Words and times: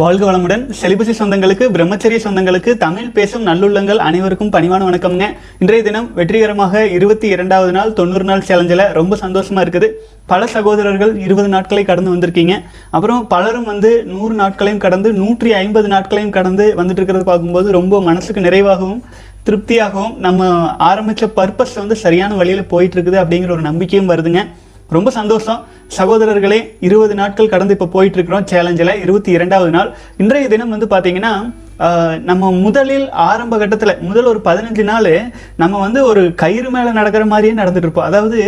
வாழ்க 0.00 0.22
வளமுடன். 0.26 0.62
செலிபசி 0.80 1.12
சொந்தங்களுக்கு 1.18 1.64
பிரம்மச்சரிய 1.74 2.18
சொந்தங்களுக்கு 2.24 2.70
தமிழ் 2.82 3.08
பேசும் 3.16 3.42
நல்லுள்ளங்கள் 3.48 4.00
அனைவருக்கும் 4.08 4.52
பணிவான 4.54 4.82
வணக்கம்ங்க. 4.88 5.26
இன்றைய 5.62 5.82
தினம் 5.86 6.06
வெற்றிகரமாக 6.18 6.82
இருபத்தி 6.96 7.26
இரண்டாவது 7.34 7.72
நாள் 7.76 7.90
தொண்ணூறு 7.98 8.26
நாள் 8.28 8.44
சேலஞ்சில் 8.48 8.84
ரொம்ப 8.98 9.16
சந்தோஷமா 9.24 9.62
இருக்குது. 9.64 9.88
பல 10.32 10.46
சகோதரர்கள் 10.54 11.12
இருபது 11.26 11.48
நாட்களை 11.54 11.84
கடந்து 11.90 12.14
வந்திருக்கீங்க. 12.14 12.56
அப்புறம் 12.96 13.20
பலரும் 13.34 13.68
வந்து 13.72 13.90
நூறு 14.12 14.36
நாட்களையும் 14.42 14.82
கடந்து 14.86 15.10
நூற்றி 15.20 15.52
ஐம்பது 15.62 15.90
நாட்களையும் 15.94 16.34
கடந்து 16.38 16.66
வந்துட்டு 16.80 17.02
இருக்கிறத 17.02 17.26
பார்க்கும்போது 17.32 17.76
ரொம்ப 17.78 18.02
மனசுக்கு 18.08 18.46
நிறைவாகவும் 18.48 19.02
திருப்தியாகவும் 19.48 20.16
நம்ம 20.28 20.50
ஆரம்பிச்ச 20.90 21.32
பர்பஸ் 21.40 21.78
வந்து 21.82 21.96
சரியான 22.06 22.34
வழியில் 22.42 22.70
போயிட்டு 22.74 22.96
இருக்குது 22.98 23.20
அப்படிங்கிற 23.24 23.52
ஒரு 23.58 23.64
நம்பிக்கையும் 23.70 24.12
வருதுங்க. 24.14 24.42
ரொம்ப 24.96 25.08
சந்தோஷம். 25.16 25.60
சகோதரர்களே 25.96 26.58
இருபது 26.86 27.14
நாட்கள் 27.18 27.50
கடந்து 27.52 27.74
இப்போ 27.76 27.86
போயிட்டு 27.94 28.16
இருக்கிறோம் 28.18 28.46
சேலஞ்சில். 28.50 28.92
இருபத்தி 29.04 29.30
இரண்டாவது 29.36 29.72
நாள். 29.76 29.90
இன்றைய 30.22 30.46
தினம் 30.52 30.74
வந்து 30.74 30.88
பார்த்தீங்கன்னா 30.92 31.34
நம்ம 32.28 32.50
முதலில் 32.64 33.04
ஆரம்ப 33.26 33.54
கட்டத்தில் 33.60 34.00
முதல் 34.08 34.28
ஒரு 34.30 34.40
பதினஞ்சு 34.48 34.82
நாள் 34.88 35.08
நம்ம 35.62 35.78
வந்து 35.84 36.00
ஒரு 36.08 36.22
கயிறு 36.42 36.70
மேலே 36.74 36.90
நடக்கிற 36.98 37.24
மாதிரியே 37.30 37.54
நடந்துட்டு 37.60 37.86
இருப்போம் 37.86 38.08
அதாவது 38.08 38.38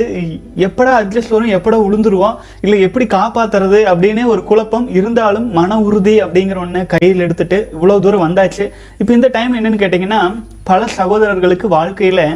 எப்படா 0.66 0.92
அட்ஜஸ்ட் 0.98 1.34
வரும் 1.34 1.54
எப்படா 1.58 1.78
உளுந்துருவோம் 1.86 2.36
இல்லை 2.64 2.78
எப்படி 2.88 3.06
காப்பாத்துறது 3.16 3.80
அப்படின்னு 3.92 4.24
ஒரு 4.32 4.44
குழப்பம் 4.50 4.86
இருந்தாலும் 4.98 5.48
மன 5.58 5.80
உறுதி 5.86 6.16
அப்படிங்கிற 6.26 6.60
ஒன்று 6.64 6.82
கையில் 6.94 7.24
எடுத்துட்டு 7.26 7.60
இவ்வளோ 7.76 7.98
தூரம் 8.06 8.26
வந்தாச்சு. 8.26 8.66
இப்போ 9.00 9.12
இந்த 9.18 9.30
டைம் 9.38 9.58
என்னென்னு 9.58 9.82
கேட்டிங்கன்னா 9.84 10.22
பல 10.70 10.84
சகோதரர்களுக்கு 11.00 11.68
வாழ்க்கையில் 11.78 12.26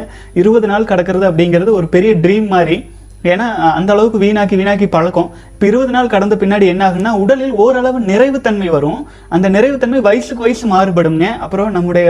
இருபது 0.41 0.69
நாள் 0.73 0.91
கிடக்கிறது 0.93 1.27
அப்படிங்கிறது 1.31 1.73
ஒரு 1.79 1.89
பெரிய 1.97 2.13
ட்ரீம் 2.25 2.49
மாதிரி. 2.57 2.79
ஏன்னா 3.23 3.45
அந்த 3.77 3.89
அளவுக்கு 3.93 4.19
வீணாக்கி 4.23 4.55
வீணாக்கி 4.59 4.87
பழக்கம். 4.95 5.29
இப்போ 5.53 5.65
இருபது 5.67 5.91
நாள் 5.95 6.11
கடந்த 6.13 6.35
பின்னாடி 6.41 6.65
என்ன 6.73 6.83
ஆகுன்னா 6.89 7.11
உடலில் 7.23 7.53
ஓரளவு 7.63 7.99
நிறைவுத்தன்மை 8.09 8.69
வரும். 8.75 8.99
அந்த 9.35 9.49
நிறைவுத்தன்மை 9.49 10.01
வயசுக்கு 10.07 10.45
வயசு 10.45 10.65
மாறுபடுங்க 10.73 11.25
அப்புறம் 11.45 11.71
நம்முடைய 11.71 12.07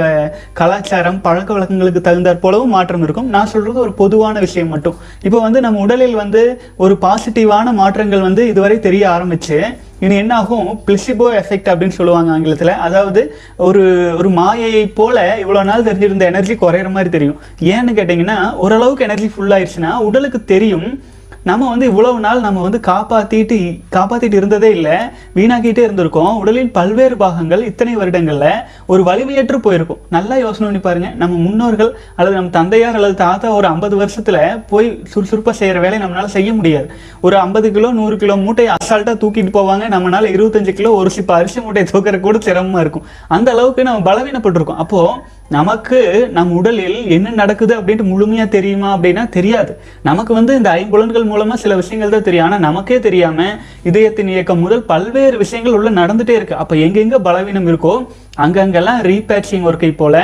கலாச்சாரம் 0.60 1.22
பழக்க 1.28 1.50
வழக்கங்களுக்கு 1.54 2.02
தகுந்தாற் 2.10 2.44
போலவும் 2.46 2.76
மாற்றம் 2.78 3.04
இருக்கும். 3.08 3.30
நான் 3.36 3.52
சொல்றது 3.54 3.80
ஒரு 3.86 3.94
பொதுவான 4.04 4.40
விஷயம் 4.40 4.74
மட்டும். 4.76 4.98
இப்போ 5.24 5.40
வந்து 5.40 5.62
நம்ம 5.62 5.82
உடலில் 5.88 6.22
வந்து 6.24 6.44
ஒரு 6.78 6.98
பாசிட்டிவான 7.06 7.74
மாற்றங்கள் 7.82 8.28
வந்து 8.30 8.48
இதுவரை 8.48 8.80
தெரிய 8.80 9.10
ஆரம்பிச்சு 9.16 9.60
இனி 10.06 10.16
என்ன 10.16 10.34
ஆகும் 10.42 10.68
பிளிசிபோ 10.86 11.28
எஃபெக்ட் 11.42 11.70
அப்படின்னு 11.72 11.98
சொல்லுவாங்க 12.00 12.32
ஆங்கிலத்தில். 12.32 12.74
அதாவது 12.88 13.22
ஒரு 13.68 13.84
ஒரு 14.20 14.30
மாயை 14.40 14.88
போல 15.00 15.18
இவ்வளோ 15.44 15.64
நாள் 15.70 15.88
தெரிஞ்சிருந்த 15.90 16.26
எனர்ஜி 16.32 16.56
குறையிற 16.64 16.90
மாதிரி 16.96 17.12
தெரியும். 17.18 17.40
ஏன்னு 17.76 17.98
கேட்டிங்கன்னா 18.00 18.40
ஓரளவுக்கு 18.66 19.08
எனர்ஜி 19.10 19.30
ஃபுல்லாகிடுச்சுன்னா 19.36 19.94
உடலுக்கு 20.10 20.42
தெரியும். 20.54 20.90
நம்ம 21.50 21.68
வந்து 21.70 21.86
இவ்வளவு 21.86 22.18
நாள் 22.20 22.46
நம்ம 22.46 22.62
வந்து 22.66 22.80
காப்பாற்றிட்டு 22.88 23.58
காப்பாற்றிட்டு 23.96 24.38
இருந்ததே 24.40 24.70
இல்லை. 24.78 24.96
வீணாக்கிட்டே 25.38 25.84
இருந்திருக்கோம். 25.88 26.34
உடலின் 26.42 26.72
பல்வேறு 26.78 27.16
பாகங்கள் 27.18 27.64
இத்தனை 27.70 27.94
வருடங்களில் 27.96 28.64
ஒரு 28.92 29.02
வலிமையற்று 29.08 29.58
போயிருக்கும். 29.66 30.02
நல்லா 30.16 30.36
யோசனை 30.44 30.66
பண்ணி 30.68 30.82
பாருங்க. 30.86 31.10
நம்ம 31.22 31.36
முன்னோர்கள் 31.46 31.92
அல்லது 32.18 32.36
நம்ம 32.38 32.52
தந்தையார் 32.58 32.98
அல்லது 33.00 33.16
தாத்தா 33.24 33.48
ஒரு 33.60 33.68
ஐம்பது 33.74 33.96
வருஷத்துல 34.02 34.38
போய் 34.72 34.88
சுறுசுறுப்பாக 35.14 35.56
செய்யற 35.62 35.78
வேலையை 35.86 36.02
நம்மளால 36.04 36.26
செய்ய 36.36 36.50
முடியாது. 36.60 36.88
ஒரு 37.28 37.38
ஐம்பது 37.46 37.70
கிலோ 37.78 37.90
நூறு 38.00 38.18
கிலோ 38.18 38.36
மூட்டையை 38.44 38.74
அசால்ட்டா 38.76 39.16
தூக்கிட்டு 39.24 39.54
போவாங்க. 39.58 39.86
நம்மளால 39.96 40.30
இருபத்தஞ்சு 40.36 40.74
கிலோ 40.80 40.92
ஒரு 41.02 41.10
சிப்ப 41.18 41.34
அரிசி 41.40 41.60
மூட்டையை 41.66 41.88
தூக்கிற 41.94 42.20
கூட 42.20 42.38
சிரமமா 42.48 42.80
இருக்கும். 42.86 43.08
அந்த 43.38 43.52
அளவுக்கு 43.56 43.88
நம்ம 43.90 44.04
பலவீனப்பட்டிருக்கோம். 44.10 44.82
அப்போ 44.86 45.02
நமக்கு 45.56 46.00
நம் 46.36 46.50
உடலில் 46.60 46.98
என்ன 47.16 47.28
நடக்குது 47.42 47.74
அப்படின்ட்டு 47.80 48.08
முழுமையா 48.12 48.46
தெரியுமா 48.56 48.90
அப்படின்னா 48.96 49.24
தெரியாது. 49.36 49.72
நமக்கு 50.08 50.32
வந்து 50.34 50.56
இந்த 50.56 50.70
ஐம்புலன்கள் 50.80 51.28
மூலமா 51.32 51.56
சில 51.64 51.76
விஷயங்கள் 51.82 52.14
தான் 52.16 52.26
தெரியும். 52.28 52.46
ஆனா 52.48 52.58
நமக்கே 52.68 53.00
தெரியாம 53.08 53.46
இதயத்தின் 53.90 54.32
இயக்கம் 54.34 54.64
முதல் 54.66 54.84
பல்வேறு 54.92 55.38
விஷயங்கள் 55.44 55.78
உள்ள 55.80 55.92
நடந்துட்டே 56.02 56.36
இருக்கு. 56.40 56.56
அப்ப 56.64 56.76
எங்கெங்க 56.86 57.20
பலவீனம் 57.28 57.70
இருக்கோ 57.72 57.94
அங்கங்கெல்லாம் 58.38 59.02
ரீபேட்சிங் 59.02 59.66
ஒர்க்கை 59.66 59.96
போல 59.96 60.16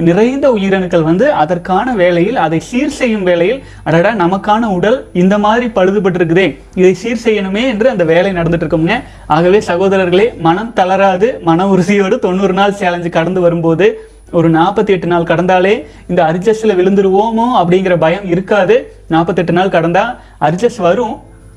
நிறைந்த 0.00 0.52
உயிரணுக்கள் 0.52 1.02
வந்து 1.02 1.32
அதற்கான 1.34 1.94
வேலையில் 1.94 2.36
அதை 2.36 2.60
சீர் 2.60 2.88
செய்யும் 2.88 3.22
வேலையில் 3.22 3.62
அடடா 3.84 4.14
நமக்கான 4.14 4.64
உடல் 4.64 5.08
இந்த 5.12 5.38
மாதிரி 5.38 5.66
பழுதுபட்டிருக்குதே 5.66 6.58
இதை 6.74 6.94
சீர் 6.94 7.24
செய்யணுமே 7.24 7.62
என்று 7.68 7.90
அந்த 7.90 8.04
வேலை 8.04 8.32
நடந்துட்டு 8.32 8.66
இருக்கோங்க 8.66 9.02
ஆகவே 9.26 9.58
சகோதரர்களே 9.58 10.40
மனம் 10.40 10.72
தளராது 10.72 11.40
மன 11.40 11.66
உறுதியோடு 11.68 12.18
தொண்ணூறு 12.18 12.52
நாள் 12.52 12.78
சேலஞ்சு 12.80 13.08
கடந்து 13.08 13.40
வரும்போது 13.40 13.88
ஒரு 14.32 14.50
நாற்பத்தி 14.50 14.88
எட்டு 14.88 15.06
நாள் 15.06 15.22
கடந்தாலே 15.22 15.86
இந்த 16.08 16.22
அரிஜஸ்ல 16.22 16.74
விழுந்துருவோமோ 16.74 17.46
அப்படிங்கிற 17.60 17.98
பயம் 17.98 18.24
இருக்காது. 18.24 18.92
நாற்பத்தெட்டு 19.08 19.52
நாள் 19.52 19.68
கடந்தா 19.68 20.02
அரிஜஸ் 20.40 20.76
வரும் 20.76 21.14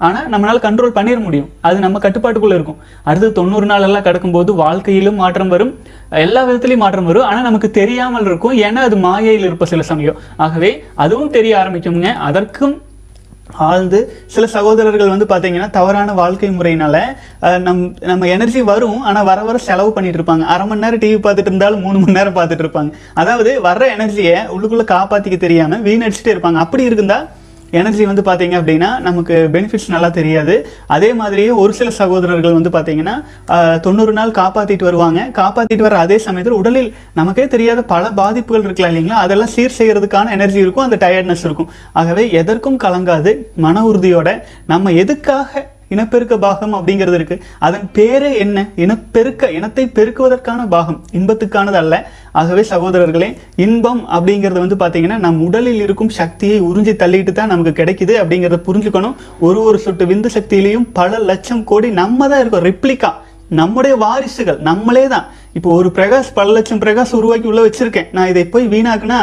ஆனால் 0.07 0.27
நம்மளால் 0.33 0.63
கண்ட்ரோல் 0.67 0.95
பண்ணிட 0.97 1.19
முடியும். 1.25 1.49
அது 1.67 1.77
நம்ம 1.85 1.99
கட்டுப்பாட்டுக்குள்ளே 2.05 2.57
இருக்கும். 2.59 2.79
அடுத்து 3.07 3.27
தொண்ணூறு 3.39 3.65
நாளெல்லாம் 3.71 4.05
கிடக்கும்போது 4.07 4.51
வாழ்க்கையிலும் 4.61 5.19
மாற்றம் 5.23 5.51
வரும். 5.55 5.73
எல்லா 6.25 6.43
விதத்திலையும் 6.49 6.85
மாற்றம் 6.85 7.09
வரும். 7.09 7.27
ஆனால் 7.31 7.47
நமக்கு 7.49 7.71
தெரியாமல் 7.81 8.29
இருக்கும். 8.29 8.55
ஏன்னா 8.67 8.83
அது 8.89 8.99
மாயையில் 9.07 9.49
இருப்ப 9.49 9.67
சில 9.73 9.83
சமயம். 9.91 10.21
ஆகவே 10.45 10.71
அதுவும் 11.05 11.35
தெரிய 11.39 11.53
ஆரம்பிக்குங்க 11.63 12.13
அதற்கும் 12.29 12.77
ஆழ்ந்து 13.67 13.99
சில 14.33 14.45
சகோதரர்கள் 14.53 15.11
வந்து 15.13 15.25
பார்த்தீங்கன்னா 15.31 15.67
தவறான 15.77 16.13
வாழ்க்கை 16.19 16.49
முறையினால 16.57 16.95
நம் 17.65 17.81
நம்ம 18.09 18.27
எனர்ஜி 18.35 18.61
வரும். 18.69 18.99
ஆனால் 19.09 19.27
வர 19.29 19.39
வர 19.47 19.57
செலவு 19.65 19.91
பண்ணிட்டு 19.95 20.19
இருப்பாங்க. 20.19 20.45
அரை 20.53 20.65
மணி 20.69 20.83
நேரம் 20.85 21.01
டிவி 21.03 21.17
பார்த்துட்டு 21.25 21.51
இருந்தாலும் 21.51 21.83
மூணு 21.85 21.97
மணி 22.03 22.17
நேரம் 22.19 22.37
பார்த்துட்டு 22.37 22.65
இருப்பாங்க. 22.65 22.91
அதாவது 23.21 23.53
வர்ற 23.67 23.83
எனர்ஜியை 23.95 24.37
உள்ளுக்குள்ளே 24.55 24.85
காப்பாற்றிக்க 24.93 25.39
தெரியாமல் 25.45 25.83
வீணடிச்சுட்டே 25.87 26.33
இருப்பாங்க. 26.35 26.59
அப்படி 26.65 26.85
இருந்தால் 26.91 27.27
எனர்ஜி 27.79 28.03
வந்து 28.09 28.23
பார்த்தீங்க 28.27 28.55
அப்படின்னா 28.59 28.89
நமக்கு 29.07 29.35
பெனிஃபிட்ஸ் 29.55 29.89
நல்லா 29.93 30.09
தெரியாது. 30.19 30.55
அதே 30.95 31.09
மாதிரியே 31.21 31.51
ஒரு 31.63 31.73
சில 31.79 31.89
சகோதரர்கள் 31.99 32.57
வந்து 32.57 32.73
பார்த்தீங்கன்னா 32.75 33.15
தொண்ணூறு 33.85 34.13
நாள் 34.19 34.35
காப்பாற்றிட்டு 34.39 34.87
வருவாங்க. 34.89 35.19
காப்பாற்றிட்டு 35.39 35.87
வர 35.87 35.97
அதே 36.05 36.17
சமயத்தில் 36.27 36.57
உடலில் 36.59 36.89
நமக்கே 37.19 37.47
தெரியாத 37.55 37.81
பல 37.93 38.03
பாதிப்புகள் 38.21 38.65
இருக்கலாம் 38.67 38.93
இல்லைங்களா? 38.93 39.19
அதெல்லாம் 39.25 39.53
சீர் 39.55 39.77
செய்கிறதுக்கான 39.79 40.31
எனர்ஜி 40.37 40.59
இருக்கும் 40.65 40.87
அந்த 40.87 40.99
டயர்ட்னஸ் 41.05 41.45
இருக்கும். 41.49 41.71
ஆகவே 42.01 42.25
எதற்கும் 42.41 42.81
கலங்காது 42.85 43.33
மன 43.67 43.85
உறுதியோட 43.91 44.29
நம்ம 44.73 44.91
எதுக்காக 45.03 45.69
இனப்பெருக்க 45.93 46.33
பாகம் 46.45 46.75
அப்படிங்கிறது 46.77 47.17
இருக்கு. 47.19 47.35
அதன் 47.67 47.85
பேரே 47.97 48.31
என்ன? 48.43 48.57
இனப்பெருக்க 48.83 49.51
இனத்தை 49.57 49.85
பெருக்குவதற்கான 49.97 50.67
பாகம். 50.75 50.99
இன்பத்துக்கானது 51.19 51.79
அல்ல. 51.83 51.95
ஆகவே 52.39 52.61
சகோதரர்களே 52.73 53.29
இன்பம் 53.65 54.01
அப்படிங்கிறது 54.17 54.61
வந்து 54.63 54.77
பார்த்தீங்கன்னா 54.83 55.17
நம் 55.25 55.41
உடலில் 55.47 55.81
இருக்கும் 55.85 56.13
சக்தியை 56.19 56.57
உறிஞ்சி 56.69 56.93
தள்ளிட்டு 57.03 57.31
தான் 57.31 57.51
நமக்கு 57.53 57.73
கிடைக்குது 57.79 58.15
அப்படிங்கிறத 58.21 58.59
புரிஞ்சுக்கணும். 58.69 59.17
ஒரு 59.47 59.61
ஒரு 59.63 59.79
சொட்டு 59.85 60.05
விந்து 60.11 60.29
சக்தியிலையும் 60.37 60.87
பல 60.99 61.19
லட்சம் 61.31 61.63
கோடி 61.71 61.89
நம்ம 62.01 62.29
தான் 62.33 62.41
இருக்கோம். 62.43 62.67
ரிப்ளிக்கா 62.69 63.11
நம்முடைய 63.59 63.93
வாரிசுகள் 64.05 64.59
நம்மளே 64.69 65.05
தான். 65.13 65.25
இப்போ 65.57 65.69
ஒரு 65.77 65.89
பிரகாஷ் 65.95 66.29
பல 66.33 66.51
லட்சம் 66.55 66.79
பிரகாஷ் 66.83 67.13
உருவாக்கி 67.17 67.47
உள்ள 67.49 67.61
வச்சிருக்கேன். 67.65 68.05
நான் 68.11 68.29
இதை 68.31 68.43
போய் 68.53 68.67
வீணாக்குனா 68.73 69.17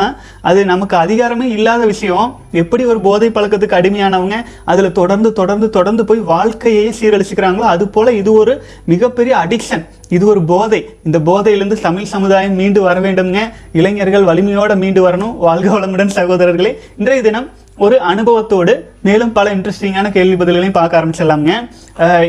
அது 0.49 0.61
நமக்கு 0.71 0.95
அதிகாரமே 0.97 1.47
இல்லாத 1.57 1.83
விஷயம். 1.93 2.27
எப்படி 2.63 2.83
ஒரு 2.85 3.01
போதை 3.07 3.29
பழக்கத்துக்கு 3.37 3.79
அடிமையானவங்க 3.79 4.37
அதுல 4.65 4.89
தொடர்ந்து 4.99 5.31
தொடர்ந்து 5.39 5.69
தொடர்ந்து 5.77 6.05
போய் 6.05 6.21
வாழ்க்கையே 6.33 6.83
சீரழிச்சுக்கிறாங்களோ 6.99 7.67
அது 7.75 7.89
போல 7.95 8.13
இது 8.13 8.33
ஒரு 8.33 8.55
மிகப்பெரிய 8.85 9.37
அடிக்ஷன் 9.45 9.85
இது 10.17 10.27
ஒரு 10.27 10.43
போதை. 10.43 10.81
இந்த 11.05 11.21
போதையிலிருந்து 11.29 11.79
தமிழ் 11.87 12.13
சமுதாயம் 12.15 12.59
மீண்டு 12.61 12.83
வர 12.89 13.01
வேண்டும்ங்க. 13.01 13.41
இளைஞர்கள் 13.73 14.29
வலிமையோட 14.31 14.77
மீண்டு 14.77 15.03
வரணும். 15.09 15.35
வாழ்க 15.47 15.69
வளமுடன் 15.79 16.17
சகோதரர்களே. 16.19 16.75
இன்றைய 16.99 17.23
தினம் 17.23 17.49
ஒரு 17.85 17.97
அனுபவத்தோடு 18.11 18.73
மேலும் 19.07 19.33
பல 19.37 19.49
இன்ட்ரெஸ்டிங்கான 19.57 20.07
கேள்வி 20.15 20.37
பதில்களையும் 20.39 20.77
பார்க்க 20.79 20.99
ஆரம்பிச்சிடலாங்க 21.01 21.51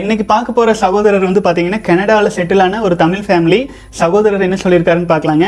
இன்னைக்கு 0.02 0.26
பார்க்க 0.32 0.56
போகிற 0.58 0.74
சகோதரர் 0.82 1.26
வந்து 1.28 1.42
பார்த்தீங்கன்னா 1.46 1.80
கனடாவில் 1.88 2.36
செட்டிலான 2.36 2.82
ஒரு 2.88 2.96
தமிழ் 3.02 3.24
ஃபேமிலி 3.28 3.60
சகோதரர் 4.02 4.46
என்ன 4.48 4.58
சொல்லியிருக்காருன்னு 4.64 5.12
பார்க்கலாங்க. 5.14 5.48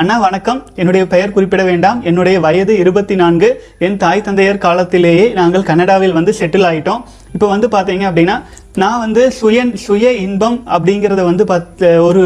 அண்ணா 0.00 0.16
வணக்கம். 0.26 0.60
என்னுடைய 0.80 1.04
பெயர் 1.14 1.34
குறிப்பிட 1.36 1.62
வேண்டாம். 1.70 2.00
என்னுடைய 2.10 2.36
வயது 2.46 2.74
இருபத்தி 2.82 3.16
நான்கு 3.22 3.50
என் 3.86 4.00
தாய் 4.04 4.26
தந்தையர் 4.28 4.64
காலத்திலேயே 4.66 5.26
நாங்கள் 5.40 5.68
கனடாவில் 5.70 6.16
வந்து 6.18 6.34
செட்டில் 6.40 6.68
ஆகிட்டோம் 6.70 7.04
இப்போ 7.34 7.48
வந்து 7.54 7.66
பார்த்தீங்க 7.76 8.04
அப்படின்னா 8.10 8.36
நான் 8.82 9.02
வந்து 9.04 9.22
சுய 9.38 9.60
சுய 9.86 10.10
இன்பம் 10.26 10.58
அப்படிங்கிறத 10.76 11.22
வந்து 11.30 11.44
பத் 11.52 11.82
ஒரு 12.08 12.22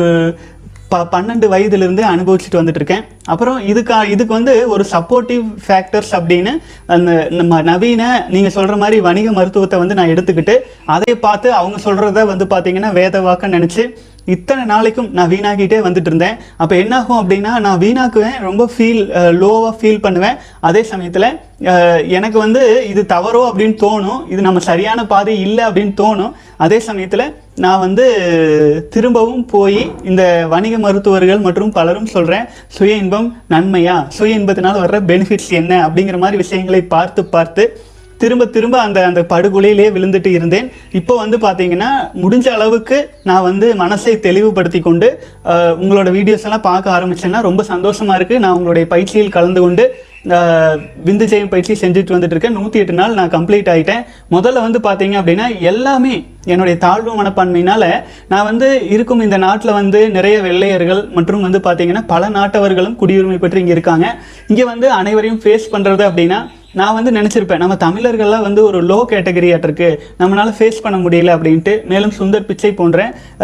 ப 0.95 1.01
பன்னெண்டு 1.15 1.49
வயதுலேருந்து 1.55 2.05
அனுபவிச்சுட்டு 2.13 2.61
வந்துட்டு 2.61 2.81
இருக்கேன் 2.83 3.05
அப்புறம் 3.33 3.59
இதுக்கா 3.73 3.99
இதுக்கு 4.15 4.33
வந்து 4.39 4.55
ஒரு 4.75 4.87
சப்போர்ட்டிவ் 4.95 5.45
ஃபேக்டர்ஸ் 5.67 6.15
அப்படின்னு 6.21 6.55
அந்த 6.97 7.13
நம்ம 7.39 7.61
நவீன 7.71 8.03
நீங்கள் 8.35 8.57
சொல்கிற 8.57 8.77
மாதிரி 8.85 8.99
வணிக 9.09 9.29
மருத்துவத்தை 9.39 9.79
வந்து 9.83 9.99
நான் 10.01 10.15
எடுத்துக்கிட்டு 10.15 10.57
அதை 10.97 11.15
பார்த்து 11.29 11.51
அவங்க 11.61 11.79
சொல்கிறத 11.87 12.27
வந்து 12.33 12.47
பார்த்தீங்கன்னா 12.57 12.93
வேத 13.01 13.23
நினச்சி 13.57 13.85
இத்தனை 14.33 14.63
நாளைக்கும் 14.71 15.09
நான் 15.17 15.31
வீணாக்கிட்டே 15.33 15.79
வந்துட்டு 15.87 16.11
இருந்தேன் 16.11 16.37
அப்போ 16.63 16.75
என்னாகும் 16.83 17.19
அப்படின்னா 17.21 17.53
நான் 17.65 17.81
வீணாக்குவேன் 17.83 18.39
ரொம்ப 18.47 18.63
ஃபீல் 18.75 19.01
லோவாக 19.41 19.73
ஃபீல் 19.81 20.01
பண்ணுவேன். 20.07 20.39
அதே 20.69 20.83
சமயத்தில் 20.93 21.29
எனக்கு 22.17 22.39
வந்து 22.45 22.63
இது 22.93 23.03
தவறோ 23.15 23.43
அப்படின்னு 23.51 23.77
தோணும் 23.85 24.23
இது 24.33 24.41
நம்ம 24.49 24.63
சரியான 24.71 25.01
பாதை 25.13 25.35
இல்லை 25.47 25.65
அப்படின்னு 25.69 25.95
தோணும். 26.03 26.33
அதே 26.65 26.79
சமயத்தில் 26.89 27.27
நான் 27.63 27.83
வந்து 27.85 28.05
திரும்பவும் 28.95 29.43
போய் 29.53 29.81
இந்த 30.11 30.23
வணிக 30.53 30.79
மருத்துவர்கள் 30.85 31.45
மற்றும் 31.47 31.75
பலரும் 31.77 32.09
சொல்கிறேன் 32.15 32.47
சுய 32.77 32.95
இன்பம் 33.03 33.29
நன்மையா? 33.53 33.97
சுய 34.17 34.39
இன்பத்தினால் 34.39 34.81
வர்ற 34.85 34.99
பெனிஃபிட்ஸ் 35.11 35.53
என்ன? 35.61 35.73
அப்படிங்கிற 35.87 36.19
மாதிரி 36.23 36.41
விஷயங்களை 36.43 36.81
பார்த்து 36.95 37.23
பார்த்து 37.35 37.65
திரும்ப 38.23 38.45
திரும்ப 38.57 38.77
அந்த 38.87 38.99
அந்த 39.11 39.21
படுகொலையிலே 39.33 39.87
விழுந்துட்டு 39.95 40.31
இருந்தேன். 40.39 40.67
இப்போ 40.99 41.15
வந்து 41.23 41.37
பார்த்தீங்கன்னா 41.45 41.91
முடிஞ்ச 42.23 42.47
அளவுக்கு 42.57 42.99
நான் 43.29 43.47
வந்து 43.49 43.69
மனசை 43.83 44.15
தெளிவுபடுத்தி 44.27 44.81
கொண்டு 44.89 45.09
உங்களோட 45.83 46.11
வீடியோஸ் 46.19 46.47
எல்லாம் 46.49 46.67
பார்க்க 46.71 46.97
ஆரம்பிச்சேன்னா 46.97 47.41
ரொம்ப 47.49 47.65
சந்தோஷமா 47.73 48.17
இருக்கு. 48.21 48.39
நான் 48.45 48.57
உங்களுடைய 48.59 48.87
பயிற்சியில் 48.95 49.35
கலந்து 49.37 49.63
கொண்டு 49.67 49.87
விந்து 51.07 51.27
ஜெயம் 51.27 51.49
பயிற்சி 51.49 51.75
செஞ்சுட்டு 51.75 52.15
வந்துட்டு 52.15 52.33
இருக்கேன் 52.33 52.53
நூற்றி 52.53 52.79
எட்டு 52.79 52.93
நாள் 52.93 53.15
நான் 53.15 53.29
கம்ப்ளீட் 53.29 53.69
ஆகிட்டேன் 53.69 54.03
முதல்ல 54.31 54.61
வந்து 54.61 54.79
பார்த்தீங்க 54.79 55.17
அப்படின்னா 55.21 55.61
எல்லாமே 55.61 56.15
என்னுடைய 56.47 56.79
தாழ்வு 56.79 57.13
மனப்பான்மையினால் 57.15 57.89
நான் 58.29 58.45
வந்து 58.45 58.89
இருக்கும் 58.89 59.21
இந்த 59.21 59.37
நாட்டில் 59.37 59.73
வந்து 59.73 60.11
நிறைய 60.11 60.41
வெள்ளையர்கள் 60.41 61.09
மற்றும் 61.15 61.41
வந்து 61.41 61.59
பார்த்தீங்கன்னா 61.59 62.07
பல 62.07 62.29
நாட்டவர்களும் 62.29 62.97
குடியுரிமை 62.97 63.39
பெற்று 63.39 63.61
இங்கே 63.61 63.73
இருக்காங்க. 63.73 64.07
இங்கே 64.49 64.65
வந்து 64.65 64.91
அனைவரையும் 64.91 65.41
ஃபேஸ் 65.45 65.73
பண்ணுறது 65.73 66.05
அப்படின்னா 66.09 66.41
நான் 66.73 66.95
வந்து 66.95 67.11
நினச்சிருப்பேன் 67.11 67.59
நம்ம 67.59 67.75
தமிழர்கள்லாம் 67.75 68.43
வந்து 68.43 68.65
ஒரு 68.65 68.79
லோ 68.83 68.97
கேட்டகரியாட்டிருக்கு 69.11 69.89
நம்மளால் 70.19 70.57
ஃபேஸ் 70.59 70.83
பண்ண 70.83 70.97
முடியல 70.99 71.35
அப்படின்ட்டு 71.37 71.85
மேலும் 71.85 72.15
சுந்தர் 72.19 72.47
பிச்சை 72.47 72.73
போன்ற 72.75 73.01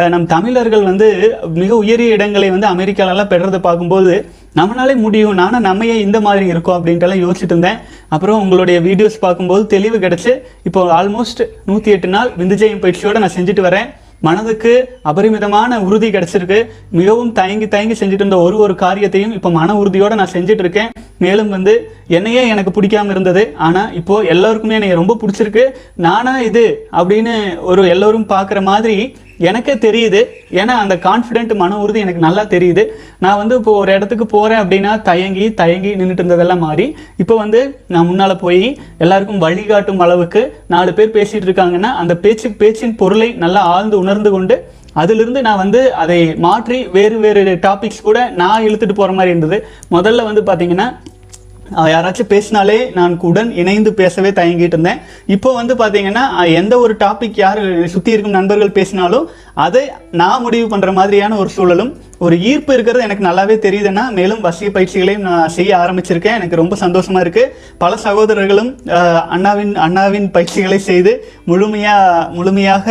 நம் 0.09 0.27
தமிழர்கள் 0.27 0.83
வந்து 0.83 1.09
மிக 1.55 1.77
உயரிய 1.77 2.17
இடங்களை 2.17 2.51
வந்து 2.51 2.67
அமெரிக்காலலாம் 2.67 3.29
பெறுறதை 3.29 3.61
பார்க்கும்போது 3.61 4.15
நம்மளாலே 4.59 4.95
முடியும். 5.05 5.39
நானும் 5.41 5.67
நம்ம 5.69 5.87
ஏன் 5.93 6.05
இந்த 6.05 6.19
மாதிரி 6.27 6.47
இருக்கோம் 6.53 6.77
அப்படின்ட்டுலாம் 6.79 7.23
யோசிச்சுட்டு 7.25 7.55
இருந்தேன். 7.55 7.81
அப்புறம் 8.15 8.41
உங்களுடைய 8.45 8.79
வீடியோஸ் 8.87 9.23
பார்க்கும்போது 9.25 9.63
தெளிவு 9.75 9.99
கிடச்சி 10.05 10.33
இப்போ 10.69 10.81
ஆல்மோஸ்ட் 10.99 11.43
நூற்றி 11.69 11.91
எட்டு 11.97 12.09
நாள் 12.15 12.31
விந்துஜெயம் 12.41 12.83
பயிற்சியோட 12.85 13.19
நான் 13.25 13.37
செஞ்சுட்டு 13.37 13.65
வரேன். 13.69 13.89
மனதுக்கு 14.27 14.73
அபரிமிதமான 15.11 15.79
உறுதி 15.87 16.09
கிடைச்சிருக்கு. 16.15 16.59
மிகவும் 16.99 17.31
தயங்கி 17.39 17.67
தயங்கி 17.75 17.95
செஞ்சுட்டு 18.01 18.25
இருந்த 18.25 18.39
ஒரு 18.47 18.57
ஒரு 18.65 18.75
காரியத்தையும் 18.83 19.33
இப்போ 19.37 19.51
மன 19.61 19.77
உறுதியோடு 19.83 20.19
நான் 20.21 20.35
செஞ்சுட்டு 20.35 20.65
இருக்கேன். 20.65 20.91
மேலும் 21.25 21.51
வந்து 21.55 21.73
என்னையே 22.19 22.43
எனக்கு 22.53 22.73
பிடிக்காம 22.77 23.11
இருந்தது. 23.15 23.45
ஆனால் 23.67 23.95
இப்போது 24.01 24.29
எல்லாருக்குமே 24.35 24.77
என்னை 24.79 24.93
ரொம்ப 25.01 25.17
பிடிச்சிருக்கு. 25.23 25.65
நானா 26.07 26.35
இது 26.51 26.65
அப்படின்னு 27.01 27.35
ஒரு 27.71 27.83
எல்லோரும் 27.95 28.31
பார்க்குற 28.35 28.61
மாதிரி 28.71 28.99
எனக்கே 29.49 29.75
தெரியுது. 29.85 30.21
ஏன்னா 30.61 30.75
அந்த 30.83 30.95
கான்ஃபிடென்ட் 31.07 31.53
மன 31.63 31.79
உறுதி 31.85 32.01
எனக்கு 32.05 32.25
நல்லா 32.27 32.43
தெரியுது. 32.55 32.83
நான் 33.25 33.39
வந்து 33.41 33.55
இப்போ 33.61 33.73
ஒரு 33.83 33.91
இடத்துக்கு 33.97 34.27
போகிறேன் 34.35 34.61
அப்படின்னா 34.63 34.93
தயங்கி 35.11 35.47
தயங்கி 35.61 35.93
நின்றுட்டு 36.01 36.23
இருந்ததெல்லாம் 36.23 36.65
மாறி 36.67 36.87
இப்போ 37.25 37.37
வந்து 37.43 37.61
நான் 37.95 38.09
முன்னால் 38.11 38.41
போய் 38.45 38.65
எல்லாருக்கும் 39.05 39.43
வழிகாட்டும் 39.45 40.03
அளவுக்கு 40.07 40.43
நாலு 40.75 40.93
பேர் 40.99 41.17
பேசிகிட்டு 41.17 41.49
இருக்காங்கன்னா 41.49 41.93
அந்த 42.03 42.17
பேச்சு 42.25 42.51
பேச்சின் 42.63 42.99
பொருளை 43.03 43.31
நல்லா 43.45 43.63
ஆழ்ந்து 43.75 43.99
உணர்ந்து 44.05 44.33
கொண்டு 44.37 44.57
அதிலிருந்து 45.01 45.41
நான் 45.47 45.63
வந்து 45.63 45.81
அதை 46.03 46.21
மாற்றி 46.45 46.79
வேறு 46.95 47.17
வேறு 47.25 47.53
டாபிக்ஸ் 47.67 48.07
கூட 48.09 48.19
நான் 48.41 48.65
இழுத்துட்டு 48.67 48.97
போகிற 49.01 49.13
மாதிரி 49.19 49.33
இருந்தது. 49.35 49.59
முதல்ல 49.97 50.25
வந்து 50.29 50.43
பார்த்தீங்கன்னா 50.49 50.89
யாராச்சும் 51.93 52.33
பேசினாலே 52.35 52.79
நான் 52.99 53.15
உடன் 53.31 53.51
இணைந்து 53.63 53.91
பேசவே 54.01 54.31
தயங்கிட்டு 54.39 54.77
இருந்தேன். 54.77 55.01
இப்போ 55.37 55.51
வந்து 55.61 55.75
பார்த்தீங்கன்னா 55.81 56.25
எந்த 56.61 56.75
ஒரு 56.85 56.95
டாபிக் 57.05 57.41
யார் 57.45 57.63
சுற்றி 57.95 58.15
இருக்கும் 58.15 58.39
நண்பர்கள் 58.39 58.77
பேசினாலும் 58.79 59.27
அதை 59.67 59.83
நான் 60.21 60.45
முடிவு 60.45 60.67
பண்ணுற 60.73 60.91
மாதிரியான 60.99 61.37
ஒரு 61.43 61.51
சூழலும் 61.57 61.93
ஒரு 62.27 62.37
ஈர்ப்பு 62.49 62.73
இருக்கிறது 62.77 63.05
எனக்கு 63.07 63.27
நல்லாவே 63.27 63.55
தெரியுதுன்னா 63.65 64.03
மேலும் 64.17 64.43
வசிய 64.47 64.69
பயிற்சிகளையும் 64.75 65.25
நான் 65.29 65.55
செய்ய 65.57 65.71
ஆரம்பிச்சிருக்கேன். 65.83 66.37
எனக்கு 66.39 66.61
ரொம்ப 66.61 66.75
சந்தோஷமாக 66.83 67.25
இருக்குது 67.25 67.53
பல 67.83 67.93
சகோதரர்களும் 68.07 68.71
அண்ணாவின் 69.37 69.73
அண்ணாவின் 69.87 70.29
பயிற்சிகளை 70.37 70.79
செய்து 70.91 71.13
முழுமையாக 71.51 72.29
முழுமையாக 72.37 72.87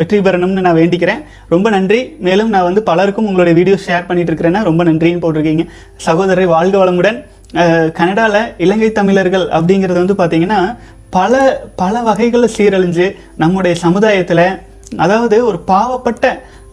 வெற்றி 0.00 0.20
பெறணும்னு 0.26 0.66
நான் 0.66 0.80
வேண்டிக்கிறேன். 0.82 1.22
ரொம்ப 1.54 1.68
நன்றி. 1.76 2.00
மேலும் 2.28 2.52
நான் 2.56 2.68
வந்து 2.68 2.82
பலருக்கும் 2.90 3.28
உங்களுடைய 3.30 3.56
வீடியோ 3.60 3.78
ஷேர் 3.86 4.08
பண்ணிட்டு 4.10 4.32
இருக்கிறேன்னா 4.32 4.62
ரொம்ப 4.70 4.84
நன்றின்னு 4.90 5.24
போட்டிருக்கீங்க. 5.24 5.66
சகோதரரை 6.08 6.48
வாழ்க 6.56 6.76
வளமுடன். 6.84 7.20
கனடாவில் 7.98 8.48
இலங்கை 8.58 8.92
தமிழர்கள் 8.92 9.46
அப்படிங்கிறது 9.48 10.00
வந்து 10.02 10.18
பார்த்திங்கன்னா 10.20 10.60
பல 11.10 11.34
பல 11.76 12.02
வகைகளில் 12.02 12.54
சீரழிஞ்சு 12.56 13.06
நம்முடைய 13.36 13.74
சமுதாயத்தில் 13.84 14.46
அதாவது 14.96 15.36
ஒரு 15.46 15.58
பாவப்பட்ட 15.70 16.26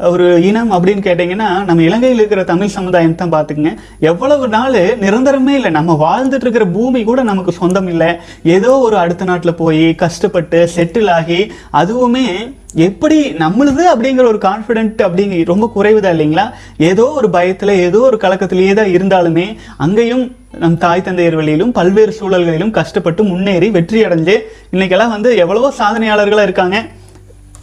ஒரு 0.10 0.26
இனம் 0.48 0.72
அப்படின்னு 0.76 1.04
கேட்டிங்கன்னா 1.06 1.48
நம்ம 1.68 1.82
இலங்கையில் 1.82 2.20
இருக்கிற 2.20 2.44
தமிழ் 2.44 2.74
சமுதாயம் 2.76 3.16
தான் 3.16 3.34
பார்த்துக்குங்க 3.36 3.72
எவ்வளவு 4.00 4.46
நாள் 4.48 4.78
நிரந்தரமே 5.04 5.54
இல்லை. 5.60 5.72
நம்ம 5.72 5.96
வாழ்ந்துட்டு 6.04 6.46
இருக்கிற 6.46 6.66
பூமி 6.66 7.04
கூட 7.04 7.24
நமக்கு 7.24 7.52
சொந்தம் 7.52 7.88
இல்லை. 7.88 8.10
ஏதோ 8.56 8.72
ஒரு 8.88 8.98
அடுத்த 8.98 9.26
நாட்டில் 9.26 9.60
போய் 9.64 9.86
கஷ்டப்பட்டு 10.04 10.60
செட்டில் 10.76 11.12
ஆகி 11.18 11.40
அதுவுமே 11.72 12.28
எப்படி 12.76 13.18
நம்மளுது 13.34 13.84
அப்படிங்கிற 13.92 14.26
ஒரு 14.28 14.38
கான்ஃபிடென்ட் 14.38 15.02
அப்படிங்க 15.02 15.44
ரொம்ப 15.46 15.72
குறைவுதா 15.76 16.10
இல்லைங்களா? 16.16 16.46
ஏதோ 16.78 17.06
ஒரு 17.10 17.30
பயத்தில் 17.30 17.70
ஏதோ 17.70 18.00
ஒரு 18.00 18.18
கலக்கத்திலேயே 18.18 18.74
தான் 18.74 18.92
இருந்தாலுமே 18.96 19.46
அங்கேயும் 19.78 20.24
நம் 20.60 20.78
தாய் 20.78 21.02
தந்தையர் 21.02 21.36
வழியிலும் 21.36 21.72
பல்வேறு 21.72 22.12
சூழல்களிலும் 22.20 22.72
கஷ்டப்பட்டு 22.72 23.24
முன்னேறி 23.24 23.70
வெற்றி 23.70 24.06
அடைஞ்சு 24.06 24.36
இன்னைக்கெல்லாம் 24.72 25.10
வந்து 25.10 25.36
எவ்வளவோ 25.36 25.74
சாதனையாளர்களாக 25.80 26.44
இருக்காங்க. 26.44 26.78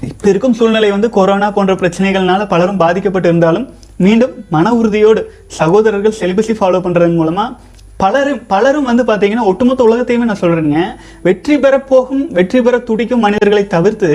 இப்போ 0.02 0.28
இருக்கும் 0.28 0.52
சூழ்நிலை 0.52 0.90
வந்து 0.90 1.10
கொரோனா 1.10 1.50
போன்ற 1.50 1.74
பிரச்சனைகள்னால 1.74 2.46
பலரும் 2.46 2.76
பாதிக்கப்பட்டு 2.76 3.28
இருந்தாலும் 3.28 3.66
மீண்டும் 3.96 4.32
மன 4.48 4.74
உறுதியோடு 4.74 5.20
சகோதரர்கள் 5.46 6.18
செலிபஸை 6.20 6.56
ஃபாலோ 6.60 6.80
பண்ணுறதன் 6.84 7.14
மூலமாக 7.14 7.70
பலரும் 7.98 8.40
பலரும் 8.46 8.82
வந்து 8.82 9.02
பார்த்தீங்கன்னா 9.02 9.44
ஒட்டுமொத்த 9.44 9.82
உலகத்தையுமே 9.84 10.24
நான் 10.24 10.40
சொல்கிறேங்க 10.40 10.78
வெற்றி 11.22 11.58
பெற 11.58 11.78
போகும் 11.80 12.28
வெற்றி 12.32 12.60
பெற 12.60 12.78
துடிக்கும் 12.78 13.20
மனிதர்களை 13.20 13.66
தவிர்த்து 13.66 14.10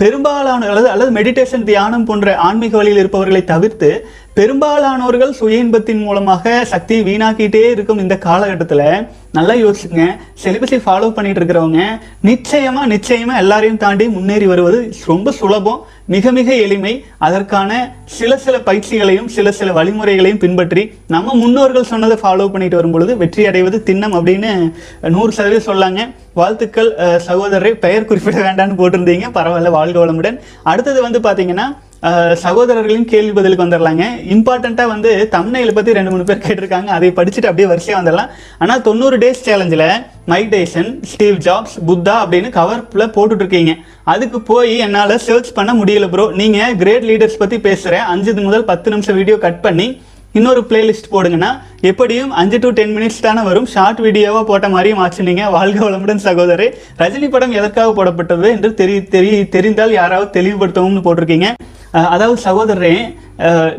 பெரும்பாலான 0.00 0.68
அல்லது 0.72 0.88
அல்லது 0.94 1.10
மெடிடேஷன் 1.18 1.68
தியானம் 1.70 2.08
போன்ற 2.08 2.36
ஆன்மீக 2.48 2.76
வழியில் 2.80 3.02
இருப்பவர்களை 3.02 3.42
தவிர்த்து 3.52 3.90
பெரும்பாலானவர்கள் 4.38 5.32
சுய 5.38 5.62
இன்பத்தின் 5.62 6.02
மூலமாக 6.06 6.52
சக்தியை 6.72 7.00
வீணாக்கிட்டே 7.08 7.62
இருக்கும் 7.74 8.02
இந்த 8.04 8.14
காலகட்டத்தில் 8.26 8.84
நல்லா 9.36 9.54
யோசிச்சுங்க 9.62 10.04
செலிபஸை 10.42 10.78
ஃபாலோ 10.84 11.08
பண்ணிட்டு 11.16 11.40
இருக்கிறவங்க 11.40 11.80
நிச்சயமா 12.30 12.82
நிச்சயமா 12.94 13.34
எல்லாரையும் 13.42 13.80
தாண்டி 13.84 14.04
முன்னேறி 14.16 14.46
வருவது 14.52 14.78
ரொம்ப 15.12 15.32
சுலபம் 15.40 15.80
மிக 16.14 16.30
மிக 16.36 16.48
எளிமை. 16.64 16.92
அதற்கான 17.26 17.72
சில 18.18 18.36
சில 18.44 18.56
பயிற்சிகளையும் 18.68 19.28
சில 19.34 19.52
சில 19.58 19.72
வழிமுறைகளையும் 19.72 20.40
பின்பற்றி 20.44 20.82
நம்ம 21.14 21.34
முன்னோர்கள் 21.42 21.90
சொன்னதை 21.92 22.16
ஃபாலோ 22.22 22.46
பண்ணிட்டு 22.54 22.78
வரும் 22.80 22.94
பொழுது 22.96 23.12
வெற்றி 23.16 23.42
அடைவது 23.50 23.78
திண்ணம் 23.88 24.16
அப்படின்னு 24.16 24.50
நூறு 25.16 25.32
சதவீதம் 25.32 25.68
சொல்லாங்க. 25.68 26.00
வாழ்த்துக்கள் 26.40 26.90
சகோதரரை 27.28 27.72
பெயர் 27.84 28.08
குறிப்பிட 28.08 28.40
வேண்டாம்னு 28.48 28.80
போட்டிருந்தீங்க. 28.80 29.28
பரவாயில்ல 29.38 29.76
வாழ்க 29.78 29.98
வளமுடன். 30.04 30.40
அடுத்தது 30.72 30.98
வந்து 31.06 31.20
பார்த்தீங்கன்னா 31.28 31.68
சகோதரர்களின் 32.42 33.08
கேள்வி 33.10 33.32
பதிலுக்கு 33.38 33.64
வந்துடலாங்க. 33.64 34.04
இம்பார்ட்டண்ட்டாக 34.34 34.92
வந்து 34.92 35.10
தமிழ்நெயில 35.34 35.72
பற்றி 35.78 35.96
ரெண்டு 35.96 36.12
மூணு 36.12 36.24
பேர் 36.28 36.40
கேட்டிருக்காங்க. 36.44 36.88
அதை 36.96 37.08
படிச்சுட்டு 37.18 37.48
அப்படியே 37.50 37.66
வரிசையாக 37.72 37.98
வந்துடலாம். 38.00 38.30
ஆனால் 38.62 38.84
தொண்ணூறு 38.86 39.16
days 39.24 39.44
சேலஞ்சில் 39.48 39.84
Mike 40.32 40.50
Tyson 40.54 40.88
Steve 41.10 41.36
Jobs 41.46 41.76
Buddha 41.88 42.14
அப்படின்னு 42.22 42.50
கவர்ப்பில் 42.58 43.12
போட்டுட்ருக்கீங்க 43.16 43.74
அதுக்கு 44.12 44.40
போய் 44.50 44.72
என்னால் 44.86 45.14
சர்ச் 45.26 45.50
பண்ண 45.58 45.72
முடியல 45.80 46.08
ப்ரோ 46.14 46.26
நீங்கள் 46.40 46.76
கிரேட் 46.82 47.06
லீடர்ஸ் 47.10 47.40
பற்றி 47.42 47.58
பேசுகிறேன் 47.68 48.06
அஞ்சு 48.14 48.40
முதல் 48.48 48.68
பத்து 48.70 48.94
நிமிஷம் 48.94 49.18
வீடியோ 49.20 49.38
கட் 49.46 49.60
பண்ணி 49.66 49.88
இன்னொரு 50.38 50.60
பிளேலிஸ்ட் 50.70 51.08
போடுங்கன்னா 51.12 51.48
எப்படியும் 51.90 52.32
அஞ்சு 52.40 52.58
டு 52.64 52.68
டென் 52.78 52.92
மினிட்ஸ் 52.96 53.22
தானே 53.24 53.42
வரும். 53.48 53.66
ஷார்ட் 53.72 54.00
வீடியோவாக 54.04 54.44
போட்ட 54.50 54.66
மாதிரியும் 54.74 55.00
ஆச்சுனீங்க. 55.04 55.44
வாழ்க 55.56 55.78
வளமுடன் 55.86 56.22
சகோதரே 56.26 56.66
ரஜினி 57.00 57.28
படம் 57.32 57.56
எதற்காக 57.58 57.90
போடப்பட்டது 57.96 58.46
என்று 58.56 58.68
தெரி 58.80 58.96
தெரி 59.14 59.32
தெரிந்தால் 59.54 59.94
யாராவது 60.00 60.28
தெளிவுபடுத்தவும்னு 60.36 61.02
போட்டிருக்கீங்க. 61.06 61.48
அதாவது 62.14 62.38
சகோதரரே 62.46 62.94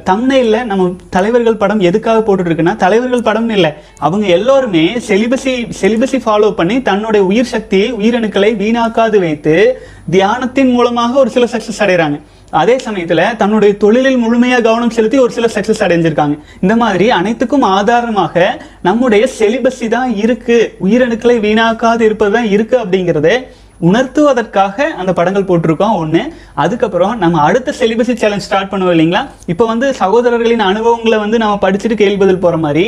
தம்னையில் 0.10 0.58
நம்ம 0.70 0.90
தலைவர்கள் 1.16 1.60
படம் 1.64 1.82
எதுக்காக 1.90 2.20
போட்டுட்ருக்குன்னா 2.28 2.74
தலைவர்கள் 2.84 3.26
படம்னு 3.28 3.56
இல்லை. 3.58 3.72
அவங்க 4.06 4.26
எல்லோருமே 4.38 4.84
செலிபஸை 5.08 5.56
செலிபஸை 5.82 6.20
ஃபாலோ 6.26 6.50
பண்ணி 6.60 6.78
தன்னுடைய 6.90 7.24
உயிர் 7.32 7.52
சக்தியை 7.54 7.88
உயிரணுக்களை 8.02 8.52
வீணாக்காது 8.64 9.20
வைத்து 9.26 9.56
தியானத்தின் 10.16 10.74
மூலமாக 10.78 11.20
ஒரு 11.24 11.32
சில 11.38 11.48
சக்ஸஸ் 11.56 11.84
அடைகிறாங்க 11.86 12.20
அதே 12.60 12.76
சமயத்துல 12.86 13.22
தன்னுடைய 13.42 13.72
தொழிலில் 13.84 14.20
முழுமையா 14.24 14.58
கவனம் 14.68 14.94
செலுத்தி 14.98 15.18
ஒரு 15.24 15.32
சில 15.38 15.48
சக்சஸ் 15.56 15.84
அடைஞ்சிருக்காங்க. 15.86 16.36
இந்த 16.64 16.76
மாதிரி 16.84 17.08
அனைத்துக்கும் 17.20 17.66
ஆதாரமாக 17.78 18.46
நம்முடைய 18.90 19.24
செலிபஸி 19.40 19.90
தான் 19.96 20.12
இருக்கு. 20.26 20.60
உயிரணுக்களை 20.86 21.38
வீணாக்காது 21.48 22.06
இருப்பது 22.10 22.34
தான் 22.38 22.52
இருக்கு 22.58 22.78
அப்படிங்கறத 22.84 23.30
உணர்த்துவதற்காக 23.90 24.88
அந்த 25.02 25.12
படங்கள் 25.20 25.48
போட்டிருக்கோம். 25.50 25.96
ஒண்ணு 26.02 26.22
அதுக்கப்புறம் 26.64 27.14
நம்ம 27.22 27.40
அடுத்த 27.46 27.74
செலிபஸி 27.80 28.14
சேலஞ்ச் 28.24 28.46
ஸ்டார்ட் 28.48 28.70
பண்ணுவோம் 28.72 28.94
இல்லைங்களா? 28.96 29.22
இப்போ 29.52 29.66
வந்து 29.72 29.88
சகோதரர்களின் 30.02 30.64
அனுபவங்களை 30.68 31.18
வந்து 31.24 31.38
நம்ம 31.44 31.56
படிச்சுட்டு 31.64 31.98
கேள்வி 32.02 32.20
பதில் 32.24 32.44
போற 32.44 32.58
மாதிரி 32.66 32.86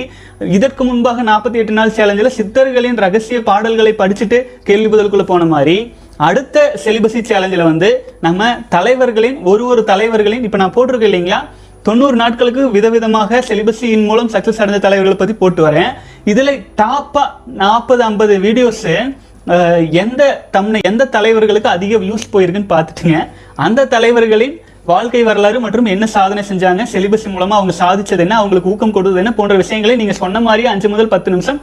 இதற்கு 0.58 0.84
முன்பாக 0.90 1.24
நாற்பத்தி 1.32 1.62
எட்டு 1.62 1.78
நாள் 1.80 1.96
சேலஞ்சில் 1.98 2.36
சித்தர்களின் 2.38 3.02
ரகசிய 3.06 3.40
பாடல்களை 3.50 3.94
படிச்சுட்டு 4.02 4.40
கேள்வி 4.70 4.90
பதிலுக்குள்ள 4.94 5.26
போன 5.34 5.48
மாதிரி 5.56 5.78
அடுத்த 6.20 6.58
செலிபசி 6.84 7.20
சேலஞ்சில் 7.30 7.70
வந்து 7.70 7.90
நம்ம 8.26 8.42
தலைவர்களின் 8.76 9.38
ஒரு 9.52 9.64
ஒரு 9.66 9.82
தலைவர்களின் 9.92 10.44
இப்போ 10.48 10.58
நான் 10.62 10.74
போட்டிருக்கேன் 10.76 11.10
இல்லைங்களா? 11.10 11.40
தொண்ணூறு 11.88 12.16
நாட்களுக்கு 12.16 12.64
விதவிதமாக 12.76 13.40
செலிபஸியின் 13.48 14.06
மூலம் 14.10 14.30
சக்சஸ் 14.34 14.60
அடைஞ்ச 14.64 14.80
தலைவர்களை 14.86 15.16
பற்றி 15.20 15.36
போட்டு 15.42 15.62
வரேன். 15.68 15.90
இதில் 16.32 16.54
டாப்பாக 16.82 17.30
நாற்பது 17.62 18.04
ஐம்பது 18.04 18.36
வீடியோஸு 18.46 18.94
எந்த 20.04 20.22
தம்னை 20.56 20.80
எந்த 20.92 21.08
தலைவர்களுக்கு 21.16 21.70
அதிக 21.78 21.98
வியூஸ் 22.04 22.32
போயிருக்குன்னு 22.34 22.72
பார்த்துட்டுங்க. 22.76 23.18
அந்த 23.66 23.88
தலைவர்களின் 23.96 24.56
வாழ்க்கை 24.92 25.24
வரலாறு 25.30 25.58
மற்றும் 25.66 25.92
என்ன 25.96 26.06
சாதனை 26.16 26.42
செஞ்சாங்க 26.52 26.84
செலிபஸி 26.94 27.28
மூலமாக 27.34 27.60
அவங்க 27.60 27.74
சாதிச்சது 27.82 28.24
என்ன 28.26 28.38
அவங்களுக்கு 28.40 28.72
ஊக்கம் 28.74 28.96
கொடுத்தது 28.96 29.22
என்ன 29.24 29.34
போன்ற 29.40 29.56
விஷயங்களை 29.64 29.96
நீங்கள் 30.02 30.22
சொன்ன 30.24 30.42
மாதிரி 30.48 30.64
அஞ்சு 30.74 30.88
முதல் 30.94 31.14
பத்து 31.14 31.32
நிமிஷம் 31.36 31.60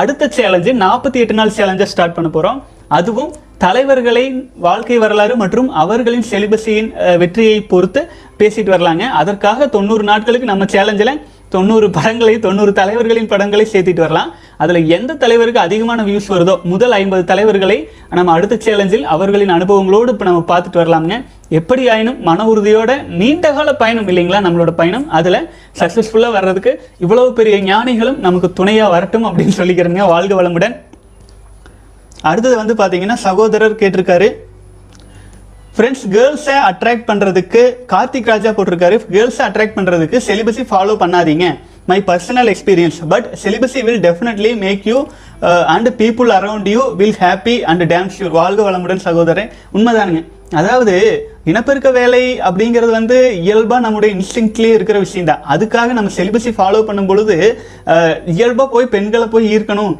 அடுத்த 0.00 0.24
சேலஞ்சு 0.38 0.72
நாற்பத்தி 0.84 1.18
எட்டு 1.24 1.36
நாள் 1.38 1.56
சேலஞ்சை 1.58 1.86
ஸ்டார்ட் 1.92 2.16
பண்ண 2.16 2.30
போகிறோம் 2.34 2.58
அதுவும் 2.96 3.32
தலைவர்களின் 3.64 4.36
வாழ்க்கை 4.66 4.96
வரலாறு 5.04 5.34
மற்றும் 5.42 5.68
அவர்களின் 5.82 6.28
செலிபஸியின் 6.32 6.90
வெற்றியை 7.22 7.56
பொறுத்து 7.72 8.00
பேசிட்டு 8.40 8.70
வரலாங்க. 8.74 9.04
அதற்காக 9.20 9.66
தொண்ணூறு 9.76 10.04
நாட்களுக்கு 10.10 10.52
நம்ம 10.52 10.66
சேலஞ்சில் 10.74 11.20
தொண்ணூறு 11.54 11.86
படங்களை 11.96 12.32
தொண்ணூறு 12.44 12.72
தலைவர்களின் 12.78 13.28
படங்களை 13.32 13.64
சேர்த்திட்டு 13.72 14.02
வரலாம். 14.04 14.30
அதில் 14.62 14.88
எந்த 14.96 15.16
தலைவருக்கு 15.22 15.60
அதிகமான 15.66 16.02
வியூஸ் 16.08 16.28
வருதோ 16.34 16.54
முதல் 16.72 16.94
ஐம்பது 16.98 17.22
தலைவர்களை 17.30 17.78
நம்ம 18.18 18.32
அடுத்த 18.36 18.58
சேலஞ்சில் 18.66 19.06
அவர்களின் 19.14 19.54
அனுபவங்களோடு 19.56 20.12
இப்போ 20.14 20.26
நம்ம 20.30 20.42
பார்த்துட்டு 20.50 20.80
வரலாமுங்க. 20.82 21.18
எப்படி 21.60 21.84
ஆயினும் 21.94 22.18
மன 22.28 22.46
உறுதியோட 22.52 22.90
நீண்ட 23.20 23.52
கால 23.58 23.74
பயணம் 23.82 24.10
இல்லைங்களா 24.12 24.42
நம்மளோட 24.46 24.74
பயணம்? 24.80 25.06
அதில் 25.20 25.40
சக்ஸஸ்ஃபுல்லாக 25.80 26.36
வர்றதுக்கு 26.38 26.74
இவ்வளவு 27.04 27.32
பெரிய 27.40 27.58
ஞானிகளும் 27.70 28.20
நமக்கு 28.26 28.50
துணையாக 28.60 28.94
வரட்டும் 28.96 29.26
அப்படின்னு 29.30 29.58
சொல்லிக்கிறேங்க. 29.60 30.04
வாழ்க 30.14 30.34
வளமுடன். 30.42 30.76
அடுத்தது 32.30 32.54
வந்து 32.60 32.74
பார்த்தீங்கன்னா 32.80 33.16
சகோதரர் 33.28 33.80
கேட்டிருக்காரு. 33.80 34.28
ஃப்ரெண்ட்ஸ் 35.76 36.04
கேர்ள்ஸை 36.14 36.54
அட்ராக்ட் 36.68 37.08
பண்ணுறதுக்கு 37.10 37.60
கார்த்திக் 37.92 38.30
ராஜா 38.32 38.50
போட்டிருக்காரு. 38.56 38.96
கேர்ள்ஸை 39.16 39.42
அட்ராக்ட் 39.48 39.76
பண்ணுறதுக்கு 39.78 40.18
செலிபஸி 40.28 40.64
ஃபாலோ 40.70 40.96
பண்ணாதீங்க. 41.02 41.48
My 41.90 41.98
personal 42.08 42.48
experience 42.52 42.98
but 43.12 43.26
celibacy 43.42 43.82
will 43.88 44.02
definitely 44.06 44.50
make 44.64 44.82
you 44.90 44.98
and 45.74 45.88
people 46.00 46.30
around 46.38 46.68
you 46.74 46.82
will 47.00 47.20
happy 47.22 47.54
and 47.72 47.84
thanks 47.92 48.18
your 48.22 48.34
வாழ்க 48.40 48.60
வளமுடன் 48.70 49.04
சகோதரன் 49.06 49.52
உண்மைதானுங்க. 49.76 50.22
அதாவது 50.60 50.94
இனப்பெருக்க 51.50 51.88
வேலை 51.96 52.20
அப்படிங்கிறது 52.48 52.92
வந்து 52.96 53.16
இயல்பாக 53.46 53.84
நம்முடைய 53.84 54.10
இன்ஸ்டிங்க்ட்லேயே 54.16 54.76
இருக்கிற 54.76 54.98
விஷயம் 55.04 55.28
தான் 55.30 55.42
அதுக்காக 55.54 55.94
நம்ம 55.98 56.10
செலிபஸை 56.16 56.52
ஃபாலோ 56.58 56.80
பண்ணும் 56.88 57.08
பொழுது 57.10 57.36
இயல்பாக 58.34 58.68
போய் 58.74 58.92
பெண்களை 58.94 59.26
போய் 59.34 59.48
ஈர்க்கணும். 59.54 59.94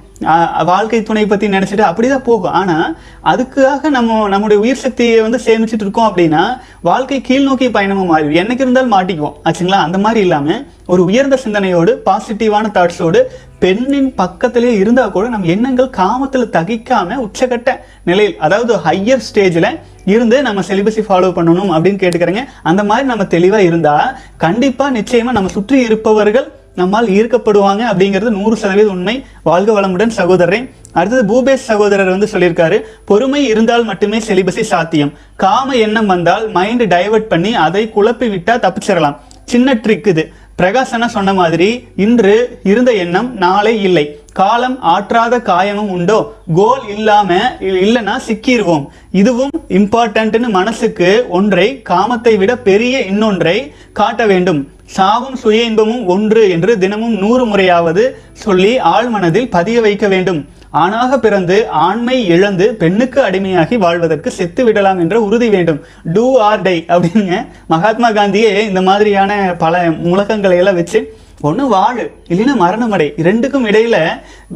வாழ்க்கை 0.71 1.01
துணை 1.09 1.25
பற்றி 1.27 1.47
நினச்சிட்டு 1.55 1.85
அப்படி 1.89 2.09
தான் 2.09 2.25
போகும். 2.29 2.55
ஆனால் 2.61 2.95
அதுக்காக 3.33 3.91
நம்ம 3.97 4.17
நம்முடைய 4.35 4.59
உயிர் 4.65 4.83
சக்தியை 4.85 5.19
வந்து 5.27 5.41
சேமிச்சிட்டு 5.47 5.85
இருக்கோம் 5.87 6.09
அப்படின்னா 6.11 6.43
வாழ்க்கை 6.91 7.21
கீழ் 7.29 7.47
நோக்கி 7.49 7.69
பயணமாக 7.77 8.09
மாறி 8.13 8.41
என்னைக்கு 8.43 8.65
இருந்தாலும் 8.67 8.95
மாட்டிக்குவோம். 8.97 9.37
ஆச்சுங்களா? 9.49 9.81
அந்த 9.89 10.01
மாதிரி 10.07 10.23
இல்லாமல் 10.27 10.65
ஒரு 10.93 11.03
உயர்ந்த 11.11 11.39
சிந்தனையோடு 11.45 11.95
பாசிட்டிவான 12.09 12.67
தாட்ஸோடு 12.79 13.23
பெண்ணின் 13.63 14.11
பக்கத்திலே 14.15 14.73
இருந்தால் 14.83 15.15
கூட 15.15 15.29
நம்ம 15.29 15.49
எண்ணங்கள் 15.55 15.95
காமத்தில் 16.01 16.53
தகிக்காம 16.57 17.17
உச்சகட்ட 17.25 17.71
நிலையில் 18.09 18.37
அதாவது 18.47 18.75
ஹையர் 18.87 19.25
ஸ்டேஜில் 19.29 19.71
இருந்து 20.13 20.37
நம்ம 20.47 20.61
செலிபஸை 20.69 21.03
ஃபாலோ 21.09 21.31
பண்ணணும் 21.39 21.73
அப்படின்னு 21.75 22.01
கேட்டுக்கிறேங்க. 22.03 22.45
அந்த 22.71 22.85
மாதிரி 22.91 23.07
நம்ம 23.07 23.27
தெளிவாக 23.35 23.69
இருந்தால் 23.71 24.15
கண்டிப்பாக 24.45 24.97
நிச்சயமாக 24.99 25.37
நம்ம 25.39 25.51
சுற்றி 25.57 25.79
இருப்பவர்கள் 25.89 26.49
நம்மால் 26.81 27.09
ஈர்க்கப்படுவாங்க 27.19 27.83
அப்படிங்கிறது 27.91 28.33
நூறு 28.39 28.57
சதவீத 28.57 28.89
உண்மை. 28.95 29.15
வாழ்க 29.49 29.71
வளமுடன் 29.77 30.13
சகோதரரே. 30.19 30.61
அடுத்தது 30.93 31.23
பூபேஷ் 31.31 31.69
சகோதரர் 31.71 32.13
வந்து 32.15 32.29
சொல்லியிருக்காரு 32.33 32.77
பொறுமை 33.05 33.41
இருந்தால் 33.53 33.85
மட்டுமே 33.85 34.19
செலிபஸை 34.19 34.65
சாத்தியம். 34.73 35.13
காம 35.37 35.75
எண்ணம் 35.87 36.07
வந்தால் 36.07 36.45
மைண்ட் 36.59 36.85
டைவர்ட் 36.95 37.33
பண்ணி 37.33 37.53
அதை 37.67 37.83
குழப்பி 37.97 38.29
விட்டா 38.35 38.57
தப்பிச்சிடலாம். 38.65 39.17
சின்ன 39.45 39.75
ட்ரிக் 39.85 40.09
இது. 40.13 40.25
பிரகாசனா 40.59 41.07
சொன்ன 41.07 41.35
மாதிரி 41.35 41.89
இன்று 41.97 42.61
இருந்த 42.63 42.93
எண்ணம் 42.93 43.35
நாளை 43.35 43.83
இல்லை. 43.83 44.21
காலம் 44.33 44.79
ஆற்றாத 44.83 45.39
காயமும் 45.39 45.91
உண்டோ? 45.91 46.35
கோல் 46.55 46.89
இல்லாம 46.89 47.57
இ- 47.61 47.63
இல்லைன்னா 47.63 48.21
சிக்கிடுவோம் 48.29 48.87
இதுவும் 49.13 49.51
இம்பார்ட்டன்ட்னு 49.69 50.49
மனசுக்கு 50.49 51.27
ஒன்றை 51.29 51.83
காமத்தை 51.89 52.37
விட 52.37 52.57
பெரிய 52.57 53.01
இன்னொன்றை 53.01 53.73
காட்ட 53.93 54.27
வேண்டும். 54.27 54.69
சாவும் 54.97 55.37
சுய 55.37 55.65
இன்பமும் 55.65 56.07
ஒன்று 56.07 56.51
என்று 56.51 56.79
தினமும் 56.79 57.17
நூறு 57.19 57.45
முறையாவது 57.47 58.05
சொல்லி 58.33 58.81
ஆழ்மனதில் 58.81 59.51
பதிய 59.51 59.81
வைக்க 59.81 60.09
வேண்டும். 60.09 60.47
ஆணாக 60.71 61.19
பிறந்து 61.19 61.69
ஆண்மை 61.69 62.27
இழந்து 62.27 62.75
பெண்ணுக்கு 62.75 63.23
அடிமையாகி 63.23 63.79
வாழ்வதற்கு 63.79 64.31
செத்து 64.31 64.65
விடலாம் 64.65 64.99
என்ற 64.99 65.21
உறுதி 65.21 65.49
வேண்டும். 65.49 65.81
டூ 66.13 66.39
ஆர் 66.39 66.63
டை 66.63 66.85
அப்படின்னு 66.89 67.47
மகாத்மா 67.69 68.11
காந்தியே 68.11 68.53
இந்த 68.69 68.83
மாதிரியான 68.83 69.55
பல 69.59 69.89
முழக்கங்களை 69.89 70.57
எல்லாம் 70.57 70.75
வச்சு 70.75 71.18
ஒன்று 71.41 71.65
வாழு 71.69 72.05
இல்லைன்னா 72.29 72.55
மரணம் 72.57 72.91
அடை. 72.91 73.13
ரெண்டுக்கும் 73.17 73.67
இடையில 73.71 73.97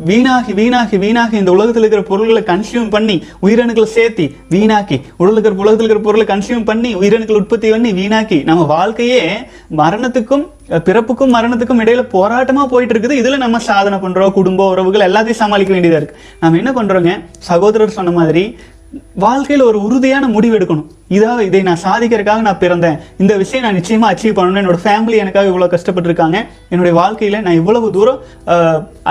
வீணாகி 0.05 0.53
வீணாகி 0.53 0.97
வீணாகி 0.99 1.37
இந்த 1.37 1.51
உலகத்தில் 1.51 1.85
இருக்கிற 1.85 2.03
பொருள்களை 2.09 2.43
கன்சியூம் 2.43 2.91
பண்ணி 2.91 3.17
உயிரணுக்களை 3.43 3.87
சேர்த்தி 3.97 4.27
வீணாக்கி. 4.55 4.97
உலகத்தில் 5.17 5.41
இருக்கிற 5.41 5.61
உலகத்தில் 5.65 5.89
இருக்கிற 5.89 6.01
பொருளை 6.07 6.27
கன்சியூம் 6.27 6.65
பண்ணி 6.65 6.95
உயிரணுக்கள் 6.95 7.41
உற்பத்தி 7.41 7.71
பண்ணி 7.71 7.93
வீணாக்கி. 7.93 8.45
நம்ம 8.45 8.65
வாழ்க்கையே 8.65 9.23
மரணத்துக்கும் 9.77 10.45
பிறப்புக்கும் 10.69 11.35
மரணத்துக்கும் 11.37 11.83
இடையில 11.85 12.05
போராட்டமா 12.17 12.67
போயிட்டு 12.67 12.95
இருக்குது 12.95 13.21
இதுல 13.23 13.37
நம்ம 13.37 13.59
சாதனை 13.59 13.99
பண்றோம். 13.99 14.33
குடும்ப 14.33 14.69
உறவுகள் 14.69 15.13
எல்லாத்தையும் 15.13 15.41
சமாளிக்க 15.45 15.75
வேண்டியதா 15.75 16.01
இருக்கு. 16.01 16.17
நம்ம 16.41 16.61
என்ன 16.63 16.73
பண்றோங்க? 16.73 17.21
சகோதரர் 17.39 17.99
சொன்ன 17.99 18.11
மாதிரி 18.11 18.57
வாழ்க்கையில 19.21 19.63
ஒரு 19.63 19.83
உறுதியான 19.83 20.29
முடிவு 20.29 20.59
எடுக்கணும். 20.59 20.87
இதாக 21.17 21.47
இதை 21.49 21.63
நான் 21.69 21.83
சாதிக்கிறதுக்காக 21.87 22.43
நான் 22.49 22.61
பிறந்தேன். 22.65 22.99
இந்த 23.23 23.33
விஷயம் 23.43 23.65
நான் 23.67 23.79
நிச்சயமாக 23.81 24.13
அச்சீவ் 24.15 24.37
பண்ணணும் 24.39 24.61
என்னோட 24.63 24.81
ஃபேமிலி 24.85 25.17
எனக்காக 25.25 25.51
இவ்வளோ 25.53 25.69
கஷ்டப்பட்டுருக்காங்க. 25.75 26.39
என்னுடைய 26.73 26.95
வாழ்க்கையில் 27.01 27.43
நான் 27.47 27.59
இவ்வளவு 27.63 27.89
தூரம் 27.97 28.21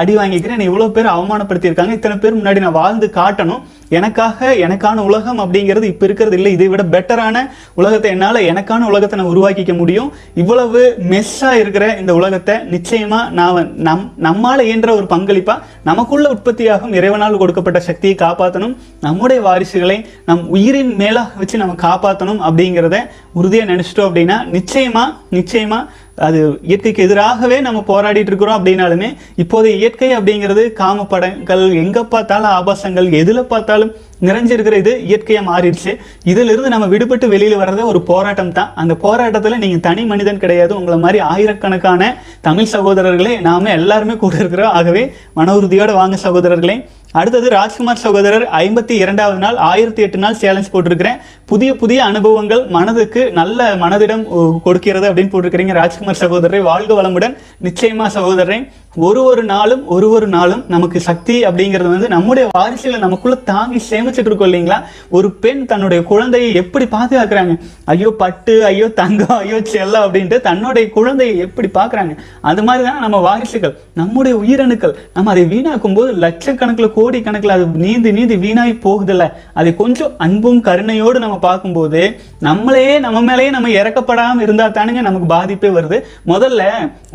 அடி 0.01 0.13
வாங்கிக்கிறேன். 0.21 0.57
என்னை 0.57 0.69
இவ்வளோ 0.71 0.89
பேர் 0.97 1.13
அவமானப்படுத்தியிருக்காங்க. 1.17 1.95
இத்தனை 1.99 2.17
பேர் 2.23 2.39
முன்னாடி 2.39 2.59
நான் 2.65 2.79
வாழ்ந்து 2.81 3.07
காட்டணும். 3.19 3.61
எனக்காக 3.97 4.49
எனக்கான 4.65 4.97
உலகம் 5.07 5.39
அப்படிங்கிறது 5.43 5.85
இப்போ 5.93 6.03
இருக்கிறது 6.07 6.35
இல்லை. 6.39 6.51
இதை 6.57 6.67
விட 6.73 6.83
பெட்டரான 6.93 7.37
உலகத்தை 7.79 8.09
என்னால் 8.15 8.39
எனக்கான 8.51 8.85
உலகத்தை 8.91 9.15
நான் 9.19 9.31
உருவாக்கிக்க 9.31 9.73
முடியும். 9.79 10.09
இவ்வளவு 10.41 10.81
மெஸ்ஸாக 11.11 11.59
இருக்கிற 11.63 11.85
இந்த 12.01 12.11
உலகத்தை 12.19 12.55
நிச்சயமாக 12.75 13.25
நான் 13.39 13.69
நம் 13.87 14.05
நம்மால் 14.27 14.65
இயன்ற 14.67 14.89
ஒரு 14.99 15.07
பங்களிப்பாக 15.15 15.59
நமக்குள்ள 15.89 16.29
உற்பத்தியாகும் 16.35 16.95
இறைவனால் 16.99 17.39
கொடுக்கப்பட்ட 17.41 17.81
சக்தியை 17.89 18.15
காப்பாற்றணும் 18.23 18.75
நம்முடைய 19.07 19.41
வாரிசுகளை 19.47 19.97
நம் 20.29 20.43
உயிரின் 20.55 20.93
மேலாக 21.01 21.39
வச்சு 21.41 21.61
நம்ம 21.63 21.75
காப்பாற்றணும் 21.91 22.43
அப்படிங்கிறத 22.49 22.99
உறுதியாக 23.39 23.71
நினச்சிட்டோம் 23.73 24.09
அப்படின்னா 24.09 24.39
நிச்சயமாக 24.57 25.17
நிச்சயமாக 25.39 25.99
அது 26.25 26.39
இயற்கைக்கு 26.69 27.03
எதிராகவே 27.05 27.57
நம்ம 27.65 27.79
போராடிட்டு 27.89 28.31
இருக்கிறோம் 28.31 28.57
அப்படின்னாலுமே 28.57 29.07
இப்போதைய 29.41 29.79
இயற்கை 29.81 30.09
அப்படிங்கிறது 30.17 30.63
காம 30.79 31.05
படங்கள் 31.13 31.63
எங்கே 31.83 32.01
பார்த்தாலும் 32.13 32.51
ஆபாசங்கள் 32.57 33.07
எதில் 33.19 33.49
பார்த்தாலும் 33.53 33.91
நிறைஞ்சிருக்கிற 34.27 34.75
இது 34.81 34.93
இயற்கையாக 35.09 35.45
மாறிடுச்சு. 35.49 35.91
இதிலிருந்து 36.31 36.71
நம்ம 36.73 36.87
விடுபட்டு 36.93 37.27
வெளியில் 37.33 37.59
வர்றதே 37.61 37.83
ஒரு 37.91 37.99
போராட்டம் 38.09 38.53
தான். 38.57 38.69
அந்த 38.81 38.93
போராட்டத்தில் 39.05 39.61
நீங்கள் 39.63 39.85
தனி 39.87 40.03
மனிதன் 40.11 40.41
கிடையாது. 40.43 40.71
உங்களை 40.79 40.97
மாதிரி 41.05 41.19
ஆயிரக்கணக்கான 41.31 42.11
தமிழ் 42.47 42.71
சகோதரர்களே 42.75 43.33
நாம 43.49 43.71
எல்லாருமே 43.79 44.17
கூட 44.23 44.35
இருக்கிறோம். 44.41 44.75
ஆகவே 44.79 45.03
மன 45.39 45.55
உறுதியோடு 45.59 45.95
வாங்க 46.01 46.19
சகோதரர்களே 46.25 46.77
அடுத்தது 47.19 47.47
ராஜ்குமார் 47.49 48.01
சகோதரர் 48.03 48.43
ஐம்பத்தி 48.59 48.91
இரண்டாவது 48.91 49.39
நாள் 49.39 49.57
ஆயிரத்தி 49.69 50.01
எட்டு 50.01 50.17
நாள் 50.17 50.37
சேலஞ்ச் 50.41 50.69
போட்டிருக்கிறேன். 50.73 51.17
புதிய 51.45 51.75
புதிய 51.75 52.03
அனுபவங்கள் 52.03 52.61
மனதுக்கு 52.75 53.31
நல்ல 53.31 53.75
மனதிடம் 53.75 54.23
கொடுக்கிறது 54.65 55.13
அப்படின்னு 55.13 55.33
போட்டிருக்கிறீங்க 55.33 55.73
ராஜ்குமார் 55.73 56.21
சகோதரரை. 56.23 56.61
வாழ்க 56.61 57.01
வளமுடன். 57.01 57.35
நிச்சயமா 57.63 58.07
சகோதரரை. 58.17 58.59
ஒரு 58.95 59.19
ஒரு 59.23 59.43
நாளும் 59.43 59.83
ஒரு 59.87 60.07
ஒரு 60.09 60.27
நாளும் 60.27 60.63
நமக்கு 60.67 60.99
சக்தி 60.99 61.35
அப்படிங்கிறது 61.47 61.89
வந்து 61.91 62.07
நம்முடைய 62.13 62.45
வாரிசுகளை 62.57 62.97
நமக்குள்ள 63.03 63.35
தாங்கி 63.49 63.79
சேமிச்சுட்டு 63.89 64.29
இருக்கோம் 64.29 64.49
இல்லைங்களா? 64.49 64.77
ஒரு 65.09 65.27
பெண் 65.43 65.61
தன்னுடைய 65.65 65.99
குழந்தையை 66.09 66.49
எப்படி 66.61 66.85
பாதுகாக்கிறாங்க? 66.85 67.53
ஐயோ 67.93 68.09
பட்டு 68.21 68.53
ஐயோ 68.69 68.87
தங்கம் 68.99 69.37
ஐயோ 69.43 69.59
செல்லம் 69.73 70.03
அப்படின்ட்டு 70.05 70.39
தன்னுடைய 70.47 70.89
குழந்தையை 70.97 71.37
எப்படி 71.45 71.69
பார்க்குறாங்க 71.77 72.15
அது 72.41 72.63
மாதிரி 72.63 72.85
தான் 72.87 72.99
நம்ம 73.05 73.21
வாரிசுகள் 73.27 73.73
நம்முடைய 73.93 74.33
உயிரணுக்கள். 74.41 74.93
நம்ம 75.13 75.31
அதை 75.35 75.45
வீணாக்கும் 75.53 75.95
போது 75.99 76.11
லட்சக்கணக்கில் 76.25 76.95
கோடி 76.97 77.21
கணக்கில் 77.21 77.55
அது 77.57 77.67
நீந்தி 77.85 78.13
நீந்தி 78.19 78.37
வீணாகி 78.43 78.75
போகுதில்ல. 78.87 79.29
அதை 79.53 79.73
கொஞ்சம் 79.75 80.13
அன்பும் 80.17 80.61
கருணையோடு 80.67 81.23
நம்ம 81.25 81.39
பார்க்கும்போது 81.47 82.03
நம்மளையே 82.49 82.93
நம்ம 83.07 83.23
மேலேயே 83.29 83.49
நம்ம 83.49 83.73
இறக்கப்படாமல் 83.79 84.45
இருந்தா 84.47 84.67
தானுங்க 84.67 85.07
நமக்கு 85.09 85.29
பாதிப்பே 85.35 85.71
வருது. 85.79 85.99
முதல்ல 86.33 86.61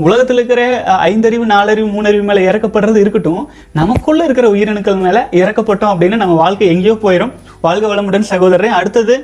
உலகத்துல 0.06 0.40
இருக்கிற 0.40 0.62
ஐந்தறிவு 1.12 1.46
நாள் 1.46 1.64
நாலறிவு 1.66 1.88
மூணறிவு 1.94 2.24
மேல 2.30 2.40
இறக்கப்படுறது 2.50 2.98
இருக்கட்டும். 3.04 3.44
நமக்குள்ள 3.80 4.20
இருக்கிற 4.26 4.48
உயிரணுக்கள் 4.56 5.04
மேல 5.06 5.20
இறக்கப்பட்டோம் 5.42 5.92
அப்படின்னு 5.92 6.22
நம்ம 6.22 6.36
வாழ்க்கை 6.42 6.68
எங்கேயோ 6.74 6.96
போயிடும் 7.06 7.32
வாழ்க 7.66 7.86
வளமுடன் 7.92 8.30
சகோதரன் 8.32 8.78
அடுத்தது 8.80 9.14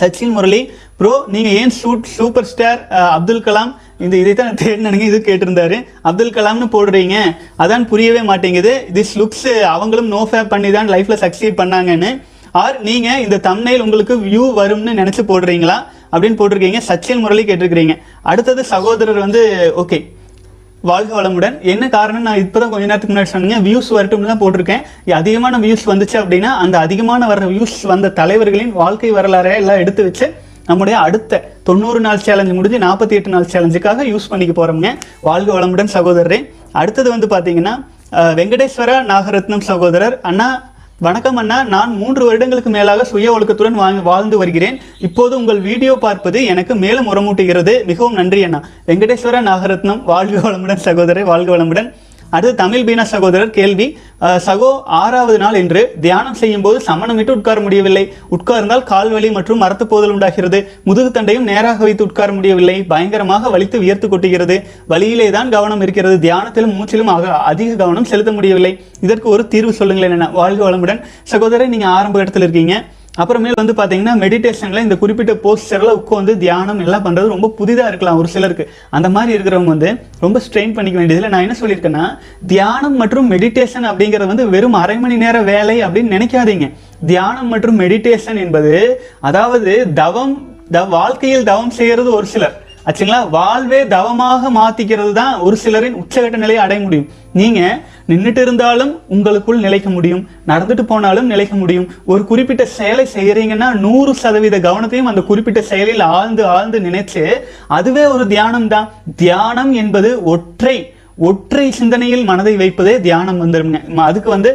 சச்சின் 0.00 0.34
முரளி. 0.34 0.58
ப்ரோ 0.98 1.12
நீங்க 1.34 1.48
ஏன் 1.60 1.72
shoot 1.78 2.04
super 2.16 2.46
star 2.50 2.80
Abdul 3.16 3.42
Kalam 3.46 3.72
இந்த 4.04 4.14
இதை 4.20 4.32
தான் 4.40 4.54
தேடினீங்க 4.60 5.04
இது 5.08 5.18
கேட்டிருந்தாரு. 5.28 5.76
அப்துல் 6.08 6.34
கலாம்னு 6.36 6.68
போடுறீங்க. 6.74 7.16
அதான் 7.62 7.84
புரியவே 7.90 8.22
மாட்டேங்குது. 8.30 8.72
திஸ் 8.96 9.12
லுக்ஸ் 9.20 9.48
அவங்களும் 9.72 10.08
நோ 10.14 10.20
ஃபேப் 10.30 10.52
பண்ணி 10.54 10.70
தான் 10.76 10.92
லைஃப்ல 10.94 11.16
சக்சீட் 11.24 11.58
பண்ணாங்கன்னு. 11.60 12.10
ஆர் 12.62 12.78
நீங்க 12.88 13.08
இந்த 13.24 13.36
தம்னைல் 13.48 13.84
உங்களுக்கு 13.86 14.16
வியூ 14.28 14.46
வரும்னு 14.60 14.98
நினைச்சு 15.00 15.24
போடுறீங்களா? 15.32 15.78
அப்படின்னு 16.12 16.38
போட்டிருக்கீங்க. 16.40 16.80
சச்சின் 16.88 17.22
முரளி 17.24 17.44
கேட்டிருக்கிறீங்க. 17.50 17.96
அடுத்தது 18.30 18.62
சகோதரர் 18.72 19.24
வந்து 19.26 19.42
ஓகே 19.84 20.00
வாழ்க 20.90 21.10
வளமுடன். 21.16 21.56
என்ன 21.72 21.84
காரணம் 21.94 22.24
நான் 22.28 22.40
இப்பதான் 22.44 22.70
கொஞ்ச 22.70 22.84
நேரத்துக்கு 22.90 23.14
முன்னாடி 23.14 23.30
சொன்னீங்க 23.32 23.58
வியூஸ் 23.66 23.90
வரட்டும்னு 23.96 24.30
தான் 24.30 24.40
போட்டிருக்கேன். 24.40 24.82
அதிகமான 25.18 25.58
வியூஸ் 25.64 25.84
வந்துச்சு 25.90 26.16
அப்படின்னா 26.20 26.50
அந்த 26.62 26.76
அதிகமான 26.86 27.26
வர்ற 27.32 27.44
வியூஸ் 27.52 27.76
வந்த 27.90 28.10
தலைவர்களின் 28.20 28.72
வாழ்க்கை 28.80 29.10
வரலாறை 29.18 29.52
எல்லாம் 29.60 29.82
எடுத்து 29.82 30.02
வச்சு 30.08 30.26
நம்முடைய 30.70 30.96
அடுத்த 31.06 31.40
தொண்ணூறு 31.68 32.00
நாள் 32.06 32.24
சேலஞ்சு 32.26 32.54
முடிஞ்சு 32.58 32.78
நாற்பத்தி 32.86 33.14
எட்டு 33.18 33.32
நாள் 33.34 33.48
சேலஞ்சுக்காக 33.52 34.06
யூஸ் 34.12 34.28
பண்ணிக்க 34.32 34.54
போறோம்ங்க. 34.58 34.90
வாழ்க 35.28 35.48
வளமுடன் 35.58 35.94
சகோதரரே. 35.96 36.40
அடுத்தது 36.82 37.08
வந்து 37.14 37.28
பார்த்தீங்கன்னா 37.34 37.74
வெங்கடேஸ்வர 38.38 38.38
வெங்கடேஸ்வரா 38.38 38.96
நாகரத்னம் 39.12 39.66
சகோதரர் 39.70 40.16
அண்ணா 40.30 40.48
வணக்கம் 41.04 41.36
அண்ணா. 41.36 41.64
நான் 41.64 41.96
மூன்று 41.96 42.24
வருடங்களுக்கு 42.24 42.70
மேலாக 42.70 43.04
சுய 43.04 43.38
ஒழுக்கத்துடன் 43.38 44.02
வாழ்ந்து 44.02 44.38
வருகிறேன். 44.38 44.80
இப்போது 44.98 45.36
உங்கள் 45.36 45.60
வீடியோ 45.60 45.94
பார்ப்பது 45.94 46.44
எனக்கு 46.44 46.74
மேலும் 46.74 47.14
உரமூட்டுகிறது. 47.14 47.84
மிகவும் 47.84 48.12
நன்றி 48.12 48.42
அண்ணா. 48.42 48.60
வெங்கடேஸ்வர 48.86 49.40
நாகரத்னம் 49.48 50.02
வாழ்க 50.02 50.48
வளமுடன் 50.48 50.82
சகோதரர் 50.86 51.24
வாழ்க 51.24 51.56
வளமுடன். 51.56 51.92
அடுத்து 52.36 52.58
தமிழ் 52.60 52.84
பீனா 52.88 53.04
சகோதரர் 53.12 53.52
கேள்வி 53.56 53.86
சகோ 54.46 54.68
ஆறாவது 55.00 55.38
நாள் 55.42 55.56
என்று 55.60 55.80
தியானம் 56.04 56.38
செய்யும் 56.40 56.64
போது 56.66 56.76
சமணமிட்டு 56.86 57.32
உட்கார 57.38 57.58
முடியவில்லை. 57.64 58.04
உட்கார்ந்தால் 58.36 58.84
கால் 58.90 59.10
வலி 59.14 59.28
மற்றும் 59.36 59.60
மரத்து 59.64 59.84
போதல் 59.92 60.12
உண்டாகிறது. 60.14 60.60
முதுகு 60.88 61.10
தண்டையும் 61.16 61.48
நேராக 61.50 61.84
வைத்து 61.86 62.06
உட்கார 62.08 62.28
முடியவில்லை. 62.38 62.76
பயங்கரமாக 62.92 63.50
வலித்து 63.54 63.78
வியர்த்து 63.84 64.08
கொட்டுகிறது. 64.08 64.56
வழியிலே 64.92 65.28
தான் 65.36 65.52
கவனம் 65.56 65.84
இருக்கிறது. 65.86 66.16
தியானத்திலும் 66.26 66.74
மூச்சிலும் 66.78 67.12
அதிக 67.52 67.70
கவனம் 67.82 68.10
செலுத்த 68.12 68.32
முடியவில்லை. 68.38 68.72
இதற்கு 69.06 69.28
ஒரு 69.34 69.44
தீர்வு 69.54 69.74
சொல்லுங்களேன் 69.80 70.16
என்ன 70.18 70.30
வாழ்க 70.40 70.62
வளமுடன். 70.68 71.02
சகோதரர் 71.34 71.72
நீங்க 71.76 71.88
ஆரம்ப 71.98 72.24
இடத்துல 72.24 72.46
இருக்கீங்க. 72.48 72.76
அப்புறமேல் 73.20 73.56
வந்து 73.60 73.72
பார்த்தீங்கன்னா 73.78 74.12
மெடிடேஷனில் 74.22 74.82
இந்த 74.84 74.96
குறிப்பிட்ட 75.00 75.32
போஸ்டரில் 75.42 75.96
உட்காந்து 75.98 76.36
தியானம் 76.44 76.78
எல்லாம் 76.84 77.04
பண்ணுறது 77.06 77.32
ரொம்ப 77.34 77.48
புதிதாக 77.58 77.90
இருக்கலாம் 77.90 78.20
ஒரு 78.20 78.28
சிலருக்கு. 78.34 78.64
அந்த 78.96 79.08
மாதிரி 79.16 79.36
இருக்கிறவங்க 79.36 79.72
வந்து 79.74 79.90
ரொம்ப 80.20 80.40
ஸ்ட்ரெயின் 80.44 80.72
பண்ணிக்க 80.76 80.98
வேண்டியதில் 81.00 81.32
நான் 81.34 81.44
என்ன 81.46 81.56
சொல்லியிருக்கேன்னா 81.60 82.04
தியானம் 82.52 82.96
மற்றும் 83.02 83.28
மெடிடேஷன் 83.30 83.88
அப்படிங்கிறது 83.90 84.32
வந்து 84.32 84.48
வெறும் 84.54 84.78
அரை 84.82 84.96
மணி 85.04 85.16
நேர 85.24 85.42
வேலை 85.52 85.76
அப்படின்னு 85.86 86.14
நினைக்காதீங்க. 86.16 86.68
தியானம் 87.12 87.52
மற்றும் 87.54 87.80
மெடிடேஷன் 87.80 88.40
என்பது 88.46 88.74
அதாவது 89.20 89.92
தவம் 90.02 90.34
த 90.70 90.84
வாழ்க்கையில் 90.96 91.48
தவம் 91.52 91.76
செய்கிறது 91.80 92.10
ஒரு 92.18 92.26
சிலர். 92.34 92.56
ஆச்சுங்களா? 92.86 93.30
வாழ்வே 93.30 93.86
தவமாக 93.86 94.50
மாத்திக்கிறது 94.50 95.12
தான் 95.12 95.38
ஒரு 95.38 95.56
சிலரின் 95.64 95.98
உச்சகட்ட 96.00 96.36
நிலையை 96.36 96.64
அடைய 96.64 96.82
முடியும். 96.82 97.08
நீங்க 97.32 97.60
நின்றுட்டு 98.08 98.40
இருந்தாலும் 98.40 99.00
உங்களுக்குள் 99.08 99.60
நிலைக்க 99.60 99.90
முடியும். 99.90 100.28
நடந்துட்டு 100.46 100.82
போனாலும் 100.82 101.26
நிலைக்க 101.26 101.56
முடியும். 101.56 101.86
ஒரு 102.04 102.24
குறிப்பிட்ட 102.24 102.64
செயலை 102.64 103.06
செய்யறீங்கன்னா 103.14 103.68
நூறு 103.78 104.14
சதவீத 104.14 104.58
கவனத்தையும் 104.58 105.10
அந்த 105.12 105.20
குறிப்பிட்ட 105.20 105.62
செயலில் 105.62 106.00
ஆழ்ந்து 106.00 106.46
ஆழ்ந்து 106.46 106.80
நினைச்சு 106.80 107.24
அதுவே 107.68 108.04
ஒரு 108.04 108.26
தியானம் 108.26 108.68
தான் 108.68 108.90
தியானம் 109.16 109.72
என்பது 109.72 110.24
ஒற்றை 110.24 110.76
ஒற்றை 111.18 111.70
சிந்தனையில் 111.70 112.24
மனதை 112.24 112.56
வைப்பதே 112.56 113.00
தியானம் 113.00 113.40
வந்துருங்க 113.42 113.78
அதுக்கு 114.08 114.30
வந்து 114.30 114.50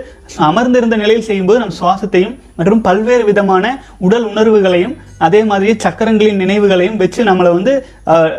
அமர்ந்திருந்த 0.49 0.95
நிலையில் 0.95 1.25
செய்யும்போது 1.27 1.59
நம் 1.59 1.75
சுவாசத்தையும் 1.79 2.33
மற்றும் 2.55 2.81
பல்வேறு 2.81 3.23
விதமான 3.23 3.65
உடல் 3.97 4.25
உணர்வுகளையும் 4.31 4.95
அதே 5.17 5.43
மாதிரி 5.43 5.73
சக்கரங்களின் 5.85 6.41
நினைவுகளையும் 6.43 6.97
வச்சு 7.01 7.23
நம்மளை 7.23 7.51
வந்து 7.57 7.85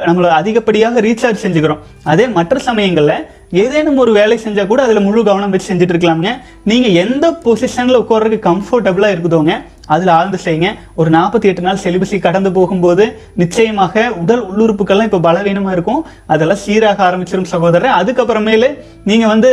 நம்மளை 0.08 0.28
அதிகப்படியாக 0.40 1.00
ரீசார்ஜ் 1.00 1.44
செஞ்சுக்கிறோம். 1.44 1.82
அதே 2.02 2.26
மற்ற 2.28 2.58
சமயங்களில் 2.58 3.26
ஏதேனும் 3.62 3.96
ஒரு 3.96 4.12
வேலை 4.12 4.38
செஞ்சால் 4.44 4.66
கூட 4.66 4.82
அதில் 4.82 5.06
முழு 5.06 5.24
கவனம் 5.24 5.50
வச்சு 5.50 5.74
செஞ்சுட்டு 5.74 5.94
இருக்கலாமுங்க. 5.94 6.32
நீங்கள் 6.64 6.98
எந்த 7.04 7.26
பொசிஷனில் 7.44 8.00
உட்கார்றதுக்கு 8.02 8.48
கம்ஃபர்டபுளாக 8.50 9.14
இருக்குதோங்க 9.14 9.54
அதில் 9.94 10.12
ஆழ்ந்து 10.16 10.38
செய்யுங்க 10.44 10.70
ஒரு 11.00 11.10
நாற்பத்தி 11.16 11.46
எட்டு 11.50 11.62
நாள் 11.66 11.82
செலிபஸை 11.84 12.18
கடந்து 12.26 12.52
போகும்போது 12.58 13.04
நிச்சயமாக 13.42 14.04
உடல் 14.22 14.44
உள்ளுறுப்புகள்லாம் 14.50 15.08
இப்போ 15.08 15.20
பலவீனமாக 15.26 15.76
இருக்கும். 15.76 16.00
அதெல்லாம் 16.32 16.62
சீராக 16.64 17.02
ஆரம்பிச்சிடும் 17.08 17.50
சகோதரர். 17.54 17.96
அதுக்கப்புறமேலு 18.00 18.70
நீங்கள் 19.10 19.32
வந்து 19.32 19.50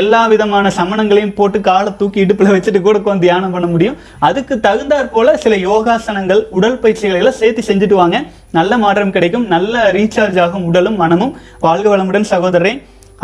எல்லா 0.00 0.22
விதமான 0.32 0.72
சமணங்களையும் 0.78 1.34
போட்டு 1.40 1.60
காலை 1.60 1.92
தூக்கி 2.00 2.20
இடுப்பில் 2.24 2.52
வச்சுட்டு 2.54 2.80
கூட 2.80 2.98
உட்கார்ந்து 3.02 3.26
தியானம் 3.26 3.54
பண்ண 3.56 3.68
முடியும். 3.74 3.96
அதுக்கு 4.28 4.54
தகுந்தாற் 4.66 5.12
போல 5.14 5.36
சில 5.44 5.56
யோகாசனங்கள் 5.68 6.42
உடல் 6.58 6.80
பயிற்சிகளை 6.84 7.20
எல்லாம் 7.22 7.40
சேர்த்து 7.42 7.62
செஞ்சுட்டு 7.68 8.00
வாங்க. 8.02 8.18
நல்ல 8.58 8.78
மாற்றம் 8.84 9.14
கிடைக்கும். 9.16 9.46
நல்ல 9.54 9.92
ரீசார்ஜ் 9.92 10.40
ஆகும் 10.44 10.66
உடலும் 10.70 11.00
மனமும். 11.04 11.34
வாழ்க 11.66 11.96
வளமுடன் 11.96 12.30
சகோதரரை. 12.34 12.74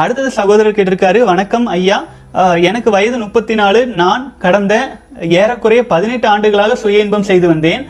அடுத்தது 0.03 0.31
சகோதரர் 0.31 0.77
கேட்டிருக்காரு 0.77 1.19
வணக்கம் 1.31 1.67
ஐயா. 1.67 1.97
எனக்கு 2.69 2.91
வயது 2.95 3.17
முப்பத்தி 3.23 3.55
நாலு 3.61 3.81
நான் 4.01 4.23
கடந்த 4.45 4.75
ஏறக்குறைய 5.41 5.83
பதினெட்டு 5.91 6.27
ஆண்டுகளாக 6.35 6.77
சுய 6.83 7.03
இன்பம் 7.05 7.29
செய்து 7.31 7.47
வந்தேன். 7.53 7.83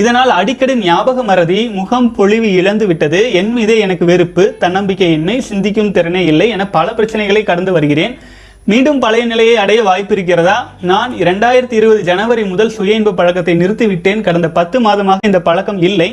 இதனால் 0.00 0.30
அடிக்கடி 0.38 0.74
ஞாபக 0.86 1.22
மறதி 1.28 1.60
முகம் 1.78 2.08
பொழிவு 2.16 2.48
இழந்து 2.60 2.84
விட்டது. 2.90 3.20
என் 3.40 3.52
மீதே 3.56 3.76
எனக்கு 3.84 4.04
வெறுப்பு 4.10 4.44
தன்னம்பிக்கை 4.62 5.10
என்னை 5.18 5.36
சிந்திக்கும் 5.50 5.92
திறனே 5.98 6.22
இல்லை 6.30 6.48
என 6.54 6.66
பல 6.76 6.86
பிரச்சனைகளை 6.98 7.42
கடந்து 7.50 7.74
வருகிறேன். 7.76 8.14
மீண்டும் 8.72 9.00
பழைய 9.04 9.24
நிலையை 9.32 9.54
அடைய 9.62 9.80
வாய்ப்பு 9.88 10.14
இருக்கிறதா? 10.16 10.56
நான் 10.90 11.12
இரண்டாயிரத்தி 11.22 11.76
இருபது 11.80 12.02
ஜனவரி 12.10 12.44
முதல் 12.52 12.74
சுய 12.76 12.98
இன்ப 12.98 13.14
பழக்கத்தை 13.20 13.54
நிறுத்திவிட்டேன் 13.62 14.26
கடந்த 14.28 14.50
பத்து 14.58 14.76
மாதமாக 14.86 15.28
இந்த 15.30 15.40
பழக்கம் 15.48 15.80
இல்லை. 15.90 16.10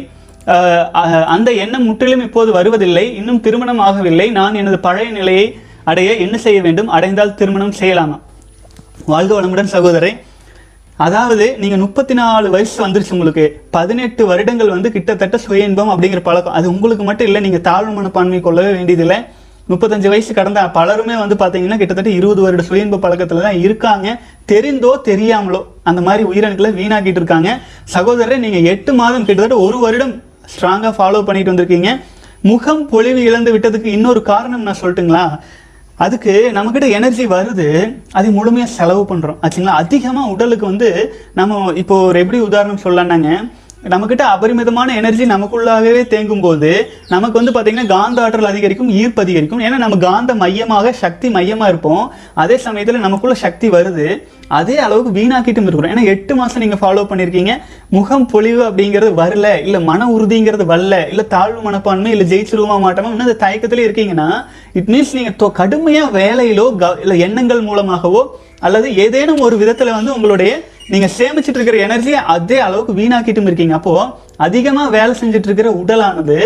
அந்த 1.35 1.49
எண்ணம் 1.63 1.85
முற்றிலும் 1.89 2.23
இப்போது 2.27 2.51
வருவதில்லை. 2.59 3.05
இன்னும் 3.19 3.43
திருமணம் 3.47 3.83
ஆகவில்லை. 3.89 4.29
நான் 4.39 4.57
எனது 4.61 4.79
பழைய 4.87 5.09
நிலையை 5.19 5.45
அடைய 5.89 6.09
என்ன 6.25 6.35
செய்ய 6.45 6.59
வேண்டும்? 6.65 6.89
அடைந்தால் 6.97 7.37
திருமணம் 7.39 7.77
செய்யலாமா? 7.79 8.17
வாழ்க 9.11 9.31
வளமுடன் 9.37 9.73
சகோதரே 9.75 10.11
அதாவது 11.05 11.45
நீங்கள் 11.61 11.81
முப்பத்தி 11.83 12.13
நாலு 12.19 12.47
வயசு 12.55 12.75
வந்துருச்சு 12.83 13.13
உங்களுக்கு. 13.15 13.45
பதினெட்டு 13.75 14.23
வருடங்கள் 14.31 14.73
வந்து 14.73 14.89
கிட்டத்தட்ட 14.95 15.37
சுய 15.45 15.67
இன்பம் 15.67 15.91
அப்படிங்கிற 15.93 16.21
பழக்கம். 16.27 16.55
அது 16.57 16.67
உங்களுக்கு 16.73 17.03
மட்டும் 17.07 17.27
இல்லை 17.29 17.39
நீங்கள் 17.45 17.63
தாழ்வு 17.67 17.91
மனப்பான்மை 17.95 18.41
கொள்ளவே 18.47 18.71
வேண்டியதில்லை. 18.77 19.17
முப்பத்தஞ்சு 19.71 20.09
வயசு 20.13 20.31
கடந்த 20.37 20.61
பலருமே 20.77 21.15
வந்து 21.21 21.35
பார்த்தீங்கன்னா 21.41 21.77
கிட்டத்தட்ட 21.81 22.11
இருபது 22.19 22.41
வருட 22.45 22.63
சுயன்ப 22.69 22.99
பழக்கத்தில் 23.05 23.45
தான் 23.47 23.59
இருக்காங்க. 23.65 24.07
தெரிந்தோ 24.51 24.91
தெரியாமலோ 25.09 25.61
அந்த 25.89 26.01
மாதிரி 26.07 26.23
உயிரணுக்களை 26.31 26.71
வீணாக்கிட்டு 26.79 27.21
இருக்காங்க. 27.21 27.51
சகோதரரை 27.95 28.37
நீங்கள் 28.45 28.67
எட்டு 28.73 28.93
மாதம் 29.01 29.25
கிட்டத்தட்ட 29.29 29.57
ஒரு 29.67 29.79
வருடம் 29.85 30.13
ஸ்ட்ராங்காக 30.53 30.93
ஃபாலோ 30.97 31.23
பண்ணிட்டு 31.29 31.53
வந்திருக்கீங்க. 31.53 31.91
முகம் 32.51 32.83
பொழிவு 32.93 33.21
இழந்து 33.29 33.49
விட்டதுக்கு 33.55 33.89
இன்னொரு 33.97 34.21
காரணம் 34.31 34.65
நான் 34.67 34.79
சொல்லட்டுங்களா? 34.81 35.25
அதுக்கு 36.01 36.33
நம்மக்கிட்ட 36.53 36.87
எனர்ஜி 36.89 37.25
வருது 37.27 37.67
அதை 38.11 38.29
முழுமையாக 38.31 38.71
செலவு 38.71 39.03
பண்ணுறோம் 39.05 39.39
ஆச்சுங்களா? 39.41 39.73
அதிகமாக 39.75 40.31
உடலுக்கு 40.33 40.65
வந்து 40.65 40.89
நம்ம 41.33 41.73
இப்போ 41.75 41.95
ஒரு 42.03 42.19
எப்படி 42.19 42.39
உதாரணம் 42.41 42.83
சொல்லலான்னாங்க 42.83 43.31
நம்மக்கிட்ட 43.83 44.17
அபரிமிதமான 44.17 44.95
எனர்ஜி 44.95 45.25
நமக்குள்ளாகவே 45.25 46.01
தேங்கும் 46.07 46.41
போது 46.41 46.91
நமக்கு 47.07 47.43
வந்து 47.43 47.61
பார்த்திங்கன்னா 47.61 47.85
காந்த 47.85 48.23
ஆற்றல் 48.23 48.45
அதிகரிக்கும் 48.45 48.89
ஈர்ப்பு 48.89 49.21
அதிகரிக்கும். 49.21 49.59
ஏன்னா 49.59 49.77
நம்ம 49.77 49.97
காந்த 49.97 50.35
மையமாக 50.35 50.91
சக்தி 50.91 51.29
மையமாக 51.29 51.69
இருப்போம். 51.69 52.11
அதே 52.33 52.57
சமயத்தில் 52.57 52.99
நமக்குள்ள 52.99 53.35
சக்தி 53.35 53.69
வருது. 53.69 54.23
அதே 54.47 54.77
அளவுக்கு 54.77 55.21
வீணாக்கிட்டும் 55.21 55.61
இருக்கிறோம். 55.61 55.95
ஏன்னா 55.95 56.03
எட்டு 56.03 56.35
மாதம் 56.35 56.61
நீங்கள் 56.61 56.79
ஃபாலோ 56.79 56.99
பண்ணியிருக்கீங்க 56.99 57.61
முகம் 57.89 58.25
பொழிவு 58.25 58.69
அப்படிங்கிறது 58.69 59.13
வரல 59.17 59.61
இல்லை 59.61 59.81
மன 59.81 60.05
உறுதிங்கிறது 60.05 60.65
வரல 60.67 61.07
இல்லை 61.07 61.27
தாழ்வு 61.29 61.61
மனப்பான்மை 61.61 62.11
இல்லை 62.11 62.25
ஜெயிச்சிருவோமா 62.27 62.79
மாட்டோமா 62.85 63.09
இன்னும் 63.09 63.19
அந்த 63.19 63.47
தயக்கத்திலே 63.47 63.87
இருக்கீங்கன்னா 63.87 64.45
இட் 64.73 64.87
மீன்ஸ் 64.87 65.13
நீங்கள் 65.13 65.35
தொ- 65.39 65.51
வேலையிலோ 66.13 66.75
க- 66.75 66.97
இல்லை 67.01 67.19
எண்ணங்கள் 67.19 67.61
மூலமாகவோ 67.61 68.39
அல்லது 68.59 68.95
ஏதேனும் 68.95 69.39
ஒரு 69.39 69.57
விதத்தில் 69.57 69.91
வந்து 69.91 70.13
உங்களுடைய 70.13 70.61
நீங்க 70.91 71.07
சேமிச்சிட்டு 71.17 71.59
இருக்கிற 71.59 71.77
எனர்ஜியை 71.87 72.19
அதே 72.35 72.57
அளவுக்கு 72.65 72.93
வீணாக்கிட்டும் 72.99 73.47
இருக்கீங்க. 73.49 73.75
அப்போ 73.77 73.93
அதிகமா 74.45 74.83
வேலை 74.95 75.13
செஞ்சுட்டு 75.19 75.47
இருக்கிற 75.49 75.69
உடலானது 75.81 76.37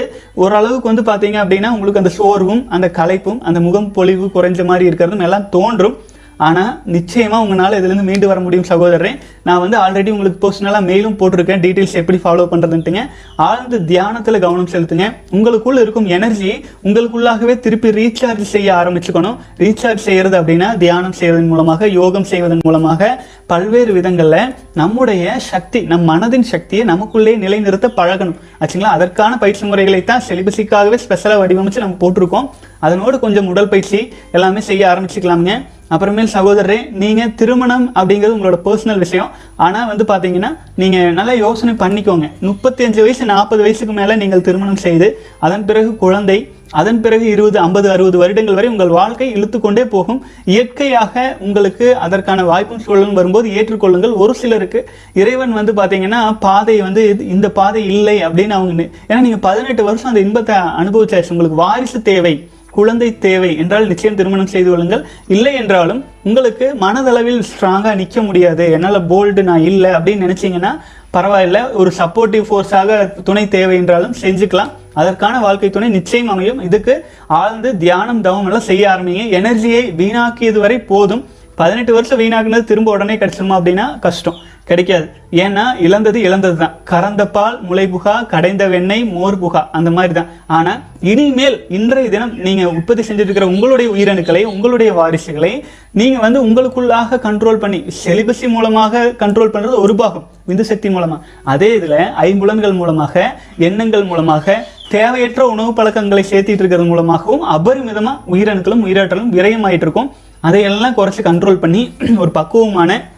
ஓரளவுக்கு 0.44 0.90
வந்து 0.92 1.06
பாத்தீங்க 1.10 1.38
அப்படின்னா 1.44 1.70
உங்களுக்கு 1.76 2.02
அந்த 2.04 2.12
சோர்வும் 2.18 2.62
அந்த 2.76 2.88
களைப்பும் 3.00 3.40
அந்த 3.50 3.60
முகம் 3.68 3.88
பொலிவு 3.98 4.28
குறைஞ்ச 4.36 4.66
மாதிரி 4.72 4.86
இருக்கிறதும் 4.90 5.24
எல்லாம் 5.28 5.48
தோன்றும். 5.56 5.96
ஆனால் 6.38 6.82
நிச்சயமாக 6.86 7.44
உங்களால் 7.44 7.78
இதுலேருந்து 7.80 8.08
மீண்டு 8.10 8.28
வர 8.28 8.40
முடியும் 8.40 8.68
சகோதரரே. 8.70 9.12
நான் 9.44 9.60
வந்து 9.60 9.78
ஆல்ரெடி 9.78 10.10
உங்களுக்கு 10.10 10.40
பர்சனலாக 10.46 10.84
மெயிலும் 10.90 11.18
போட்டிருக்கேன். 11.20 11.62
டீட்டெயில்ஸ் 11.66 11.96
எப்படி 12.02 12.20
ஃபாலோ 12.24 12.46
பண்ணுறதுன்ட்டுங்க 12.52 13.02
ஆழ்ந்து 13.36 13.86
தியானத்தில் 13.86 14.40
கவனம் 14.40 14.72
செலுத்துங்க. 14.74 15.08
உங்களுக்குள்ள 15.32 15.80
இருக்கும் 15.82 16.06
எனர்ஜி 16.06 16.66
உங்களுக்குள்ளாகவே 16.84 17.60
திருப்பி 17.60 17.90
ரீசார்ஜ் 17.90 18.42
செய்ய 18.42 18.74
ஆரம்பிச்சுக்கணும். 18.74 19.38
ரீசார்ஜ் 19.58 20.06
செய்கிறது 20.08 20.42
அப்படின்னா 20.42 20.78
தியானம் 20.78 21.12
செய்வதன் 21.12 21.48
மூலமாக 21.48 21.88
யோகம் 21.88 22.24
செய்வதன் 22.24 22.64
மூலமாக 22.66 23.24
பல்வேறு 23.48 23.94
விதங்களில் 23.94 24.54
நம்முடைய 24.74 25.40
சக்தி 25.40 25.82
நம் 25.82 26.10
மனதின் 26.10 26.48
சக்தியை 26.54 26.86
நமக்குள்ளே 26.86 27.36
நிலைநிறுத்த 27.36 27.88
பழகணும். 27.98 28.38
ஆச்சுங்களா? 28.62 28.94
அதற்கான 28.98 29.38
பயிற்சி 29.38 29.66
முறைகளை 29.66 30.04
தான் 30.04 30.24
செலிபஸிக்காகவே 30.30 30.96
ஸ்பெஷலாக 30.96 31.42
வடிவமைச்சு 31.42 31.84
நம்ம 31.84 31.98
போட்டிருக்கோம். 32.04 32.48
அதனோடு 32.86 33.20
கொஞ்சம் 33.20 33.48
உடல் 33.48 33.70
பயிற்சி 33.70 34.14
எல்லாமே 34.32 34.60
செய்ய 34.60 34.88
ஆரம்பிச்சுக்கலாமுங்க. 34.88 35.66
அப்புறமேல் 35.92 36.28
சகோதரரே 36.34 36.92
நீங்கள் 36.92 37.36
திருமணம் 37.36 37.92
அப்படிங்கிறது 37.96 38.36
உங்களோட 38.38 38.58
பர்சனல் 38.66 38.98
விஷயம். 38.98 39.30
ஆனால் 39.56 39.88
வந்து 39.88 40.04
பார்த்தீங்கன்னா 40.04 40.58
நீங்கள் 40.76 41.14
நல்லா 41.14 41.32
யோசனை 41.32 41.74
பண்ணிக்கோங்க. 41.74 42.32
முப்பத்தி 42.40 42.84
அஞ்சு 42.84 43.02
வயசு 43.02 43.26
நாற்பது 43.26 43.62
வயசுக்கு 43.62 43.94
மேலே 43.94 44.16
நீங்கள் 44.16 44.42
திருமணம் 44.42 44.76
செய்து 44.76 45.20
அதன் 45.40 45.66
பிறகு 45.66 45.96
குழந்தை 45.96 46.50
அதன் 46.70 47.02
பிறகு 47.02 47.26
இருபது 47.26 47.60
ஐம்பது 47.60 47.92
அறுபது 47.92 48.18
வருடங்கள் 48.18 48.56
வரை 48.56 48.70
உங்கள் 48.70 48.88
வாழ்க்கை 48.88 49.34
இழுத்துக்கொண்டே 49.34 49.86
போகும். 49.86 50.26
இயற்கையாக 50.46 51.38
உங்களுக்கு 51.40 51.96
அதற்கான 51.96 52.44
வாய்ப்பும் 52.44 52.80
சூழலும் 52.80 53.14
வரும்போது 53.14 53.50
ஏற்றுக்கொள்ளுங்கள். 53.50 54.14
ஒரு 54.14 54.34
சிலருக்கு 54.34 54.90
இறைவன் 55.14 55.52
வந்து 55.52 55.74
பார்த்தீங்கன்னா 55.74 56.38
பாதை 56.40 56.82
வந்து 56.82 57.16
இது- 57.18 57.22
இந்த 57.22 57.50
பாதை 57.50 57.86
இல்லை 57.86 58.26
அப்படின்னு 58.26 58.50
அவங்க 58.50 58.84
ஏன்னா 59.10 59.20
நீங்கள் 59.20 59.40
பதினெட்டு 59.40 59.84
வருஷம் 59.84 60.08
அந்த 60.08 60.20
இன்பத்தை 60.20 60.56
அனுபவிச்சாச்சு. 60.56 61.32
உங்களுக்கு 61.32 61.56
வாரிசு 61.56 62.02
தேவை. 62.02 62.48
குழந்தை 62.78 63.08
தேவை 63.26 63.50
என்றால் 63.62 63.90
நிச்சயம் 63.92 64.18
திருமணம் 64.20 64.52
செய்து 64.54 64.70
கொள்ளுங்கள். 64.70 65.04
இல்லை 65.36 65.54
என்றாலும் 65.62 66.02
உங்களுக்கு 66.30 66.68
மனதளவில் 66.82 67.42
ஸ்ட்ராங்காக 67.50 67.96
நிற்க 68.02 68.22
முடியாது. 68.28 68.66
என்னால் 68.76 69.08
போல்டு 69.12 69.44
நான் 69.50 69.68
இல்லை 69.72 69.92
அப்படின்னு 69.98 70.26
நினச்சிங்கன்னா 70.26 70.72
பரவாயில்ல. 71.18 71.60
ஒரு 71.82 71.92
சப்போர்ட்டிவ் 72.00 72.48
ஃபோர்ஸாக 72.48 72.98
துணை 73.28 73.46
தேவை 73.56 73.76
என்றாலும் 73.82 74.18
செஞ்சுக்கலாம். 74.22 74.72
அதற்கான 75.02 75.40
வாழ்க்கை 75.46 75.70
துணை 75.70 75.90
நிச்சயம் 75.98 76.34
அமையும். 76.34 76.60
இதுக்கு 76.68 76.94
ஆழ்ந்து 77.42 77.72
தியானம் 77.84 78.22
தவம் 78.26 78.50
எல்லாம் 78.50 78.68
செய்ய 78.72 78.84
ஆரம்பிங்க. 78.94 79.24
எனர்ஜியை 79.40 79.82
வீணாக்கியது 80.02 80.60
வரை 80.66 80.80
போதும். 80.92 81.24
பதினெட்டு 81.60 81.92
வருஷம் 81.94 82.20
வீணாக்குனது 82.20 82.64
திரும்ப 82.72 82.92
உடனே 82.92 83.16
கிடச்சிருமா 83.22 83.56
அப்படின்னா 83.60 83.86
கஷ்டம். 84.06 84.40
கிடைக்காது. 84.68 85.06
ஏன்னா 85.32 85.64
இழந்தது 85.80 86.22
இழந்தது 86.22 86.58
தான் 86.58 86.76
கறந்த 86.84 87.28
பால் 87.28 87.58
முளை 87.62 87.86
புகா 87.88 88.26
கடைந்த 88.26 88.68
வெண்ணெய் 88.68 89.04
மோர் 89.06 89.40
புகா 89.40 89.70
அந்த 89.72 89.92
மாதிரி 89.92 90.14
தான் 90.14 90.30
ஆனா 90.48 90.74
இனிமேல் 91.02 91.66
இன்றைய 91.70 92.10
தினம் 92.10 92.34
நீங்க 92.38 92.64
உற்பத்தி 92.70 93.04
செஞ்சுட்டு 93.04 93.42
உங்களுடைய 93.42 93.88
உயிரணுக்களை 93.96 94.44
உங்களுடைய 94.44 94.94
வாரிசுகளை 94.94 95.64
நீங்க 95.92 96.20
வந்து 96.20 96.40
உங்களுக்குள்ளாக 96.46 97.20
கண்ட்ரோல் 97.28 97.56
பண்ணி 97.56 97.84
செலிபஸி 98.06 98.48
மூலமாக 98.48 99.04
கண்ட்ரோல் 99.20 99.54
பண்றது 99.56 99.78
ஒரு 99.86 99.96
பாகம். 99.96 100.28
விந்து 100.48 100.62
சக்தி 100.62 100.90
மூலமா. 100.90 101.20
அதே 101.44 101.78
இதுல 101.78 101.98
ஐம்புலன்கள் 102.28 102.74
மூலமாக 102.74 103.36
எண்ணங்கள் 103.58 104.04
மூலமாக 104.04 104.66
தேவையற்ற 104.90 105.48
உணவு 105.48 105.74
பழக்கங்களை 105.74 106.24
சேர்த்திட்டு 106.24 106.64
இருக்கிறது 106.64 106.84
மூலமாகவும் 106.84 107.44
அபரிமிதமா 107.44 108.14
உயிரணுக்களும் 108.32 108.84
உயிராற்றலும் 108.86 109.32
விரயமாயிட்டு 109.32 109.86
இருக்கும் 109.88 110.12
அதையெல்லாம் 110.42 110.96
குறைச்சு 110.98 111.22
கண்ட்ரோல் 111.24 111.62
பண்ணி 111.64 111.82
ஒரு 112.18 112.32
பக்குவமான 112.32 113.14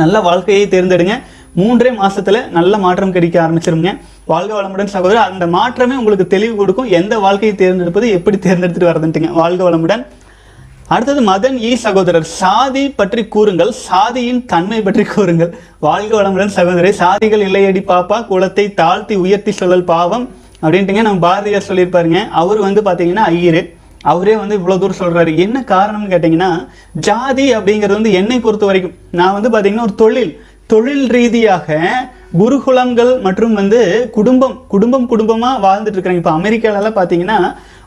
நல்ல 0.00 0.20
வாழ்க்கையை 0.28 0.66
தேர்ந்தெடுங்க. 0.74 1.14
மூன்றே 1.58 1.90
மாசத்துல 2.00 2.38
நல்ல 2.56 2.78
மாற்றம் 2.84 3.14
கிடைக்க 3.16 3.36
ஆரம்பிச்சிருங்க. 3.44 3.90
வாழ்க 4.32 4.52
வளமுடன் 4.56 4.92
சகோதரர் 4.94 5.28
அந்த 5.30 5.44
மாற்றமே 5.56 5.94
உங்களுக்கு 6.00 6.26
தெளிவு 6.34 6.54
கொடுக்கும். 6.60 6.92
எந்த 6.98 7.14
வாழ்க்கையை 7.24 7.54
தேர்ந்தெடுப்பது 7.62 8.06
எப்படி 8.18 8.38
தேர்ந்தெடுத்துட்டு 8.46 8.90
வரதுன்ட்டுங்க. 8.90 9.30
வாழ்க 9.40 9.62
வளமுடன். 9.68 10.04
அடுத்தது 10.94 11.20
மதன் 11.28 11.56
ஈ 11.68 11.70
சகோதரர் 11.84 12.26
சாதி 12.40 12.82
பற்றி 12.98 13.22
கூறுங்கள். 13.34 13.70
சாதியின் 13.86 14.42
தன்மை 14.52 14.80
பற்றி 14.88 15.04
கூறுங்கள். 15.14 15.50
வாழ்க 15.86 16.12
வளமுடன் 16.18 16.52
சகோதரர் 16.58 16.98
சாதிகள் 17.00 17.44
இல்லையடி 17.46 17.82
பாப்பா 17.92 18.18
குலத்தை 18.30 18.66
தாழ்த்தி 18.80 19.16
உயர்த்தி 19.24 19.54
சொல்லல் 19.60 19.88
பாவம் 19.92 20.26
அப்படின்ட்டுங்க 20.62 21.02
நம்ம 21.08 21.24
பாரதியார் 21.26 21.68
சொல்லியிருப்பாருங்க. 21.70 22.20
அவர் 22.42 22.60
வந்து 22.66 22.82
பாத்தீங்கன்னா 22.88 23.24
ஐயரு. 23.32 23.62
அவரே 24.02 24.34
வந்து 24.40 24.58
இவ்வளோ 24.58 24.78
தூரம் 24.80 25.00
சொல்கிறாரு 25.02 25.32
என்ன 25.44 25.64
காரணம்னு 25.72 26.12
கேட்டிங்கன்னா 26.12 26.50
ஜாதி 27.06 27.46
அப்படிங்கிறது 27.58 27.98
வந்து 27.98 28.12
என்னை 28.20 28.38
பொறுத்த 28.40 28.66
வரைக்கும் 28.66 28.94
நான் 29.20 29.36
வந்து 29.38 29.50
பார்த்திங்கன்னா 29.54 29.86
ஒரு 29.88 29.96
தொழில். 30.02 30.32
தொழில் 30.72 31.06
ரீதியாக 31.16 31.78
குருகுலங்கள் 32.40 33.12
மற்றும் 33.26 33.52
வந்து 33.60 33.80
குடும்பம் 34.16 34.56
குடும்பம் 34.72 35.06
குடும்பமாக 35.12 35.62
வாழ்ந்துட்டு 35.66 35.96
இருக்கிறாங்க 35.96 36.22
இப்போ 36.22 36.34
அமெரிக்காலலாம் 36.40 36.96
பார்த்தீங்கன்னா 36.98 37.38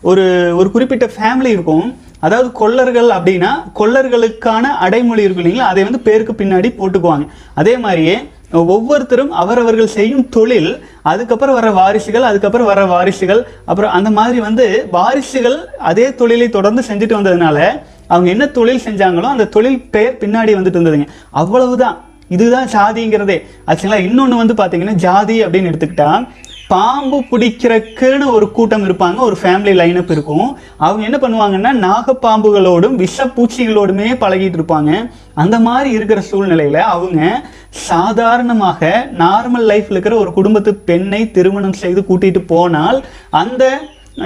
ஒரு 0.10 0.26
ஒரு 0.60 0.70
குறிப்பிட்ட 0.76 1.06
ஃபேமிலி 1.16 1.50
இருக்கும். 1.56 1.88
அதாவது 2.26 2.50
கொல்லர்கள் 2.62 3.10
அப்படின்னா 3.18 3.52
கொல்லர்களுக்கான 3.80 4.72
அடைமொழி 4.86 5.26
இருக்கும் 5.26 5.44
இல்லைங்களா? 5.44 5.72
அதை 5.72 5.84
வந்து 5.84 6.00
பேருக்கு 6.08 6.34
பின்னாடி 6.42 6.70
போட்டுக்குவாங்க. 6.80 7.26
அதே 7.62 7.78
மாதிரியே 7.86 8.16
ஒவ்வொருத்தரும் 8.52 9.32
அவரவர்கள் 9.32 9.88
செய்யும் 9.88 10.30
தொழில் 10.30 10.84
அதுக்கப்புறம் 11.02 11.56
வர 11.56 11.72
வாரிசுகள் 11.72 12.22
அதுக்கப்புறம் 12.22 12.68
வர 12.68 12.86
வாரிசுகள் 12.86 13.48
அப்புறம் 13.66 13.92
அந்த 13.92 14.12
மாதிரி 14.12 14.40
வந்து 14.40 14.88
வாரிசுகள் 14.92 15.66
அதே 15.78 16.16
தொழிலை 16.16 16.50
தொடர்ந்து 16.50 16.82
செஞ்சுட்டு 16.82 17.18
வந்ததுனால 17.20 17.82
அவங்க 18.08 18.30
என்ன 18.30 18.48
தொழில் 18.48 18.82
செஞ்சாங்களோ 18.82 19.22
அந்த 19.22 19.46
தொழில் 19.46 19.82
பெயர் 19.82 20.18
பின்னாடி 20.20 20.54
வந்துட்டு 20.56 20.80
இருந்ததுங்க. 20.80 21.08
அவ்வளவுதான். 21.32 22.02
இதுதான் 22.30 22.68
ஜாதிங்கிறதே 22.68 23.42
ஆக்சுவலாக 23.68 24.04
இன்னொன்று 24.04 24.36
வந்து 24.36 24.54
பார்த்தீங்கன்னா 24.54 24.94
ஜாதி 24.94 25.46
அப்படின்னு 25.46 25.72
எடுத்துக்கிட்டா 25.72 26.28
பாம்பு 26.72 27.18
பிடிக்கிறக்குன்னு 27.30 28.26
ஒரு 28.36 28.48
கூட்டம் 28.52 28.84
இருப்பாங்க 28.88 29.20
ஒரு 29.28 29.36
ஃபேமிலி 29.42 29.74
லைனப் 29.80 30.12
இருக்கும். 30.16 30.48
அவங்க 30.78 31.04
என்ன 31.08 31.18
பண்ணுவாங்கன்னா 31.24 31.72
நாகப்பாம்புகளோடும் 31.86 32.98
விஷப்பூச்சிகளோடுமே 33.04 34.10
பழகிட்டு 34.24 34.58
இருப்பாங்க. 34.60 34.92
அந்த 35.34 35.60
மாதிரி 35.68 35.90
இருக்கிற 35.98 36.22
சூழ்நிலையில 36.32 36.82
அவங்க 36.96 37.20
சாதாரணமாக 37.70 38.90
நார்மல் 39.24 39.66
லைஃப்ல 39.72 39.96
இருக்கிற 39.98 40.18
ஒரு 40.18 40.34
குடும்பத்து 40.34 40.74
பெண்ணை 40.90 41.22
திருமணம் 41.38 41.80
செய்து 41.84 42.04
கூட்டிட்டு 42.10 42.44
போனால் 42.54 43.00
அந்த 43.30 43.64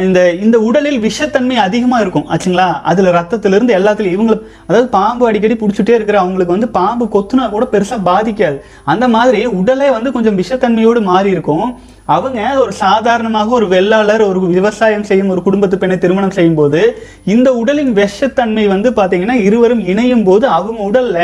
இந்த 0.02 0.20
இந்த 0.44 0.58
உடலில் 0.68 1.00
விஷத்தன்மை 1.06 1.56
அதிகமா 1.66 1.98
இருக்கும். 2.04 2.28
ஆச்சுங்களா? 2.34 2.68
அதுல 2.92 3.12
ரத்தத்திலிருந்து 3.18 3.74
எல்லாத்துலயும் 3.80 4.16
இவங்களும் 4.18 4.46
அதாவது 4.68 4.88
பாம்பு 4.98 5.24
அடிக்கடி 5.28 5.56
பிடிச்சிட்டே 5.60 5.94
இருக்கிற 5.98 6.20
அவங்களுக்கு 6.20 6.56
வந்து 6.56 6.70
பாம்பு 6.78 7.06
கொத்துனா 7.16 7.46
கூட 7.50 7.66
பெருசா 7.72 7.98
பாதிக்காது. 8.12 8.58
அந்த 8.94 9.08
மாதிரி 9.08 9.42
உடலே 9.60 9.90
வந்து 9.98 10.12
கொஞ்சம் 10.12 10.40
விஷத்தன்மையோடு 10.42 11.02
மாறி 11.12 11.30
இருக்கும். 11.30 11.68
அவங்க 12.06 12.40
ஒரு 12.58 12.74
சாதாரணமாக 12.76 13.50
ஒரு 13.50 13.68
வெள்ளாளர் 13.68 14.22
ஒரு 14.22 14.40
விவசாயம் 14.48 15.04
செய்யும் 15.04 15.30
ஒரு 15.30 15.42
குடும்பத்து 15.42 15.78
பெண்ணை 15.78 15.98
திருமணம் 15.98 16.32
செய்யும் 16.32 16.58
போது 16.58 16.82
இந்த 17.26 17.50
உடலின் 17.54 17.94
விஷத்தன்மை 17.94 18.66
வந்து 18.68 18.90
பார்த்தீங்கன்னா 18.92 19.38
இருவரும் 19.42 19.84
இணையும் 19.86 20.24
போது 20.24 20.48
அவங்க 20.50 20.82
உடல்ல 20.84 21.20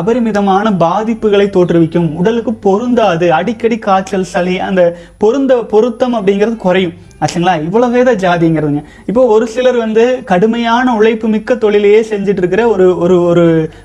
அபரிமிதமான 0.00 0.66
பாதிப்புகளை 0.84 1.46
தோற்றுவிக்கும். 1.56 2.08
உடலுக்கு 2.20 2.52
பொருந்தாது. 2.66 3.26
அடிக்கடி 3.38 3.78
காய்ச்சல் 3.86 4.30
சளி 4.34 4.56
அந்த 4.68 4.82
பொருந்த 5.24 5.54
பொருத்தம் 5.72 6.16
அப்படிங்கிறது 6.18 6.56
குறையும். 6.66 6.94
ஆச்சுங்களா? 7.24 7.54
இவ்வளவே 7.66 8.00
தான் 8.08 8.22
ஜாதிங்கிறதுங்க. 8.24 8.82
இப்போ 9.10 9.22
ஒரு 9.34 9.46
சிலர் 9.54 9.78
வந்து 9.84 10.04
கடுமையான 10.30 10.94
உழைப்பு 10.98 11.26
மிக்க 11.34 11.54
தொழிலையே 11.64 12.00
செஞ்சுட்டு 12.10 12.42
இருக்கிற 12.42 12.62
ஒரு 12.74 12.86
ஒரு 13.04 13.16
ஒரு 13.30 13.44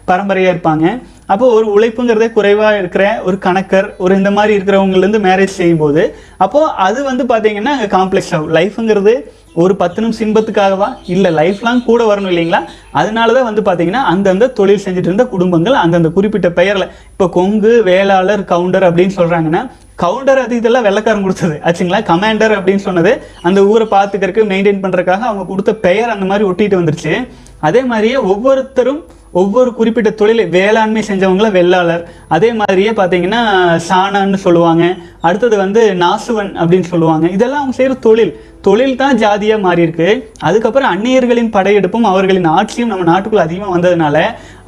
பரம்பரையா 0.10 0.52
இருப்பாங்க. 0.54 0.86
அப்போ 1.34 1.45
ஒரு 1.58 1.67
உழைப்புங்கிறதே 1.76 2.28
குறைவா 2.38 2.69
இருக்கிற 2.80 3.04
ஒரு 3.28 3.38
கணக்கர் 3.45 3.88
ஒரு 4.04 4.13
இந்த 4.19 4.32
மாதிரி 4.38 4.54
இருக்கிறவங்கலேருந்து 4.58 5.21
மேரேஜ் 5.28 5.60
செய்யும்போது 5.60 6.04
அப்போ 6.45 6.62
அது 6.88 7.00
வந்து 7.10 7.24
பாத்தீங்கன்னா 7.32 7.74
காம்ப்ளெக்ஸ் 7.95 8.34
ஆகும். 8.38 8.52
லைஃப்ங்கிறது 8.58 9.13
ஒரு 9.53 9.75
பத்து 9.75 10.01
நிமிஷம் 10.01 10.27
இன்பத்துக்காகவா 10.27 10.87
இல்லை 11.05 11.31
லைஃப் 11.31 11.61
லாங் 11.61 11.83
கூட 11.85 12.15
வரணும் 12.15 12.31
இல்லைங்களா? 12.33 12.59
அதனால 12.91 13.33
தான் 13.33 13.47
வந்து 13.49 13.61
பார்த்தீங்கன்னா 13.61 14.01
அந்தந்த 14.13 14.47
தொழில் 14.47 14.83
செஞ்சுட்டு 14.85 15.09
இருந்த 15.09 15.25
குடும்பங்கள் 15.25 15.73
அந்தந்த 15.73 16.09
குறிப்பிட்ட 16.09 16.51
பெயரில். 16.51 16.87
இப்போ 17.11 17.29
கொங்கு 17.29 17.83
வேளாளர் 17.83 18.43
கவுண்டர் 18.43 18.87
அப்படின்னு 18.89 19.17
சொல்கிறாங்கன்னா 19.19 19.69
கவுண்டர் 19.95 20.37
அது 20.37 20.55
இதெல்லாம் 20.55 20.85
வெள்ளக்காரன் 20.85 21.21
கொடுத்தது. 21.21 21.61
ஆச்சுங்களா? 21.65 22.01
கமாண்டர் 22.11 22.57
அப்படின்னு 22.57 22.83
சொன்னது. 22.87 23.21
அந்த 23.41 23.65
ஊரை 23.65 23.87
பார்த்துக்கறக்கு 23.87 24.43
மெயின்டைன் 24.51 24.83
பண்ணுறக்காக 24.83 25.19
அவங்க 25.19 25.45
கொடுத்த 25.45 25.75
பெயர் 25.75 26.09
அந்த 26.09 26.25
மாதிரி 26.25 26.49
ஒட்டிட்டு 26.49 26.79
வந்துருச்சு. 26.79 27.27
அதே 27.59 27.83
மாதிரியே 27.83 28.15
ஒவ்வொருத்தரும் 28.15 29.05
ஒவ்வொரு 29.31 29.73
குறிப்பிட்ட 29.73 30.09
தொழிலை 30.09 30.45
வேளாண்மை 30.45 31.03
செஞ்சவங்கள 31.07 31.51
வெள்ளாளர். 31.51 32.07
அதே 32.27 32.53
மாதிரியே 32.53 32.91
பார்த்தீங்கன்னா 32.91 33.41
சாணான்னு 33.89 34.33
சொல்லுவாங்க. 34.33 34.95
அடுத்தது 35.21 35.57
வந்து 35.57 35.93
நாசுவன் 35.93 36.51
அப்படின்னு 36.61 36.87
சொல்லுவாங்க. 36.93 37.27
இதெல்லாம் 37.27 37.59
அவங்க 37.59 37.75
செய்கிற 37.77 37.99
தொழில். 37.99 38.39
தொழில் 38.65 39.00
தான் 39.02 39.19
ஜாதியாக 39.21 39.63
மாறியிருக்கு. 39.65 40.10
அதுக்கப்புறம் 40.47 40.89
அந்நியர்களின் 40.93 41.52
படையெடுப்பும் 41.56 42.08
அவர்களின் 42.12 42.47
ஆட்சியும் 42.58 42.91
நம்ம 42.93 43.06
நாட்டுக்குள்ளே 43.12 43.45
அதிகமாக 43.47 43.74
வந்ததுனால 43.76 44.17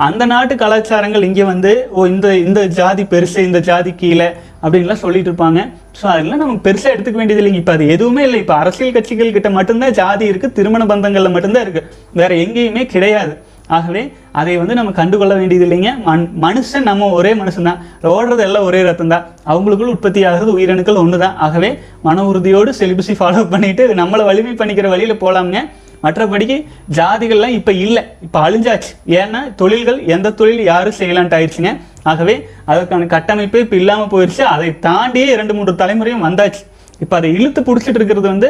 அந்த 0.05 0.23
நாட்டு 0.33 0.53
கலாச்சாரங்கள் 0.61 1.27
இங்கே 1.29 1.45
வந்து 1.51 1.71
ஓ 1.97 2.07
இந்த 2.13 2.27
இந்த 2.47 2.61
ஜாதி 2.79 3.05
பெருசு 3.13 3.39
இந்த 3.49 3.61
ஜாதி 3.69 3.93
கீழே 4.01 4.29
அப்படின்லாம் 4.63 5.03
சொல்லிட்டு 5.03 5.29
இருப்பாங்க. 5.31 5.61
ஸோ 5.99 6.05
அதெல்லாம் 6.13 6.41
நமக்கு 6.43 6.65
பெருசாக 6.67 6.95
எடுத்துக்க 6.95 7.19
வேண்டியது 7.21 7.41
இல்லைங்க. 7.41 7.61
இப்போ 7.63 7.75
அது 7.77 7.85
எதுவுமே 7.95 8.23
இல்லை. 8.27 8.39
இப்போ 8.43 8.55
அரசியல் 8.61 8.95
கட்சிகள் 8.97 9.35
கிட்ட 9.37 9.51
மட்டும்தான் 9.57 9.97
ஜாதி 10.01 10.25
இருக்குது 10.33 10.55
திருமண 10.59 10.85
பந்தங்களில் 10.93 11.35
மட்டும்தான் 11.35 11.65
இருக்குது 11.67 11.89
வேற 12.21 12.33
எங்கேயுமே 12.45 12.85
கிடையாது. 12.95 13.33
ஆகவே 13.77 14.03
அதை 14.39 14.53
வந்து 14.61 14.77
நம்ம 14.79 14.91
கண்டுகொள்ள 14.99 15.33
வேண்டியது 15.39 15.65
இல்லைங்க. 15.67 15.91
மண் 16.07 16.25
மனுஷன் 16.45 16.87
நம்ம 16.89 17.09
ஒரே 17.19 17.31
மனுஷன் 17.41 17.69
தான் 17.69 17.79
ஓடுறது 18.13 18.43
எல்லாம் 18.47 18.67
ஒரே 18.69 18.81
ரத்தம் 18.87 19.13
தான் 19.13 19.25
அவங்களுக்குள்ள 19.51 19.95
உற்பத்தி 19.95 20.21
ஆகிறது 20.29 20.51
உயிரணுக்கள் 20.57 20.99
ஒன்று 21.03 21.19
தான் 21.25 21.37
ஆகவே 21.47 21.69
மன 22.07 22.25
உறுதியோடு 22.31 22.73
செலிபஸை 22.81 23.15
ஃபாலோ 23.21 23.45
பண்ணிட்டு 23.53 23.85
நம்மளை 24.01 24.25
வலிமை 24.31 24.53
பண்ணிக்கிற 24.61 24.89
வழியில் 24.95 25.21
போகலாமுங்க 25.23 25.61
மற்றபடிக்கு 26.05 26.55
ஜாதிகள்லாம் 26.97 27.53
இப்போ 27.57 27.71
இல்லை. 27.83 28.01
இப்போ 28.25 28.39
அழிஞ்சாச்சு. 28.45 28.89
ஏன்னா 29.19 29.41
தொழில்கள் 29.61 29.99
எந்த 30.15 30.33
தொழில் 30.39 30.63
யாரும் 30.71 30.97
செய்யலான்ட்டு 30.97 31.37
ஆயிடுச்சுங்க. 31.37 31.71
ஆகவே 32.11 32.35
அதற்கான 32.71 33.07
கட்டமைப்பே 33.13 33.61
இப்போ 33.65 33.77
இல்லாமல் 33.81 34.11
போயிடுச்சு 34.13 34.43
அதை 34.53 34.69
தாண்டியே 34.87 35.27
இரண்டு 35.35 35.53
மூன்று 35.57 35.73
தலைமுறையும் 35.81 36.25
வந்தாச்சு. 36.27 36.63
இப்போ 37.01 37.15
அதை 37.19 37.29
இழுத்து 37.37 37.61
பிடிச்சிட்டு 37.67 37.99
இருக்கிறது 37.99 38.27
வந்து 38.33 38.49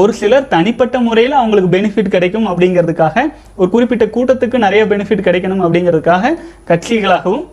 ஒரு 0.00 0.12
சிலர் 0.20 0.48
தனிப்பட்ட 0.52 0.96
முறையில் 1.06 1.38
அவங்களுக்கு 1.40 1.72
பெனிஃபிட் 1.76 2.14
கிடைக்கும் 2.14 2.46
அப்படிங்கிறதுக்காக 2.50 3.24
ஒரு 3.60 3.68
குறிப்பிட்ட 3.74 4.04
கூட்டத்துக்கு 4.16 4.58
நிறைய 4.66 4.84
பெனிஃபிட் 4.92 5.26
கிடைக்கணும் 5.28 5.62
அப்படிங்கிறதுக்காக 5.66 6.32
கட்சிகளாகவும் 6.70 7.44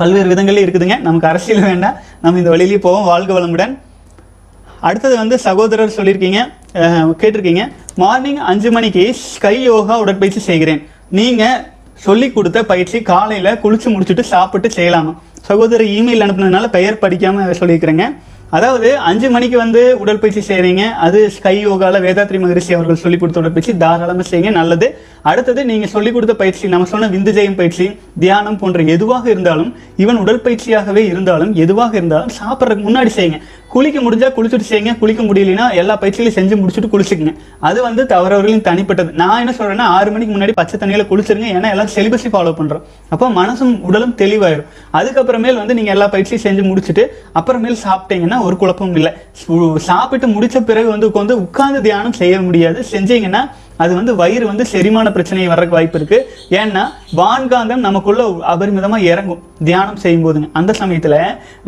பல்வேறு 0.00 0.28
விதங்களில் 0.32 0.64
இருக்குதுங்க. 0.64 0.96
நமக்கு 1.06 1.28
அரசியல் 1.30 1.66
வேண்டாம். 1.68 1.96
நம்ம 2.22 2.38
இந்த 2.42 2.50
வழியிலேயே 2.54 2.80
போவோம். 2.86 3.08
வாழ்க 3.10 3.32
வளமுடன். 3.38 3.74
அடுத்தது 4.88 5.14
வந்து 5.22 5.36
சகோதரர் 5.46 5.96
சொல்லியிருக்கீங்க. 5.96 6.40
கேட்டிருக்கீங்க. 7.20 7.64
மார்னிங் 8.02 8.40
அஞ்சு 8.52 8.70
மணிக்கு 8.76 9.04
ஸ்கை 9.14 9.56
யோகா 9.62 9.98
உடற்பயிற்சி 10.04 10.40
செய்கிறேன். 10.48 10.80
நீங்கள் 11.18 11.60
சொல்லி 12.06 12.28
கொடுத்த 12.36 12.58
பயிற்சி 12.72 12.98
காலையில் 13.10 13.58
குளிச்சு 13.64 13.88
முடிச்சுட்டு 13.94 14.24
சாப்பிட்டு 14.32 14.68
செய்யலாமா? 14.76 15.12
சகோதரர் 15.48 15.92
இமெயில் 15.98 16.24
அனுப்புனதுனால 16.26 16.66
பெயர் 16.76 17.02
படிக்காம 17.04 17.46
சொல்லியிருக்கிறேங்க. 17.60 18.06
அதாவது 18.56 18.88
அஞ்சு 19.08 19.30
மணிக்கு 19.30 19.56
வந்து 19.56 19.82
உடற்பயிற்சி 19.98 20.42
செய்கிறீங்க 20.48 20.84
அது 21.06 21.18
ஸ்கை 21.30 21.54
யோகால 21.66 21.98
வேதாத்ரி 22.06 22.38
மகரிஷி 22.40 22.72
அவர்கள் 22.74 23.00
சொல்லிக் 23.02 23.20
கொடுத்த 23.20 23.40
உடற்பயிற்சி. 23.40 23.72
தாராளமாக 23.76 24.26
செய்யுங்க 24.30 24.50
நல்லது. 24.50 24.86
அடுத்தது 25.22 25.60
நீங்கள் 25.64 25.92
சொல்லிக் 25.94 26.14
கொடுத்த 26.14 26.34
பயிற்சி 26.34 26.68
நம்ம 26.68 26.84
சொன்ன 26.84 27.08
விந்து 27.08 27.32
ஜெயம் 27.38 27.54
பயிற்சி 27.54 27.86
தியானம் 28.18 28.58
போன்ற 28.58 28.82
எதுவாக 28.96 29.30
இருந்தாலும் 29.30 29.70
ஈவன் 29.98 30.20
உடற்பயிற்சியாகவே 30.24 31.04
இருந்தாலும் 31.12 31.52
எதுவாக 31.54 31.96
இருந்தாலும் 31.96 32.32
சாப்பிட்றதுக்கு 32.40 32.88
முன்னாடி 32.88 33.12
செய்யுங்க. 33.18 33.40
குளிக்க 33.72 33.98
முடிஞ்சால் 34.04 34.32
குளிச்சுட்டு 34.36 34.66
செய்யுங்க 34.68 34.92
குளிக்க 35.00 35.22
முடியலனா 35.26 35.66
எல்லா 35.80 35.94
பயிற்சிகளையும் 36.02 36.36
செஞ்சு 36.38 36.54
முடிச்சுட்டு 36.60 36.88
குளிச்சுக்குங்க. 36.94 37.32
அது 37.68 37.78
வந்து 37.86 38.02
தவறவர்களின் 38.12 38.64
தனிப்பட்டது. 38.68 39.10
நான் 39.20 39.40
என்ன 39.42 39.52
சொல்கிறேன்னா 39.58 39.86
ஆறு 39.96 40.10
மணிக்கு 40.14 40.32
முன்னாடி 40.36 40.54
பச்சை 40.60 40.76
தண்ணியில் 40.82 41.06
குளிச்சிருங்க 41.10 41.48
ஏன்னா 41.56 41.70
எல்லாம் 41.74 41.90
செலிபஸை 41.94 42.30
ஃபாலோ 42.34 42.54
பண்ணுறோம் 42.60 42.84
அப்போ 43.14 43.28
மனசும் 43.38 43.74
உடலும் 43.88 44.16
தெளிவாயிரும். 44.22 44.68
அதுக்கப்புறமேல் 45.00 45.60
வந்து 45.62 45.76
நீங்கள் 45.78 45.94
எல்லா 45.96 46.08
பயிற்சியும் 46.14 46.44
செஞ்சு 46.46 46.64
முடிச்சுட்டு 46.70 47.04
அப்புறமேல் 47.40 47.80
சாப்பிட்டீங்கன்னா 47.86 48.40
ஒரு 48.48 48.56
குழப்பமும் 48.62 48.98
இல்லை. 49.00 49.12
சாப்பிட்டு 49.90 50.28
முடித்த 50.36 50.60
பிறகு 50.70 50.88
வந்து 50.94 51.08
உட்காந்து 51.12 51.36
உட்காந்து 51.46 51.80
தியானம் 51.88 52.18
செய்ய 52.22 52.36
முடியாது. 52.48 52.80
செஞ்சீங்கன்னா 52.92 53.42
அது 53.82 53.92
வந்து 53.98 54.12
வயிறு 54.20 54.44
வந்து 54.50 54.64
செரிமான 54.72 55.06
பிரச்சனை 55.16 55.46
வர்றதுக்கு 55.50 55.76
வாய்ப்பு 55.76 55.98
இருக்கு. 56.00 56.18
ஏன்னா 56.60 56.82
வான்காந்தம் 57.20 57.84
நமக்குள்ள 57.86 58.22
அபரிமிதமா 58.52 58.98
இறங்கும். 59.12 59.40
தியானம் 59.68 60.00
செய்யும் 60.04 60.24
போதுங்க 60.26 60.48
அந்த 60.60 60.72
சமயத்துல 60.80 61.16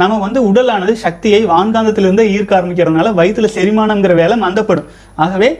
நம்ம 0.00 0.18
வந்து 0.24 0.40
உடலானது 0.50 0.94
சக்தியை 1.04 1.40
வான்காந்தத்திலிருந்து 1.52 2.24
ஈர்க்க 2.34 2.58
ஆரம்பிக்கிறதுனால 2.58 3.12
வயிற்றுல 3.20 3.50
செரிமானம்ங்கிற 3.56 4.14
வேலை 4.22 4.36
மந்தப்படும். 4.44 4.88
ஆகவே 5.24 5.50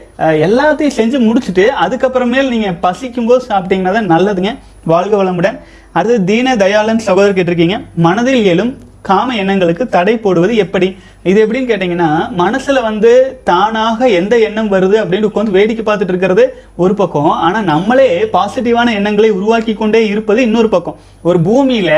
எல்லாத்தையும் 0.47 0.97
செஞ்சு 0.99 1.19
முடிச்சுட்டு 1.27 1.65
அதுக்கப்புறமேல் 1.85 2.51
நீங்க 2.53 2.69
பசிக்கும் 2.85 3.29
போது 3.31 3.41
சாப்பிட்டீங்கன்னா 3.51 3.93
தான் 3.97 4.11
நல்லதுங்க. 4.13 4.53
வாழ்க 4.91 5.13
வளமுடன். 5.21 5.59
அடுத்து 5.97 6.17
தீன 6.29 6.55
தயாளன் 6.63 7.05
சகோதரர் 7.07 7.37
கேட்டிருக்கீங்க. 7.37 7.77
மனதில் 8.05 8.45
எழும் 8.53 8.73
காம 9.07 9.35
எண்ணங்களுக்கு 9.41 9.85
தடை 9.95 10.13
போடுவது 10.25 10.53
எப்படி? 10.63 10.87
இது 11.29 11.37
எப்படின்னு 11.43 11.69
கேட்டிங்கன்னா 11.71 12.09
மனசில் 12.41 12.85
வந்து 12.87 13.11
தானாக 13.49 14.09
எந்த 14.19 14.33
எண்ணம் 14.47 14.71
வருது 14.73 14.95
அப்படின்னு 15.01 15.29
உட்காந்து 15.29 15.55
வேடிக்கை 15.57 15.83
பார்த்துட்டு 15.87 16.13
இருக்கிறது 16.13 16.43
ஒரு 16.83 16.93
பக்கம். 17.01 17.31
ஆனால் 17.45 17.67
நம்மளே 17.71 18.09
பாசிட்டிவான 18.35 18.93
எண்ணங்களை 18.99 19.29
உருவாக்கி 19.37 19.73
கொண்டே 19.81 20.01
இருப்பது 20.13 20.41
இன்னொரு 20.47 20.69
பக்கம். 20.75 20.99
ஒரு 21.29 21.39
பூமியில் 21.47 21.95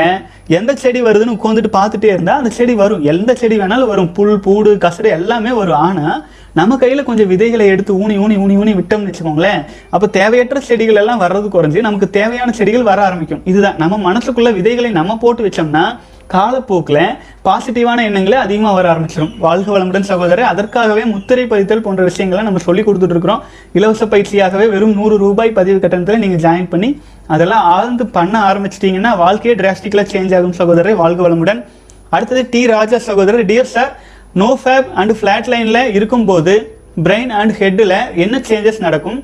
எந்த 0.58 0.74
செடி 0.84 1.02
வருதுன்னு 1.08 1.36
உட்காந்துட்டு 1.36 1.70
பார்த்துட்டே 1.78 2.10
இருந்தால் 2.14 2.40
அந்த 2.42 2.52
செடி 2.58 2.74
வரும். 2.82 3.04
எந்த 3.12 3.30
செடி 3.42 3.58
வேணாலும் 3.60 3.92
வரும். 3.92 4.10
புல் 4.18 4.42
பூடு 4.46 4.72
கசடு 4.86 5.10
எல்லாமே 5.18 5.52
வரும். 5.60 5.80
ஆனால் 5.86 6.18
நம்ம 6.58 6.76
கையில் 6.82 7.08
கொஞ்சம் 7.08 7.30
விதைகளை 7.32 7.64
எடுத்து 7.72 7.92
ஊனி 8.02 8.14
ஊனி 8.24 8.36
ஊனி 8.44 8.54
ஊனி 8.60 8.72
விட்டோம்னு 8.76 9.08
வச்சுக்கோங்களேன் 9.08 9.62
அப்போ 9.94 10.06
தேவையற்ற 10.18 10.60
செடிகள் 10.68 11.00
எல்லாம் 11.00 11.22
வர்றது 11.24 11.48
குறைஞ்சு 11.54 11.80
நமக்கு 11.86 12.06
தேவையான 12.18 12.52
செடிகள் 12.58 12.90
வர 12.90 13.00
ஆரம்பிக்கும். 13.08 13.42
இதுதான். 13.52 13.80
நம்ம 13.82 13.98
மனசுக்குள்ள 14.08 14.52
விதைகளை 14.58 14.90
நம்ம 15.00 15.16
போட்டு 15.24 15.44
வச்சோம்னா 15.46 15.84
காலப்போக்கில் 16.34 17.00
பாசிட்டிவான 17.46 18.04
எண்ணங்களே 18.08 18.38
அதிகமாக 18.44 18.74
வர 18.78 18.86
ஆரம்பிச்சிடும் 18.92 19.32
வாழ்க 19.44 19.68
வளமுடன் 19.74 20.06
சகோதரர் 20.10 20.48
அதற்காகவே 20.52 21.02
முத்திரை 21.12 21.44
பதித்தல் 21.52 21.82
போன்ற 21.84 22.02
விஷயங்களை 22.02 22.42
நம்ம 22.44 22.62
சொல்லி 22.66 22.82
கொடுத்துட்ருக்குறோம் 22.82 23.42
இலவச 23.78 24.04
பயிற்சியாகவே 24.14 24.66
வெறும் 24.74 24.94
நூறு 24.94 25.16
ரூபாய் 25.24 25.52
பதிவு 25.58 25.78
கட்டணத்தில் 25.84 26.22
நீங்கள் 26.24 26.42
ஜாயின் 26.46 26.68
பண்ணி 26.74 26.90
அதெல்லாம் 27.34 27.66
ஆழ்ந்து 27.76 28.06
பண்ண 28.16 28.34
ஆரம்பிச்சிட்டிங்கன்னா 28.50 29.12
வாழ்க்கையே 29.24 29.54
டிராஸ்டிக்கலாக 29.60 30.08
சேஞ்ச் 30.14 30.34
ஆகும் 30.38 30.56
சகோதரர். 30.60 30.98
வாழ்க 31.02 31.28
வளமுடன். 31.28 31.60
அடுத்தது 32.16 32.42
டி 32.50 32.60
ராஜா 32.66 32.98
சகோதரர் 33.08 33.48
dear 33.52 33.72
sir 33.76 33.92
no 34.42 34.50
fap 34.64 34.90
and 35.00 35.14
flat 35.20 35.48
லைனில் 35.52 35.82
இருக்கும்போது 35.98 36.54
பிரெயின் 37.06 37.32
அண்ட் 37.40 37.54
ஹெட்டில் 37.60 37.96
என்ன 38.24 38.40
சேஞ்சஸ் 38.50 38.84
நடக்கும்? 38.86 39.18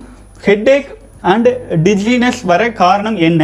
ஹெட்டேக் 0.47 0.89
அண்ட் 1.33 1.49
டிஜினஸ் 1.89 2.41
வர 2.53 2.63
காரணம் 2.83 3.19
என்ன? 3.29 3.43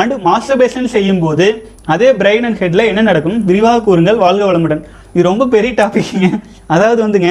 அண்டு 0.00 0.14
மாஸ்டர்பேஷன் 0.28 0.92
செய்யும்போது 0.94 1.46
அதே 1.94 2.08
பிரெயின் 2.20 2.46
அண்ட் 2.48 2.60
ஹெட்ல 2.62 2.84
என்ன 2.90 3.04
நடக்கும்? 3.10 3.38
விரிவாக 3.48 3.82
கூறுங்கள் 3.88 4.18
வாழ்க 4.24 4.44
வளமுடன். 4.50 4.82
இது 5.14 5.28
ரொம்ப 5.30 5.44
பெரிய 5.54 5.72
டாபிக்ங்க 5.80 6.28
அதாவது 6.74 7.00
வந்துங்க 7.06 7.30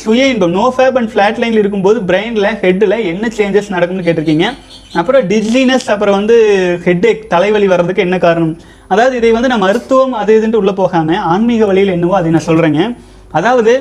சுய 0.00 0.26
இன்பம் 0.32 0.54
நோ 0.58 0.64
ஃபேப் 0.74 0.96
அண்ட் 0.98 1.10
ஃப்ளாட் 1.12 1.38
லைனில் 1.42 1.60
இருக்கும்போது 1.62 1.98
பிரெயினில் 2.08 2.50
ஹெட்டில் 2.64 2.96
என்ன 3.12 3.30
சேஞ்சஸ் 3.38 3.72
நடக்கும்னு 3.74 4.04
கேட்டிருக்கீங்க? 4.06 4.46
அப்புறம் 5.00 5.24
டிஜினஸ் 5.32 5.88
அப்புறம் 5.94 6.16
வந்து 6.18 6.36
ஹெட்டேக் 6.86 7.22
தலைவலி 7.32 7.68
வர்றதுக்கு 7.72 8.04
என்ன 8.06 8.18
காரணம்? 8.26 8.54
அதாவது 8.92 9.14
இதை 9.20 9.30
வந்து 9.36 9.50
நான் 9.52 9.64
மருத்துவம் 9.66 10.14
அது 10.20 10.36
இதுன்ட்டு 10.38 10.60
உள்ளே 10.62 10.74
போகாமல் 10.82 11.22
ஆன்மீக 11.32 11.66
வழியில் 11.70 11.96
என்னவோ 11.96 12.14
அதை 12.20 12.30
நான் 12.36 12.48
சொல்கிறேங்க 12.50 12.82
அதாவது 13.38 13.74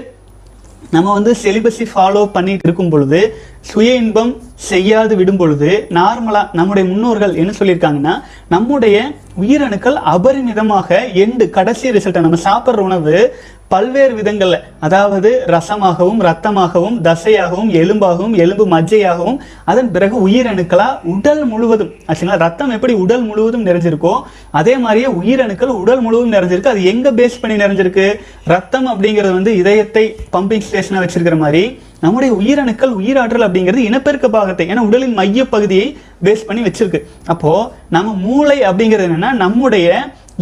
நம்ம 0.95 1.07
வந்து 1.17 1.31
செலிபஸை 1.43 1.85
ஃபாலோ 1.93 2.21
பண்ணிட்டு 2.35 2.67
இருக்கும் 2.67 2.91
பொழுது 2.91 3.19
சுய 3.63 3.95
இன்பம் 3.95 4.31
செய்யாது 4.55 5.15
விடும் 5.15 5.37
பொழுது 5.37 5.87
நார்மலாக 5.89 6.47
நம்முடைய 6.53 6.89
முன்னோர்கள் 6.89 7.35
என்ன 7.35 7.51
சொல்லியிருக்காங்கன்னா 7.59 8.13
நம்முடைய 8.47 8.97
உயிரணுக்கள் 9.41 9.97
அபரிமிதமாக 10.13 10.99
எண்டு 11.13 11.49
கடைசி 11.49 11.91
ரிசல்ட்டை 11.91 12.21
நம்ம 12.21 12.39
சாப்பிட்ற 12.43 12.79
உணவு 12.79 13.35
பல்வேறு 13.69 14.13
விதங்கள்ல 14.15 14.61
அதாவது 14.79 15.43
ரசமாகவும் 15.47 16.21
ரத்தமாகவும் 16.21 16.95
தசையாகவும் 17.01 17.69
எலும்பாகவும் 17.81 18.35
எலும்பு 18.35 18.65
மஜ்ஜையாகவும் 18.67 19.37
அதன் 19.65 19.91
பிறகு 19.91 20.27
உயிரணுக்களா 20.27 20.87
உடல் 21.03 21.45
முழுவதும் 21.45 21.91
ஆச்சுங்களா? 22.07 22.37
ரத்தம் 22.37 22.69
எப்படி 22.69 22.93
உடல் 22.93 23.21
முழுவதும் 23.21 23.65
நிறைஞ்சிருக்கோ 23.65 24.21
அதே 24.51 24.77
மாதிரியே 24.77 25.07
உயிரணுக்கள் 25.21 25.67
உடல் 25.67 26.01
முழுவதும் 26.01 26.33
நிறைஞ்சிருக்கு. 26.33 26.73
அது 26.73 26.83
எங்க 26.83 27.11
பேஸ் 27.11 27.39
பண்ணி 27.41 27.63
நிறைஞ்சிருக்கு? 27.63 28.07
ரத்தம் 28.45 28.87
அப்படிங்கிறது 28.87 29.33
வந்து 29.33 29.55
இதயத்தை 29.55 30.15
பம்பிங் 30.33 30.65
ஸ்டேஷனா 30.69 31.03
வச்சிருக்கிற 31.03 31.37
மாதிரி 31.37 31.79
நம்முடைய 32.03 32.31
உயிரணுக்கள் 32.39 32.93
உயிராற்றல் 32.99 33.45
அப்படிங்கிறது 33.47 33.87
இனப்பெருக்க 33.89 34.27
பாகத்தை 34.37 34.65
ஏன்னா 34.71 34.85
உடலின் 34.89 35.17
மைய 35.19 35.45
பகுதியை 35.55 35.87
பேஸ் 36.25 36.47
பண்ணி 36.47 36.61
வச்சிருக்கு. 36.67 36.99
அப்போ 37.33 37.51
நம்ம 37.95 38.13
மூளை 38.25 38.57
அப்படிங்கிறது 38.69 39.07
என்னன்னா 39.09 39.31
நம்முடைய 39.43 39.87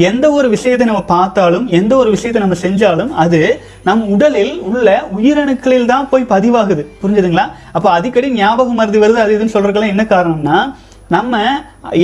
எந்த 0.10 0.26
ஒரு 0.38 0.48
விஷயத்தை 0.56 0.86
நம்ம 0.88 1.04
பார்த்தாலும் 1.14 1.64
எந்த 1.78 1.94
ஒரு 2.02 2.10
விஷயத்தை 2.16 2.42
நம்ம 2.44 2.58
செஞ்சாலும் 2.66 3.12
அது 3.24 3.40
நம் 3.88 4.04
உடலில் 4.16 4.52
உள்ள 4.70 4.88
உயிரணுக்களில் 5.18 5.90
தான் 5.92 6.10
போய் 6.12 6.32
பதிவாகுது. 6.34 6.84
புரிஞ்சுதுங்களா? 7.02 7.46
அப்போ 7.78 7.88
அடிக்கடி 7.92 8.30
ஞாபகம் 8.32 8.78
மருந்து 8.82 9.02
வருது 9.04 9.24
அது 9.24 9.36
இதுன்னு 9.38 9.56
சொல்றதுக்கெல்லாம் 9.56 9.96
என்ன 9.96 10.06
காரணம்னா 10.14 10.60
நம்ம 11.16 11.42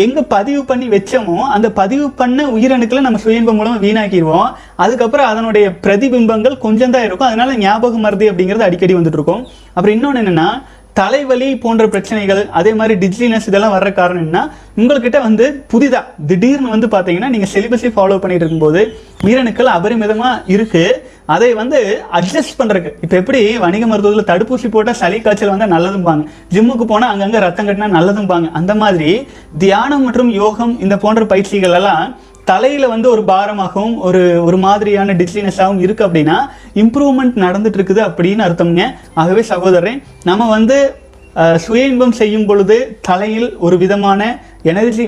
எங்கே 0.03 0.21
பதிவு 0.35 0.61
பண்ணி 0.65 0.85
வச்சோமோ 0.93 1.37
அந்த 1.55 1.67
பதிவு 1.79 2.05
பண்ண 2.19 2.45
உயிரணுக்களை 2.57 3.01
நம்ம 3.05 3.19
சுயன்பம் 3.23 3.57
மூலம் 3.59 3.81
வீணாக்கிடுவோம். 3.85 4.49
அதுக்கப்புறம் 4.83 5.29
அதனுடைய 5.31 5.65
பிரதிபிம்பங்கள் 5.85 6.55
கொஞ்சம் 6.65 6.93
தான் 6.95 7.05
இருக்கும். 7.07 7.29
அதனால 7.31 7.57
ஞாபகம் 7.65 8.05
மருதி 8.05 8.29
அப்படிங்கிறது 8.29 8.67
அடிக்கடி 8.67 8.95
வந்துட்டு 8.99 9.19
இருக்கும். 9.19 9.43
அப்புறம் 9.75 9.95
இன்னொன்று 9.97 10.21
என்னென்னா 10.23 10.47
தலைவலி 10.99 11.47
போன்ற 11.61 11.83
பிரச்சனைகள் 11.93 12.41
அதே 12.59 12.71
மாதிரி 12.79 12.93
டிஜினஸ் 13.03 13.47
இதெல்லாம் 13.49 13.73
வர்ற 13.75 13.89
காரணம் 13.99 14.25
என்ன 14.25 14.39
உங்கள்கிட்ட 14.81 15.19
வந்து 15.25 15.45
புதிதாக 15.71 16.25
திடீர்னு 16.29 16.73
வந்து 16.73 16.87
பார்த்தீங்கன்னா 16.93 17.29
நீங்கள் 17.33 17.51
சிலிபஸை 17.53 17.89
ஃபாலோ 17.95 18.17
பண்ணிட்டு 18.23 18.45
இருக்கும்போது 18.45 18.81
உயிரணுக்கள் 19.25 19.69
அபரிமிதமாக 19.75 20.53
இருக்குது 20.55 20.99
அதை 21.33 21.49
வந்து 21.61 21.79
அட்ஜஸ்ட் 22.17 22.57
பண்ணுறக்கு 22.59 22.89
இப்போ 23.03 23.15
எப்படி 23.21 23.41
வணிக 23.65 23.83
மருத்துவத்தில் 23.91 24.29
தடுப்பூசி 24.31 24.69
போட்டால் 24.75 24.99
சளி 25.01 25.19
காய்ச்சல் 25.19 25.53
வந்தால் 25.53 25.73
நல்லதும்பாங்க. 25.75 26.23
ஜிம்முக்கு 26.55 26.87
போனால் 26.91 27.13
அங்கங்கே 27.13 27.41
ரத்தம் 27.45 27.67
கட்டினா 27.67 27.89
நல்லதும்பாங்க. 27.97 28.47
அந்த 28.59 28.73
மாதிரி 28.81 29.11
தியானம் 29.63 30.05
மற்றும் 30.07 30.31
யோகம் 30.41 30.75
இந்த 30.85 30.97
போன்ற 31.05 31.23
பயிற்சிகள் 31.33 31.77
எல்லாம் 31.79 32.03
தலையில் 32.49 32.91
வந்து 32.93 33.07
ஒரு 33.13 33.21
பாரமாகவும் 33.31 33.95
ஒரு 34.07 34.21
ஒரு 34.47 34.57
மாதிரியான 34.65 35.13
டிஸ்லினஸாகவும் 35.21 35.83
இருக்குது 35.85 36.07
அப்படின்னா 36.07 36.37
இம்ப்ரூவ்மெண்ட் 36.83 37.37
நடந்துட்டு 37.45 37.79
இருக்குது 37.79 38.01
அப்படின்னு 38.07 38.45
அர்த்தம்ங்க. 38.47 38.85
ஆகவே 39.21 39.43
சகோதரன் 39.51 40.01
நம்ம 40.29 40.49
வந்து 40.57 40.77
சுய 41.65 41.83
இன்பம் 41.91 42.17
செய்யும் 42.21 42.47
பொழுது 42.49 42.75
தலையில் 43.07 43.47
ஒரு 43.65 43.75
விதமான 43.83 44.21
எனர்ஜி 44.71 45.05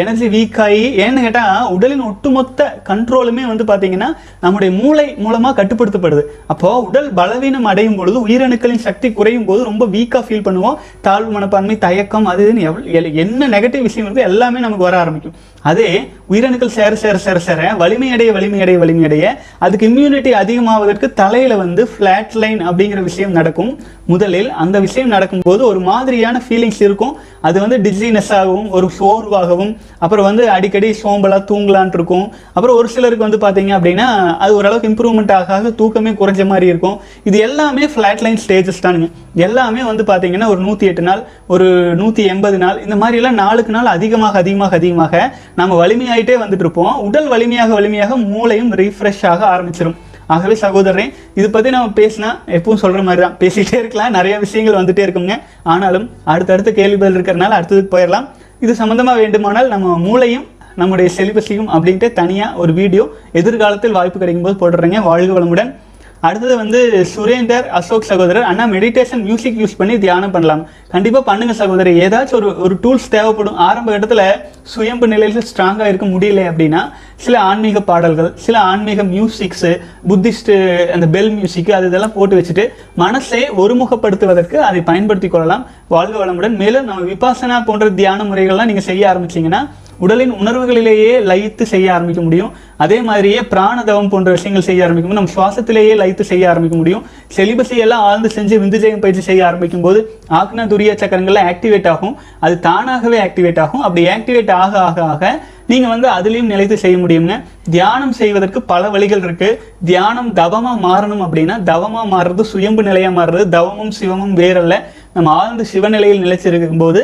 எனர்ஜி 0.00 0.26
வீக் 0.32 0.56
ஆகி 0.62 0.80
ஏன்னு 1.02 1.20
கேட்டால் 1.24 1.68
உடலின் 1.74 2.06
ஒட்டுமொத்த 2.08 2.60
கண்ட்ரோலுமே 2.88 3.44
வந்து 3.50 3.64
பார்த்தீங்கன்னா 3.68 4.08
நம்முடைய 4.44 4.70
மூளை 4.78 5.04
மூலமாக 5.24 5.54
கட்டுப்படுத்தப்படுது. 5.58 6.22
அப்போது 6.52 6.80
உடல் 6.86 7.08
பலவீனம் 7.18 7.68
அடையும் 7.72 7.96
பொழுது 7.98 8.18
உயிரணுக்களின் 8.26 8.82
சக்தி 8.86 9.08
குறையும் 9.18 9.46
போது 9.48 9.60
ரொம்ப 9.68 9.86
வீக்காக 9.94 10.22
ஃபீல் 10.26 10.46
பண்ணுவோம். 10.48 10.78
தாழ்வு 11.06 11.30
மனப்பான்மை 11.36 11.76
தயக்கம் 11.86 12.26
அது 12.32 12.42
இதுன்னு 12.46 12.66
எவ்வளோ 12.70 13.12
என்ன 13.24 13.48
நெகட்டிவ் 13.54 13.86
விஷயம் 13.88 14.06
இருக்குது 14.06 14.28
எல்லாமே 14.30 14.64
நமக்கு 14.66 14.88
வர 14.88 14.96
ஆரம்பிக்கும். 15.02 15.36
அதே 15.70 15.88
உயிரணுக்கள் 16.32 16.74
சேர 16.78 16.92
சேர 17.04 17.16
சேர 17.26 17.38
சேர 17.46 17.70
வலிமையடைய 17.82 18.30
வலிமையடைய 18.38 18.76
வலிமையடைய 18.82 19.24
அதுக்கு 19.66 19.88
இம்யூனிட்டி 19.90 20.32
அதிகமாவதற்கு 20.42 21.08
தலையில் 21.22 21.56
வந்து 21.64 21.84
ஃப்ளாட் 21.92 22.36
லைன் 22.42 22.60
அப்படிங்கிற 22.68 23.00
விஷயம் 23.10 23.36
நடக்கும். 23.38 23.72
முதலில் 24.12 24.50
அந்த 24.64 24.76
விஷயம் 24.88 25.14
நடக்கும்போது 25.16 25.62
ஒரு 25.70 25.80
மாதிரியான 25.90 26.42
ஃபீலிங்ஸ் 26.48 26.82
இருக்கும். 26.88 27.16
அது 27.48 27.56
வந்து 27.64 27.78
டிசீனஸ் 27.88 28.34
ஆகும் 28.40 28.68
ஒரு 28.76 28.86
சோர்வாகவும் 28.98 29.72
அப்புறம் 30.04 30.26
வந்து 30.28 30.44
அடிக்கடி 30.56 30.90
சோம்பலா 31.02 31.38
தூங்கலான்ட்டு 31.50 31.98
இருக்கும். 32.00 32.26
அப்புறம் 32.56 32.76
ஒரு 32.80 32.88
சிலருக்கு 32.94 33.26
வந்து 33.26 33.40
பார்த்தீங்க 33.44 33.72
அப்படின்னா 33.78 34.08
அது 34.44 34.54
ஓரளவுக்கு 34.58 34.90
இம்ப்ரூவ்மெண்ட் 34.92 35.34
ஆக 35.38 35.54
ஆக 35.58 35.72
தூக்கமே 35.80 36.12
குறைஞ்ச 36.20 36.46
மாதிரி 36.52 36.68
இருக்கும். 36.72 36.96
இது 37.30 37.36
எல்லாமே 37.48 37.86
ஃப்ளாட் 37.94 38.24
லைன் 38.26 38.40
ஸ்டேஜஸ் 38.44 38.84
தானுங்க. 38.86 39.08
எல்லாமே 39.48 39.84
வந்து 39.90 40.04
பார்த்தீங்கன்னா 40.10 40.50
ஒரு 40.54 40.60
நூற்றி 40.66 40.86
எட்டு 40.92 41.04
நாள் 41.10 41.22
ஒரு 41.54 41.68
நூற்றி 42.02 42.24
எண்பது 42.34 42.58
நாள் 42.64 42.80
இந்த 42.86 42.98
மாதிரி 43.04 43.20
எல்லாம் 43.22 43.40
நாளுக்கு 43.44 43.74
நாள் 43.78 43.94
அதிகமாக 43.96 44.38
அதிகமாக 44.44 44.74
அதிகமாக 44.80 45.14
நம்ம 45.60 45.72
வலிமையாயிட்டே 45.82 46.36
வந்துட்டு 46.42 46.64
இருப்போம். 46.66 46.94
உடல் 47.08 47.30
வலிமையாக 47.34 47.72
வலிமையாக 47.78 48.16
மூளையும் 48.32 48.72
ரீஃப்ரெஷ் 48.82 49.24
ஆக 49.32 49.42
ஆரம்பிச்சிடும் 49.54 49.96
ஆகவே 50.34 50.54
சகோதரன் 50.62 51.10
இது 51.38 51.48
பற்றி 51.54 51.68
நம்ம 51.74 51.92
பேசினா 51.98 52.30
எப்பவும் 52.56 52.80
சொல்கிற 52.82 53.00
மாதிரி 53.08 53.22
தான் 53.24 53.36
பேசிகிட்டே 53.42 53.76
இருக்கலாம். 53.82 54.14
நிறைய 54.16 54.34
விஷயங்கள் 54.44 54.78
வந்துகிட்டே 54.78 55.04
இருக்குங்க. 55.06 55.34
ஆனாலும் 55.72 56.06
அடுத்தடுத்த 56.32 56.70
கேள்வி 56.78 56.98
பதில் 57.02 57.16
இருக்கிறனால 57.18 57.56
அடுத்ததுக்கு 57.58 57.92
போயிடலாம். 57.94 58.26
இது 58.64 58.72
சம்மந்தமாக 58.72 59.20
வேண்டுமானால் 59.22 59.68
நம்ம 59.68 59.96
மூளையும் 59.98 60.44
நம்முடைய 60.80 61.08
செலிபஸையும் 61.16 61.68
அப்படின்ட்டு 61.74 62.06
தனியாக 62.12 62.58
ஒரு 62.62 62.72
வீடியோ 62.72 63.04
எதிர்காலத்தில் 63.40 63.96
வாய்ப்பு 63.98 64.18
கிடைக்கும் 64.18 64.46
போது 64.46 64.56
போட்டுறேங்க 64.60 65.00
வாழ்க 65.02 65.32
வளமுடன். 65.36 65.70
அடுத்தது 66.20 66.56
வந்து 66.56 67.06
சுரேந்தர் 67.16 67.66
அசோக் 67.68 68.08
சகோதரர். 68.10 68.42
அண்ணா 68.42 68.64
மெடிடேஷன் 68.64 69.22
மியூசிக் 69.22 69.58
யூஸ் 69.62 69.76
பண்ணி 69.76 69.98
தியானம் 69.98 70.30
பண்ணலாம். 70.30 70.68
கண்டிப்பாக 70.88 71.24
பண்ணுங்க 71.24 71.52
சகோதரர். 71.52 71.94
ஏதாச்சும் 71.94 72.38
ஒரு 72.40 72.60
ஒரு 72.60 72.74
டூல்ஸ் 72.82 73.08
தேவைப்படும். 73.10 73.56
ஆரம்ப 73.56 73.98
இடத்துல 73.98 74.22
சுயம்பு 74.62 75.08
நிலையில் 75.08 75.42
ஸ்ட்ராங்காக 75.50 75.86
இருக்க 75.86 76.06
முடியல 76.06 76.44
அப்படின்னா 76.50 76.82
சில 77.16 77.40
ஆன்மீக 77.40 77.80
பாடல்கள் 77.80 78.32
சில 78.34 78.58
ஆன்மீக 78.58 79.02
மியூசிக்ஸு 79.02 79.80
புத்திஸ்ட்டு 80.08 80.54
அந்த 80.96 81.06
பெல் 81.06 81.32
மியூசிக்கு 81.36 81.70
அது 81.70 81.86
இதெல்லாம் 81.86 82.12
போட்டு 82.12 82.36
வச்சுட்டு 82.40 82.64
மனசை 82.98 83.42
ஒருமுகப்படுத்துவதற்கு 83.62 84.54
அதை 84.54 84.80
பயன்படுத்தி 84.80 85.28
கொள்ளலாம். 85.28 85.66
வாழ்க 85.88 86.24
வளமுடன். 86.24 86.56
மேலும் 86.56 86.84
நம்ம 86.84 87.02
விபாசனா 87.12 87.64
போன்ற 87.64 87.90
தியான 87.90 88.22
முறைகள்லாம் 88.22 88.70
நீங்கள் 88.70 88.88
செய்ய 88.90 89.02
ஆரம்பிச்சீங்கன்னா 89.12 89.68
உடலின் 90.04 90.32
உணர்வுகளிலேயே 90.40 91.12
லயித்து 91.30 91.64
செய்ய 91.72 91.94
ஆரம்பிக்க 91.94 92.22
முடியும். 92.22 92.50
அதே 92.84 92.98
மாதிரியே 93.00 93.40
பிராணதவம் 93.52 94.10
போன்ற 94.12 94.30
விஷயங்கள் 94.36 94.66
செய்ய 94.68 94.84
ஆரம்பிக்கும் 94.84 95.18
நம்ம 95.18 95.32
சுவாசத்திலேயே 95.36 95.94
லயித்து 96.02 96.24
செய்ய 96.30 96.50
ஆரம்பிக்க 96.52 96.76
முடியும். 96.76 97.04
செலிபஸை 97.36 97.76
எல்லாம் 97.84 98.04
ஆழ்ந்து 98.08 98.30
செஞ்சு 98.36 98.56
விந்துஜயம் 98.62 99.02
பயிற்சி 99.04 99.22
செய்ய 99.28 99.46
ஆரம்பிக்கும் 99.46 99.80
போது 99.80 99.98
ஆக்னா 100.40 100.64
துரிய 100.72 100.92
சக்கரங்கள்லாம் 101.02 101.48
ஆக்டிவேட் 101.52 101.88
ஆகும். 101.94 102.16
அது 102.40 102.60
தானாகவே 102.60 103.20
ஆக்டிவேட் 103.26 103.60
ஆகும். 103.64 103.84
அப்படி 103.88 104.06
ஆக்டிவேட் 104.06 104.52
ஆக 104.62 104.78
ஆக 104.88 105.02
ஆக 105.12 105.24
நீங்கள் 105.70 105.92
வந்து 105.92 106.08
அதுலேயும் 106.16 106.52
நிலைத்து 106.52 106.76
செய்ய 106.82 106.96
முடியுங்க. 106.96 107.34
தியானம் 107.70 108.12
செய்வதற்கு 108.12 108.62
பல 108.72 108.88
வழிகள் 108.88 109.22
இருக்கு. 109.26 109.48
தியானம் 109.84 110.32
தவமாக 110.32 110.82
மாறணும் 110.88 111.24
அப்படின்னா 111.26 111.54
தவமாக 111.62 112.06
மாறுறது 112.14 112.44
சுயம்பு 112.52 112.82
நிலையாக 112.82 113.14
மாறுறது 113.18 113.46
தவமும் 113.56 113.92
சிவமும் 114.00 114.36
வேறல்ல. 114.42 114.76
நம்ம 115.14 115.30
ஆழ்ந்து 115.40 115.64
சிவநிலையில் 115.72 116.22
நிலைச்சிருக்கும் 116.24 116.82
போது 116.84 117.00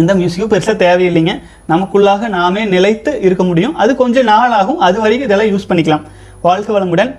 எந்த 0.00 0.14
மியூசிக்கும் 0.18 0.52
பெருசாக 0.52 0.76
தேவையில்லைங்க. 0.84 1.34
நமக்குள்ளாக 1.72 2.28
நாமே 2.38 2.64
நிலைத்து 2.74 3.12
இருக்க 3.26 3.44
முடியும். 3.44 3.74
அது 3.82 3.94
கொஞ்சம் 4.02 4.28
நாள் 4.32 4.54
ஆகும் 4.60 4.80
அது 4.88 4.98
வரைக்கும் 5.04 5.28
இதெல்லாம் 5.28 5.52
யூஸ் 5.54 5.68
பண்ணிக்கலாம். 5.70 6.04
வாழ்க்கை 6.46 6.72
வளமுடன். 6.76 7.12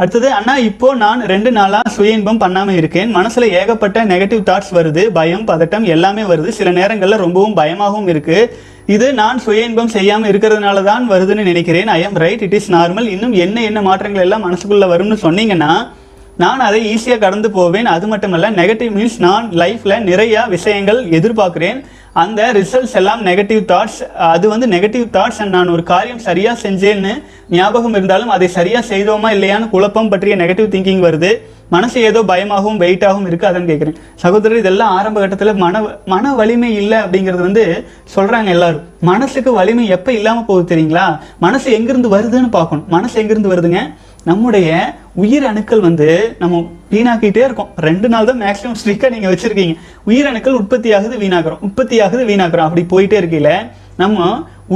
அடுத்தது 0.00 0.28
அண்ணா 0.38 0.54
இப்போ 0.70 0.88
நான் 1.02 1.20
ரெண்டு 1.30 1.50
நாளாக 1.58 1.90
சுய 1.94 2.16
இன்பம் 2.16 2.40
பண்ணாமல் 2.42 2.76
இருக்கேன். 2.80 3.10
மனசில் 3.18 3.46
ஏகப்பட்ட 3.60 4.04
நெகட்டிவ் 4.10 4.42
தாட்ஸ் 4.48 4.72
வருது. 4.78 5.02
பயம் 5.18 5.46
பதட்டம் 5.50 5.86
எல்லாமே 5.94 6.24
வருது. 6.32 6.50
சில 6.58 6.70
நேரங்களில் 6.80 7.22
ரொம்பவும் 7.24 7.56
பயமாகவும் 7.60 8.10
இருக்குது 8.12 8.50
இது 8.94 9.06
நான் 9.20 9.42
சுய 9.44 9.64
இன்பம் 9.68 9.94
செய்யாமல் 9.94 10.30
இருக்கிறதுனால 10.32 10.82
தான் 10.90 11.06
வருதுன்னு 11.12 11.48
நினைக்கிறேன். 11.50 11.88
I 11.96 12.00
am 12.06 12.18
right 12.24 12.44
it 12.46 12.56
is 12.58 12.70
normal 12.76 13.08
இன்னும் 13.14 13.34
என்ன 13.44 13.62
என்ன 13.70 13.80
மாற்றங்கள் 13.88 14.24
எல்லாம் 14.26 14.44
மனசுக்குள்ளே 14.46 14.88
வரும்னு 14.92 15.18
சொன்னீங்கன்னா 15.26 15.72
நான் 16.42 16.60
அதை 16.68 16.80
ஈஸியாக 16.94 17.22
கடந்து 17.24 17.48
போவேன். 17.58 17.88
அது 17.94 18.06
மட்டுமல்ல 18.12 18.50
நெகட்டிவ் 18.60 18.92
மீன்ஸ் 18.96 19.18
நான் 19.26 19.46
லைஃப்பில் 19.62 20.04
நிறையா 20.10 20.42
விஷயங்கள் 20.56 21.00
எதிர்பார்க்குறேன். 21.18 21.78
அந்த 22.22 22.40
ரிசல்ட்ஸ் 22.58 22.94
எல்லாம் 23.00 23.20
நெகட்டிவ் 23.28 23.60
தாட்ஸ் 23.70 23.98
அது 24.32 24.46
வந்து 24.52 24.66
நெகட்டிவ் 24.72 25.04
தாட்ஸ் 25.16 25.40
அண்ட் 25.42 25.54
நான் 25.56 25.72
ஒரு 25.74 25.82
காரியம் 25.90 26.22
சரியாக 26.28 26.56
செஞ்சேன்னு 26.62 27.12
ஞாபகம் 27.56 27.96
இருந்தாலும் 27.98 28.32
அதை 28.36 28.46
சரியாக 28.56 28.88
செய்தோமா 28.92 29.28
இல்லையான்னு 29.36 29.72
குழப்பம் 29.74 30.10
பற்றிய 30.12 30.36
நெகட்டிவ் 30.42 30.72
திங்கிங் 30.74 31.04
வருது. 31.06 31.30
மனசு 31.74 31.96
ஏதோ 32.08 32.20
பயமாகவும் 32.30 32.80
வெயிட்டாகவும் 32.82 33.26
இருக்குது 33.28 33.50
அதான் 33.50 33.68
கேட்குறேன். 33.70 33.96
சகோதரர் 34.22 34.60
இதெல்லாம் 34.62 34.92
ஆரம்ப 34.98 35.18
கட்டத்தில் 35.22 35.60
மன 35.64 35.82
மன 36.12 36.34
வலிமை 36.40 36.70
இல்லை 36.82 36.98
அப்படிங்கிறது 37.04 37.42
வந்து 37.48 37.64
சொல்கிறாங்க 38.14 38.48
எல்லாரும். 38.56 38.84
மனசுக்கு 39.10 39.50
வலிமை 39.60 39.86
எப்போ 39.96 40.10
இல்லாமல் 40.18 40.48
போகுது 40.50 40.70
தெரியுங்களா? 40.72 41.06
மனசு 41.46 41.68
எங்கேருந்து 41.78 42.14
வருதுன்னு 42.16 42.50
பார்க்கணும். 42.58 42.86
மனசு 42.96 43.16
எங்கேருந்து 43.22 43.52
வருதுங்க? 43.54 43.82
நம்முடைய 44.28 44.68
உயிர் 45.22 45.46
அணுக்கள் 45.50 45.86
வந்து 45.88 46.08
நம்ம 46.42 46.56
வீணாக்கிட்டே 46.92 47.42
இருக்கோம். 47.46 47.72
ரெண்டு 47.88 48.08
நாள் 48.12 48.28
தான் 48.28 48.40
மேக்ஸிமம் 48.44 48.78
ஸ்ட்ரிக்காக 48.80 49.12
நீங்கள் 49.14 49.32
வச்சிருக்கீங்க. 49.34 49.74
உயிரணுக்கள் 50.10 50.58
உற்பத்தி 50.60 50.90
ஆகுது 50.98 51.16
வீணாக்குறோம். 51.24 51.64
உற்பத்தி 51.66 51.96
ஆகுது 52.04 52.24
வீணாக்குறோம். 52.30 52.68
அப்படி 52.68 52.84
போயிட்டே 52.94 53.18
இருக்கையில 53.22 53.50
நம்ம 54.02 54.26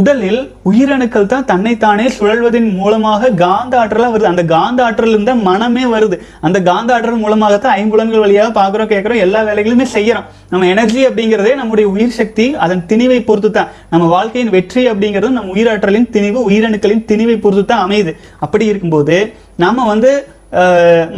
உடலில் 0.00 0.38
உயிரணுக்கள் 0.68 1.28
தான் 1.32 1.46
தன்னைத்தானே 1.50 2.04
சுழல்வதன் 2.16 2.68
மூலமாக 2.78 3.30
காந்த 3.42 3.74
ஆற்றலாக 3.80 4.12
வருது. 4.14 4.28
அந்த 4.30 4.44
காந்த 4.52 4.80
ஆற்றல் 4.86 5.12
இருந்தால் 5.14 5.42
மனமே 5.48 5.84
வருது. 5.94 6.16
அந்த 6.46 6.58
காந்த 6.68 6.90
ஆற்றல் 6.96 7.22
மூலமாக 7.24 7.58
தான் 7.64 7.76
ஐம்புலன்கள் 7.82 8.24
வழியாக 8.24 8.50
பார்க்குறோம் 8.58 8.90
கேட்குறோம் 8.92 9.22
எல்லா 9.26 9.42
வேலைகளுமே 9.48 9.86
செய்கிறோம் 9.96 10.26
நம்ம 10.52 10.66
எனர்ஜி 10.74 11.02
அப்படிங்கிறதே 11.08 11.54
நம்முடைய 11.60 11.88
உயிர் 11.94 12.18
சக்தி 12.20 12.46
அதன் 12.66 12.84
திணிவை 12.92 13.20
பொறுத்து 13.28 13.50
தான் 13.58 13.70
நம்ம 13.94 14.06
வாழ்க்கையின் 14.16 14.54
வெற்றி 14.56 14.84
அப்படிங்கிறது 14.92 15.38
நம்ம 15.38 15.54
உயிராற்றலின் 15.56 16.10
திணிவு 16.16 16.40
உயிரணுக்களின் 16.50 17.04
திணிவை 17.12 17.36
பொறுத்து 17.46 17.64
தான் 17.64 17.84
அமையுது. 17.86 18.14
அப்படி 18.46 18.66
இருக்கும்போது 18.72 19.18
நம்ம 19.64 19.84
வந்து 19.92 20.12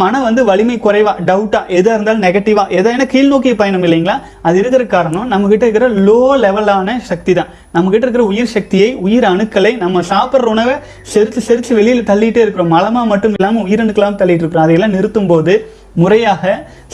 மனம் 0.01 0.23
வந்து 0.23 0.44
வலிமை 0.44 0.77
குறைவா 0.79 1.12
டவுட்டாக 1.29 1.70
எதாக 1.79 1.94
இருந்தாலும் 1.97 2.25
நெகட்டிவாக 2.25 2.75
எதா 2.79 3.07
கீழ் 3.12 3.31
நோக்கிய 3.33 3.55
பயணம் 3.55 3.83
இல்லைங்களா? 3.83 4.16
அது 4.42 4.59
இருக்கிற 4.59 4.85
காரணம்? 4.87 5.27
நம்மக்கிட்ட 5.33 5.64
இருக்கிற 5.66 5.88
லோ 6.09 6.20
லெவலான 6.44 6.99
சக்தி 7.11 7.35
தான் 7.35 7.51
நம்மக்கிட்ட 7.77 8.07
இருக்கிற 8.07 8.25
உயிர் 8.25 8.53
சக்தியை 8.57 8.94
உயிர் 9.07 9.25
அணுக்களை 9.25 9.77
நம்ம 9.77 10.03
சாப்பிட்ற 10.12 10.53
உணவை 10.57 10.75
செரித்து 11.14 11.40
செரித்து 11.49 11.75
வெளியில் 11.75 12.09
தள்ளிகிட்டே 12.11 12.44
இருக்கிறோம். 12.44 12.75
மலமாக 12.77 13.07
மட்டும் 13.07 13.35
இல்லாமல் 13.38 13.64
உயிரணுக்கெல்லாம் 13.66 14.20
தள்ளிட்டு 14.23 14.44
இருக்கிறோம். 14.44 14.66
அதையெல்லாம் 14.66 14.97
நிறுத்தும் 14.99 15.27
போது 15.27 15.55
முறையாக 16.03 16.44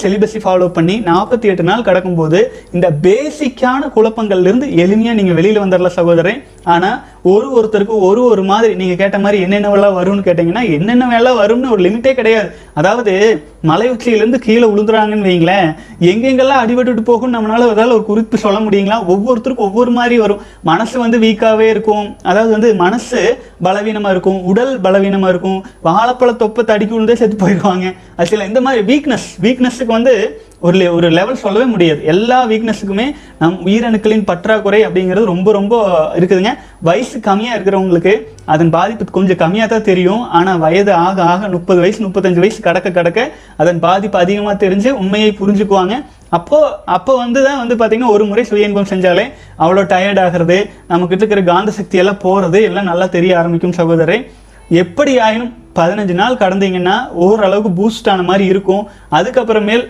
செலிபஸை 0.01 0.41
ஃபாலோ 0.45 0.67
பண்ணி 0.73 0.95
நாற்பத்தி 1.01 1.47
எட்டு 1.51 1.63
நாள் 1.63 1.85
கடக்கும்போது 1.87 2.41
இந்த 2.73 2.87
பேசிக்கான 3.03 3.89
குழப்பங்கள்லேருந்து 3.95 4.67
எளிமையாக 4.83 5.19
நீங்கள் 5.19 5.39
வெளியில் 5.39 5.63
வந்துடல 5.63 5.69
வந்துடலாம் 5.71 5.99
சகோதரன் 5.99 6.43
ஆனா 6.65 7.05
ஒரு 7.23 7.47
ஒருத்தருக்கும் 7.57 8.01
ஒரு 8.01 8.25
ஒரு 8.25 8.43
மாதிரி 8.43 8.75
நீங்க 8.75 8.95
கேட்ட 8.95 9.19
மாதிரி 9.19 9.45
என்னென்னவெல்லாம் 9.45 9.97
வரும்னு 9.99 10.27
கேட்டிங்கன்னா 10.27 10.73
என்னென்ன 10.73 11.09
வேலை 11.09 11.33
வரும்னு 11.33 11.71
ஒரு 11.71 11.83
லிமிட்டே 11.83 12.13
கிடையாது. 12.15 12.51
அதாவது 12.75 13.45
மலை 13.63 13.91
உச்சியிலேருந்து 13.91 14.35
கீழே 14.35 14.67
விழுந்துறாங்கன்னு 14.67 15.29
வைங்களேன் 15.29 15.77
எங்கெங்கெல்லாம் 16.01 16.63
அடிபட்டுட்டு 16.63 17.03
போகும்னு 17.05 17.37
நம்மளால 17.37 17.69
அதால 17.73 17.93
ஒரு 17.93 18.05
குறிப்பு 18.05 18.39
சொல்ல 18.39 18.59
முடியுங்களா? 18.59 18.99
ஒவ்வொருத்தருக்கும் 19.09 19.67
ஒவ்வொரு 19.69 19.91
மாதிரி 19.91 20.19
வரும். 20.19 20.41
மனசு 20.63 20.99
வந்து 20.99 21.19
வீக்காகவே 21.19 21.69
இருக்கும். 21.69 22.17
அதாவது 22.23 22.51
வந்து 22.51 22.75
மனசு 22.75 23.39
பலவீனமா 23.63 24.11
இருக்கும். 24.11 24.43
உடல் 24.43 24.81
பலவீனமா 24.81 25.29
இருக்கும். 25.29 25.65
வாழைப்பழ 25.85 26.37
தொப்பை 26.37 26.65
தடிக்கி 26.65 26.89
விழுந்தே 26.89 27.15
செத்து 27.15 27.49
போயிடுவாங்க. 27.49 27.95
அது 28.17 28.47
இந்த 28.47 28.61
மாதிரி 28.61 28.83
வீக்னஸ் 28.91 29.29
வீக்னஸுக்கு 29.43 29.93
வந்து 29.99 30.45
ஒரு 30.61 30.95
ஒரு 30.95 31.11
லெவல் 31.11 31.35
சொல்லவே 31.35 31.65
முடியாது. 31.65 32.05
எல்லா 32.05 32.47
வீக்னஸுக்குமே 32.49 33.15
நம் 33.39 33.67
உயிரணுக்களின் 33.67 34.25
பற்றாக்குறை 34.25 34.87
அப்படிங்கிறது 34.87 35.25
ரொம்ப 35.25 35.53
ரொம்ப 35.53 35.75
இருக்குதுங்க. 36.17 36.50
வயசு 36.89 37.17
கம்மியாக 37.29 37.57
இருக்கிறவங்களுக்கு 37.57 38.15
அதன் 38.53 38.73
பாதிப்பு 38.77 39.17
கொஞ்சம் 39.19 39.41
கம்மியாக 39.43 39.69
தான் 39.73 39.87
தெரியும். 39.91 40.23
ஆனால் 40.39 40.61
வயது 40.65 40.93
ஆக 41.07 41.19
ஆக 41.33 41.49
முப்பது 41.57 41.81
வயசு 41.85 42.01
முப்பத்தஞ்சு 42.07 42.43
வயசு 42.45 42.61
கடக்க 42.69 42.89
கடக்க 42.99 43.21
அதன் 43.63 43.81
பாதிப்பு 43.87 44.19
அதிகமாக 44.25 44.57
தெரிஞ்சு 44.65 44.91
உண்மையை 45.03 45.31
புரிஞ்சுக்குவாங்க. 45.41 45.97
அப்போது 46.39 46.75
அப்போ 46.97 47.13
வந்து 47.23 47.41
தான் 47.47 47.61
வந்து 47.63 47.77
பார்த்தீங்கன்னா 47.79 48.13
ஒரு 48.17 48.25
முறை 48.31 48.43
சுய 48.51 48.69
இன்பம் 48.69 48.91
செஞ்சாலே 48.91 49.25
அவ்வளோ 49.63 49.83
டயர்ட் 49.93 50.21
ஆகிறது 50.25 50.59
நமக்கிட்ட 50.91 51.23
இருக்கிற 51.23 51.43
காந்த 51.53 51.73
சக்தி 51.79 52.03
எல்லாம் 52.03 52.21
போகிறது 52.27 52.59
எல்லாம் 52.69 52.91
நல்லா 52.91 53.09
தெரிய 53.17 53.33
ஆரம்பிக்கும் 53.41 53.79
சகோதரே 53.81 54.19
எப்படி 54.83 55.13
ஆயினும் 55.27 55.55
பதினஞ்சு 55.79 56.15
நாள் 56.21 56.41
கடந்தீங்கன்னா 56.43 56.95
ஓரளவுக்கு 57.25 57.71
பூஸ்ட் 57.79 58.11
ஆன 58.13 58.23
மாதிரி 58.29 58.45
இருக்கும். 58.53 58.85
அதுக்கப்புறமேல் 59.19 59.85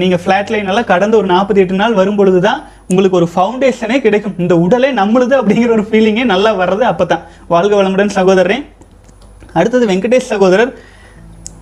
நீங்கள் 0.00 0.20
ஃப்ளாட் 0.22 0.50
லைன் 0.52 0.70
எல்லாம் 0.70 0.88
கடந்து 0.92 1.18
ஒரு 1.20 1.28
நாற்பத்தி 1.32 1.60
எட்டு 1.62 1.76
நாள் 1.80 1.98
வரும் 1.98 2.18
பொழுது 2.18 2.40
தான் 2.46 2.60
உங்களுக்கு 2.90 3.18
ஒரு 3.20 3.28
ஃபவுண்டேஷனே 3.34 3.98
கிடைக்கும். 4.06 4.34
இந்த 4.44 4.54
உடலே 4.64 4.90
நம்மளுது 5.00 5.34
அப்படிங்கிற 5.40 5.70
ஒரு 5.76 5.84
ஃபீலிங்கே 5.90 6.24
நல்லா 6.32 6.50
வர்றது 6.62 6.84
அப்போ 6.92 7.04
தான் 7.12 7.22
வாழ்க 7.52 7.72
வளமுடன் 7.80 8.16
சகோதரன் 8.18 8.64
அடுத்தது 9.58 9.84
வெங்கடேஷ் 9.92 10.32
சகோதரர். 10.32 10.72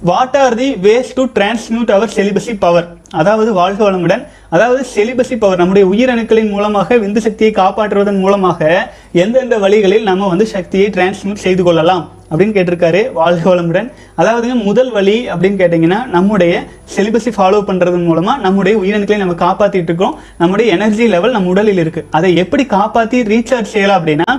What 0.08 0.36
are 0.42 0.54
the 0.60 0.68
ways 0.86 1.10
to 1.16 1.24
transmute 1.36 1.90
our 1.96 2.12
celibacy 2.14 2.52
power 2.64 2.86
அதாவது 3.20 3.50
வாழ்க 3.58 3.80
வளமுடன். 3.88 4.22
அதாவது 4.54 4.82
செலிபசி 4.94 5.36
பவர் 5.42 5.60
நம்முடைய 5.62 5.84
உயிரணுக்களின் 5.92 6.50
மூலமாக 6.54 6.96
விந்து 7.04 7.20
சக்தியை 7.26 7.52
காப்பாற்றுவதன் 7.60 8.20
மூலமாக 8.24 8.70
எந்தெந்த 9.24 9.58
வழிகளில் 9.64 10.08
நம்ம 10.10 10.28
வந்து 10.32 10.46
சக்தியை 10.54 10.88
டிரான்ஸ்மியூட் 10.96 11.44
செய்து 11.46 11.64
கொள்ளலாம்? 11.68 12.04
அப்படின்னு 12.32 12.56
கேட்டிருக்காரு 12.56 13.00
வாழ்க 13.20 13.44
வளமுடன். 13.54 13.88
அதாவதுங்க 14.20 14.56
முதல் 14.68 14.90
வழி 14.96 15.16
அப்படின்னு 15.32 15.60
கேட்டிங்கன்னா 15.62 16.00
நம்முடைய 16.16 16.54
செலிபஸை 16.94 17.32
ஃபாலோ 17.36 17.60
பண்ணுறதன் 17.68 18.08
மூலமாக 18.10 18.42
நம்முடைய 18.46 18.74
உயிரணுக்களை 18.82 19.20
நம்ம 19.24 19.36
காப்பாற்றிட்டு 19.44 19.90
இருக்கோம். 19.92 20.16
நம்முடைய 20.42 20.66
எனர்ஜி 20.76 21.06
லெவல் 21.14 21.36
நம்ம 21.36 21.52
உடலில் 21.54 21.82
இருக்குது 21.84 22.08
அதை 22.18 22.30
எப்படி 22.44 22.66
காப்பாற்றி 22.76 23.20
ரீசார்ஜ் 23.32 23.72
செய்யலாம் 23.74 24.00
அப்படின்னா 24.00 24.30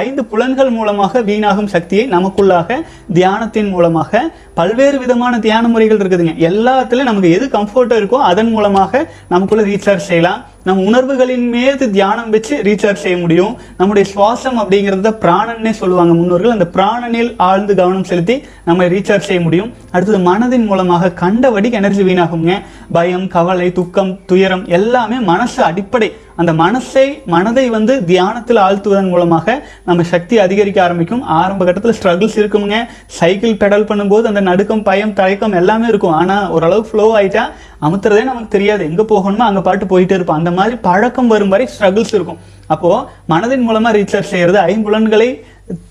ஐந்து 0.00 0.22
புலன்கள் 0.30 0.70
மூலமாக 0.76 1.20
வீணாகும் 1.28 1.70
சக்தியை 1.72 2.04
நமக்குள்ளாக 2.14 2.78
தியானத்தின் 3.16 3.68
மூலமாக 3.72 4.22
பல்வேறு 4.58 4.96
விதமான 5.02 5.38
தியான 5.46 5.68
முறைகள் 5.72 6.00
இருக்குதுங்க. 6.02 6.34
எல்லாத்துலையும் 6.48 7.10
நமக்கு 7.10 7.34
எது 7.36 7.46
கம்ஃபர்ட்டாக 7.56 8.00
இருக்கோ 8.00 8.18
அதன் 8.30 8.50
மூலமாக 8.54 9.02
நமக்குள்ளே 9.32 9.64
ரீசார்ஜ் 9.70 10.08
செய்யலாம். 10.10 10.40
நம்ம 10.64 10.82
உணர்வுகளின் 10.82 11.48
மீது 11.48 11.90
தியானம் 11.90 12.30
வச்சு 12.30 12.62
ரீசார்ஜ் 12.62 13.02
செய்ய 13.04 13.16
முடியும். 13.16 13.56
நம்முடைய 13.76 14.10
சுவாசம் 14.14 14.58
அப்படிங்கிறத 14.58 15.10
பிராணன்னே 15.20 15.70
சொல்லுவாங்க 15.70 16.14
முன்னோர்கள். 16.14 16.50
அந்த 16.50 16.66
பிராணனில் 16.72 17.34
ஆழ்ந்து 17.36 17.74
கவனம் 17.74 18.04
செலுத்தி 18.04 18.44
நம்ம 18.64 18.84
ரீசார்ஜ் 18.84 19.28
செய்ய 19.30 19.40
முடியும். 19.40 19.72
அடுத்தது 19.90 20.18
மனதின் 20.18 20.66
மூலமாக 20.66 21.12
கண்டபடிக்கு 21.20 21.72
எனர்ஜி 21.72 22.02
வீணாகுங்க. 22.02 22.60
பயம் 22.92 23.28
கவலை 23.28 23.72
துக்கம் 23.72 24.18
துயரம் 24.26 24.66
எல்லாமே 24.66 25.16
மனசு 25.16 25.62
அடிப்படை 25.62 26.12
அந்த 26.40 26.52
மனசை 26.60 27.04
மனதை 27.34 27.64
வந்து 27.76 27.94
தியானத்தில் 28.10 28.60
ஆழ்த்துவதன் 28.66 29.10
மூலமாக 29.14 29.56
நம்ம 29.88 30.06
சக்தி 30.12 30.34
அதிகரிக்க 30.44 30.78
ஆரம்பிக்கும். 30.86 31.22
ஆரம்ப 31.40 31.62
கட்டத்தில் 31.68 31.96
ஸ்ட்ரகிள்ஸ் 31.98 32.38
இருக்குங்க 32.40 32.78
சைக்கிள் 33.18 33.58
பெடல் 33.62 33.88
பண்ணும்போது 33.90 34.30
அந்த 34.30 34.42
நடுக்கம் 34.50 34.84
பயம் 34.88 35.14
தயக்கம் 35.20 35.56
எல்லாமே 35.60 35.88
இருக்கும். 35.92 36.16
ஆனால் 36.20 36.48
ஓரளவு 36.56 36.84
ஃப்ளோ 36.90 37.06
ஆகிட்டா 37.18 37.44
அமுத்துறதே 37.86 38.24
நமக்கு 38.30 38.50
தெரியாது. 38.56 38.82
எங்கே 38.90 39.06
போகணுமோ 39.12 39.46
அங்கே 39.50 39.64
பாட்டு 39.68 39.86
போயிட்டே 39.92 40.16
இருப்போம். 40.18 40.40
அந்த 40.42 40.52
மாதிரி 40.60 40.76
பழக்கம் 40.88 41.32
வரும் 41.34 41.52
வரை 41.54 41.66
ஸ்ட்ரகிள்ஸ் 41.74 42.14
இருக்கும். 42.18 42.40
அப்போது 42.74 43.04
மனதின் 43.32 43.66
மூலமாக 43.68 43.96
ரீசார்ஜ் 43.98 44.32
செய்கிறது 44.34 44.58
ஐம்புலன்களை 44.72 45.30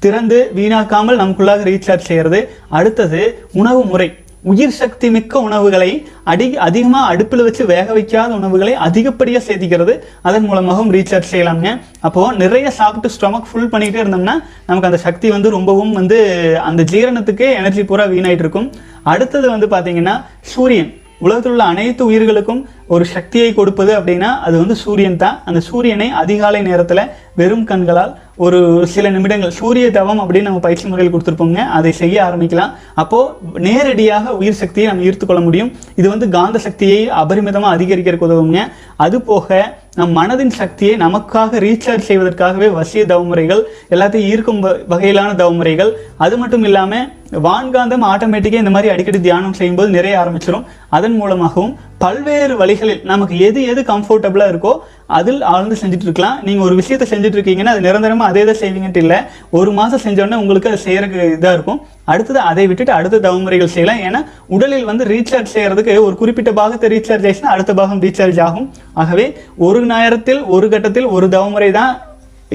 திறந்து 0.04 0.38
வீணாக்காமல் 0.58 1.20
நமக்குள்ளாக 1.22 1.66
ரீசார்ஜ் 1.70 2.10
செய்கிறது 2.10 2.40
அடுத்தது 2.80 3.22
உணவு 3.62 3.82
முறை. 3.92 4.10
உயிர் 4.44 4.72
சக்தி 4.72 5.10
மிக்க 5.10 5.40
உணவுகளை 5.40 5.90
அடி 6.24 6.58
அதிகமாக 6.58 7.06
அடுப்பில் 7.06 7.44
வச்சு 7.44 7.66
வேக 7.66 7.94
வைக்காத 7.94 8.34
உணவுகளை 8.34 8.74
அதிகப்படியாக 8.74 9.46
சேர்த்திக்கிறது 9.48 9.94
அதன் 10.22 10.46
மூலமாகவும் 10.46 10.94
ரீசார்ஜ் 10.94 11.30
செய்யலாங்க 11.32 11.82
அப்போது 12.00 12.38
நிறைய 12.38 12.70
சாப்பிட்டு 12.70 13.10
ஸ்டொமக் 13.16 13.50
ஃபுல் 13.52 13.70
பண்ணிகிட்டே 13.70 14.02
இருந்தோம்னா 14.02 14.36
நமக்கு 14.66 14.90
அந்த 14.90 14.98
சக்தி 14.98 15.30
வந்து 15.30 15.50
ரொம்பவும் 15.50 15.92
வந்து 15.92 16.18
அந்த 16.62 16.84
ஜீரணத்துக்கே 16.84 17.50
எனர்ஜி 17.54 17.84
பூரா 17.84 18.06
வீணாயிட்டு 18.06 18.46
இருக்கும் 18.46 18.68
அடுத்தது 19.04 19.50
வந்து 19.50 19.68
பார்த்தீங்கன்னா 19.68 20.24
சூரியன். 20.42 20.92
உலகத்தில் 21.20 21.52
உள்ள 21.52 21.64
அனைத்து 21.64 22.06
உயிர்களுக்கும் 22.06 22.62
ஒரு 22.92 23.06
சக்தியை 23.06 23.50
கொடுப்பது 23.54 23.92
அப்படின்னா 24.00 24.30
அது 24.46 24.56
வந்து 24.58 24.76
சூரியன் 24.76 25.18
தான். 25.18 25.38
அந்த 25.46 25.60
சூரியனை 25.60 26.08
அதிகாலை 26.22 26.62
நேரத்தில் 26.62 27.10
வெறும் 27.36 27.64
கண்களால் 27.64 28.14
ஒரு 28.36 28.60
சில 28.88 29.10
நிமிடங்கள் 29.10 29.52
சூரிய 29.52 29.92
தவம் 29.92 30.20
அப்படின்னு 30.20 30.42
நம்ம 30.42 30.60
பயிற்சி 30.60 30.86
முறையில் 30.88 31.14
கொடுத்துருப்போங்க. 31.14 31.60
அதை 31.78 31.92
செய்ய 31.92 32.18
ஆரம்பிக்கலாம். 32.24 32.72
அப்போது 32.96 33.30
நேரடியாக 33.60 34.34
உயிர் 34.36 34.60
சக்தியை 34.62 34.88
நம்ம 34.90 35.06
ஈர்த்து 35.06 35.26
கொள்ள 35.26 35.42
முடியும். 35.42 35.72
இது 35.96 36.10
வந்து 36.10 36.30
காந்த 36.30 36.60
சக்தியை 36.60 37.10
அபரிமிதமாக 37.22 37.76
அதிகரிக்கிறதுக்கு 37.76 38.28
உதவுங்க. 38.30 38.60
அது 38.98 39.22
போக 39.22 39.80
நம் 39.96 40.16
மனதின் 40.18 40.54
சக்தியை 40.62 40.94
நமக்காக 40.98 41.60
ரீசார்ஜ் 41.60 42.08
செய்வதற்காகவே 42.08 42.68
வசிய 42.68 43.04
தவமுறைகள் 43.06 43.62
எல்லாத்தையும் 43.90 44.28
ஈர்க்கும் 44.32 44.62
வ- 44.64 44.80
வகையிலான 44.90 45.32
தவமுறைகள் 45.36 45.92
அது 46.18 46.38
மட்டும் 46.38 46.64
இல்லாமல் 46.64 47.08
வான்காந்தம் 47.44 48.06
ஆட்டோமேட்டிக்காக 48.12 48.62
இந்த 48.64 48.70
மாதிரி 48.70 48.94
அடிக்கடி 48.94 49.22
தியானம் 49.22 49.54
செய்யும்போது 49.54 49.90
நிறைய 49.90 50.16
ஆரம்பிச்சிடும் 50.20 50.66
அதன் 50.90 51.16
மூலமாகவும் 51.16 51.74
பல்வேறு 52.04 52.54
வழிகளில் 52.60 53.02
நமக்கு 53.12 53.36
எது 53.48 53.60
எது 53.72 53.82
கம்ஃபர்டபுளாக 53.90 54.52
இருக்கோ 54.54 54.74
அதில் 55.18 55.42
ஆழ்ந்து 55.54 55.76
செஞ்சுட்டு 55.82 56.08
இருக்கலாம் 56.08 56.38
நீங்கள் 56.48 56.66
ஒரு 56.68 56.76
விஷயத்தை 56.80 57.06
செஞ்சுட்டு 57.12 57.38
இருக்கீங்கன்னா 57.38 57.74
அது 57.76 57.86
நிரந்தரமாக 57.88 58.32
அதே 58.32 58.44
தான் 58.50 58.60
செய்வீங்கன்ட்டு 58.62 59.02
இல்லை. 59.06 59.20
ஒரு 59.60 59.72
மாதம் 59.80 60.04
செஞ்சோடனே 60.06 60.40
உங்களுக்கு 60.44 60.70
அது 60.72 60.80
செய்கிறக்கு 60.86 61.18
இதாக 61.38 61.56
இருக்கும். 61.58 61.80
அடுத்தது 62.14 62.40
அதை 62.52 62.66
விட்டுட்டு 62.70 62.94
அடுத்த 63.00 63.22
தவமுறைகள் 63.26 63.74
செய்யலாம். 63.76 64.02
ஏன்னா 64.08 64.22
உடலில் 64.56 64.88
வந்து 64.92 65.06
ரீசார்ஜ் 65.14 65.56
செய்கிறதுக்கு 65.56 65.98
ஒரு 66.08 66.16
குறிப்பிட்ட 66.22 66.54
பாகத்தை 66.62 66.90
ரீசார்ஜ் 66.96 67.26
ஆயிடுச்சுன்னா 67.28 67.56
அடுத்த 67.56 67.74
பாகம் 67.82 68.04
ரீசார்ஜ் 68.06 68.40
ஆகும். 68.48 68.70
ஆகவே 69.04 69.28
ஒரு 69.68 69.82
நேரத்தில் 69.94 70.42
ஒரு 70.56 70.70
கட்டத்தில் 70.76 71.12
ஒரு 71.18 71.28
தவமுறை 71.36 71.70
தான் 71.82 71.94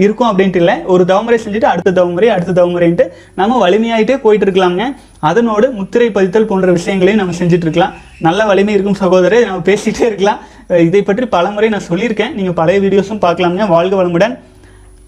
இருக்கும் 0.05 0.29
அப்படின்ட்டு 0.31 0.61
இல்லை. 0.63 0.75
ஒரு 0.95 1.03
தவமுறை 1.11 1.39
செஞ்சுட்டு 1.45 1.69
அடுத்த 1.73 1.93
தவமுறை 1.99 2.29
அடுத்த 2.37 2.55
தவமுறைன்ட்டு 2.59 3.05
நம்ம 3.39 3.61
வலிமையாயிட்டே 3.65 4.17
போயிட்டு 4.25 4.47
இருக்கலாங்க 4.47 4.83
அதனோடு 5.29 5.67
முத்திரை 5.79 6.09
பதித்தல் 6.17 6.49
போன்ற 6.51 6.73
விஷயங்களையும் 6.79 7.21
நம்ம 7.23 7.37
செஞ்சுட்டு 7.39 7.67
இருக்கலாம் 7.67 7.95
நல்ல 8.27 8.41
வலிமை 8.51 8.75
இருக்கும் 8.77 8.99
சகோதரர் 9.05 9.47
நம்ம 9.51 9.63
பேசிகிட்டே 9.71 10.05
இருக்கலாம். 10.11 10.43
இதை 10.89 11.01
பற்றி 11.09 11.27
பலமுறை 11.37 11.69
நான் 11.75 11.89
சொல்லியிருக்கேன். 11.91 12.35
நீங்கள் 12.41 12.59
பழைய 12.61 12.81
வீடியோஸும் 12.85 13.25
பார்க்கலாங்க 13.25 13.69
வாழ்க 13.75 13.95
வளமுடன். 14.03 14.37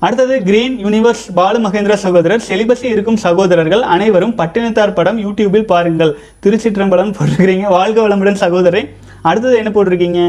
அடுத்தது 0.06 0.34
கிரீன் 0.48 0.74
யூனிவர்ஸ் 0.84 1.22
பாலு 1.38 1.58
மகேந்திர 1.64 1.94
சகோதரர். 2.02 2.42
செலிபஸி 2.48 2.86
இருக்கும் 2.94 3.18
சகோதரர்கள் 3.24 3.82
அனைவரும் 3.94 4.34
பட்டினத்தார் 4.40 4.96
படம் 4.98 5.18
யூடியூபில் 5.24 5.68
பாருங்கள். 5.72 6.12
திருச்சிற்றம்பலம் 6.44 7.12
போட்டிருக்கிறீங்க. 7.16 7.66
வாழ்க 7.76 7.98
வளமுடன் 8.06 8.40
சகோதரரை. 8.44 8.82
அடுத்தது 9.28 9.54
என்ன 9.60 9.70
போட்டிருக்கீங்க? 9.74 10.20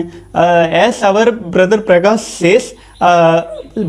As 0.83 1.01
our 1.09 1.31
brother 1.55 1.85
Prakash 1.89 2.27
says 2.41 2.69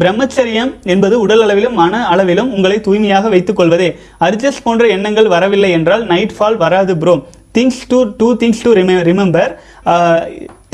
பிரம்மச்சரியம் 0.03 0.73
என்பது 0.93 1.15
உடல் 1.25 1.43
அளவிலும் 1.47 1.77
மன 1.83 2.03
அளவிலும் 2.13 2.53
உங்களை 2.57 2.79
தூய்மையாக 2.87 3.29
வைத்துக் 3.35 3.59
கொள்வதே. 3.61 3.89
அர்ஜஸ் 4.27 4.65
போன்ற 4.67 4.87
எண்ணங்கள் 4.97 5.33
வரவில்லை 5.35 5.71
என்றால் 5.79 6.05
நைட் 6.13 6.37
ஃபால் 6.39 6.59
வராது 6.65 6.95
bro 7.03 7.15
things 7.59 7.83
to 7.93 7.99
do 8.21 8.29
things 8.43 8.65
to 8.67 8.73
remember 9.11 9.53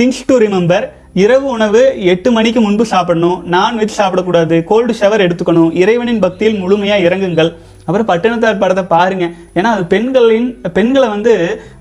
things 0.00 0.24
to 0.30 0.36
remember 0.44 0.86
இரவு 1.24 1.46
உணவு 1.56 1.82
எட்டு 2.12 2.28
மணிக்கு 2.36 2.60
முன்பு 2.64 2.84
சாப்பிடணும். 2.90 3.38
நான்வெஜ் 3.54 3.94
சாப்பிடக்கூடாது. 4.00 4.56
கோல்டு 4.70 4.94
ஷவர் 5.00 5.24
எடுத்துக்கணும். 5.26 5.70
இறைவனின் 5.82 6.20
பக்தியில் 6.24 6.58
முழுமையாக 6.62 7.04
இறங்குங்கள். 7.08 7.50
அப்புறம் 7.86 8.08
பட்டினத்தார் 8.08 8.58
படத்தை 8.58 8.84
பாருங்க. 8.84 9.26
ஏன்னா 9.54 9.70
அது 9.74 9.84
பெண்களின் 9.84 10.48
பெண்களை 10.76 11.08
வந்து 11.08 11.32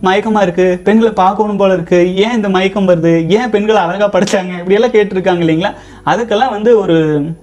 மயக்கமாக 0.04 0.42
இருக்கு. 0.42 0.68
பெண்களை 0.84 1.12
பார்க்கணும் 1.14 1.58
போல 1.58 1.74
இருக்கு. 1.74 2.00
ஏன் 2.16 2.36
இந்த 2.36 2.50
மயக்கம் 2.50 2.90
வருது? 2.90 3.14
ஏன் 3.38 3.50
பெண்களை 3.50 3.82
அழகாக 3.82 4.10
படித்தாங்க 4.18 4.52
இப்படியெல்லாம் 4.62 4.96
கேட்டிருக்காங்க 4.98 5.44
இல்லைங்களா? 5.46 5.72
அதுக்கெல்லாம் 6.06 6.54
வந்து 6.56 6.72
ஒரு 6.80 6.98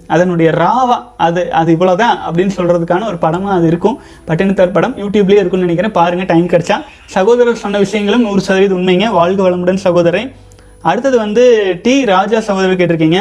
அதனுடைய 0.07 0.51
ராவா 0.51 0.97
அது 1.17 1.41
அது 1.51 1.71
இவ்வளவுதான் 1.71 2.17
அப்படின்னு 2.27 2.55
சொல்கிறதுக்கான 2.57 3.07
ஒரு 3.07 3.17
படமாக 3.17 3.55
அது 3.55 3.67
இருக்கும். 3.67 3.99
பட்டினத்தார் 4.27 4.75
படம் 4.77 4.97
யூடியூப்லேயே 4.97 5.41
இருக்கும்னு 5.41 5.67
நினைக்கிறேன். 5.67 5.97
பாருங்கள் 5.99 6.31
டைம் 6.31 6.47
கிடைச்சா. 6.47 6.77
சகோதரர் 7.05 7.63
சொன்ன 7.65 7.77
விஷயங்களும் 7.77 8.21
நூறு 8.21 8.41
சதவீதம் 8.41 8.79
உண்மைங்க. 8.79 9.09
வாழ்க 9.19 9.49
வளமுடன் 9.49 9.85
சகோதரன் 9.87 10.31
அடுத்தது 10.81 11.17
வந்து 11.17 11.43
டி. 11.83 12.05
ராஜா 12.05 12.39
சகோதரர் 12.39 12.79
கேட்டிருக்கீங்க. 12.81 13.19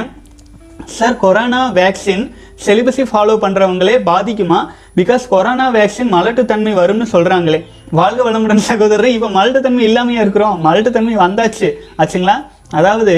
சார் 0.85 1.17
கொரோனா 1.17 1.73
வேக்சின் 1.73 2.25
செலிபஸை 2.67 3.05
ஃபாலோ 3.13 3.35
பண்ணுறவங்களே 3.45 3.97
பாதிக்குமா? 4.07 4.61
பிகாஸ் 4.97 5.29
கொரோனா 5.29 5.67
வேக்சின் 5.75 6.13
மலட்டுத்தன்மை 6.13 6.73
வரும்னு 6.81 7.07
சொல்கிறாங்களே 7.13 7.61
வாழ்க 7.91 8.31
வளமுடன் 8.31 8.67
சகோதரர் 8.71 9.15
இப்போ 9.17 9.29
மலட்டுத்தன்மை 9.29 9.85
இல்லாமையே 9.89 10.21
இருக்கிறோம். 10.25 10.59
மலட்டுத்தன்மை 10.65 11.15
வந்தாச்சு. 11.25 11.71
ஆச்சுங்களா? 11.99 12.37
அதாவது 12.71 13.15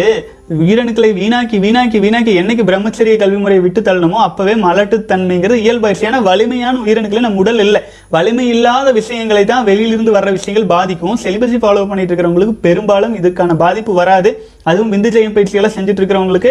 உயிரணுக்களை 0.51 1.09
வீணாக்கி 1.19 1.57
வீணாக்கி 1.65 1.99
வீணாக்கி 2.05 2.33
என்னைக்கு 2.41 2.65
பிரம்மச்சரிய 2.71 3.17
கல்வி 3.17 3.37
முறையை 3.37 3.61
விட்டு 3.65 3.81
தள்ளணுமோ 3.81 4.19
அப்பவே 4.29 4.55
மலட்டுத்தன்மைங்கிறது 4.55 5.59
இயல்பாயிடுச்சு. 5.67 6.09
ஏன்னா 6.09 6.23
வலிமையான 6.23 6.79
உயிரணுக்களை 6.85 7.21
நம்ம 7.21 7.43
உடல் 7.45 7.59
இல்லை. 7.59 7.83
வலிமை 8.15 8.47
இல்லாத 8.55 8.89
விஷயங்களை 8.99 9.43
தான் 9.51 9.67
வெளியிலிருந்து 9.69 10.15
வர்ற 10.17 10.31
விஷயங்கள் 10.37 10.73
பாதிக்கும். 10.73 11.19
செலிபஸை 11.23 11.59
ஃபாலோ 11.63 11.85
பண்ணிட்டு 11.91 12.13
இருக்கிறவங்களுக்கு 12.13 12.55
பெரும்பாலும் 12.67 13.15
இதுக்கான 13.21 13.57
பாதிப்பு 13.63 13.93
வராது. 14.01 14.31
அதுவும் 14.71 14.93
விந்து 14.95 15.09
ஜெயம் 15.15 15.35
பயிற்சியெல்லாம் 15.37 15.75
செஞ்சுட்டு 15.77 16.01
இருக்கிறவங்களுக்கு 16.03 16.51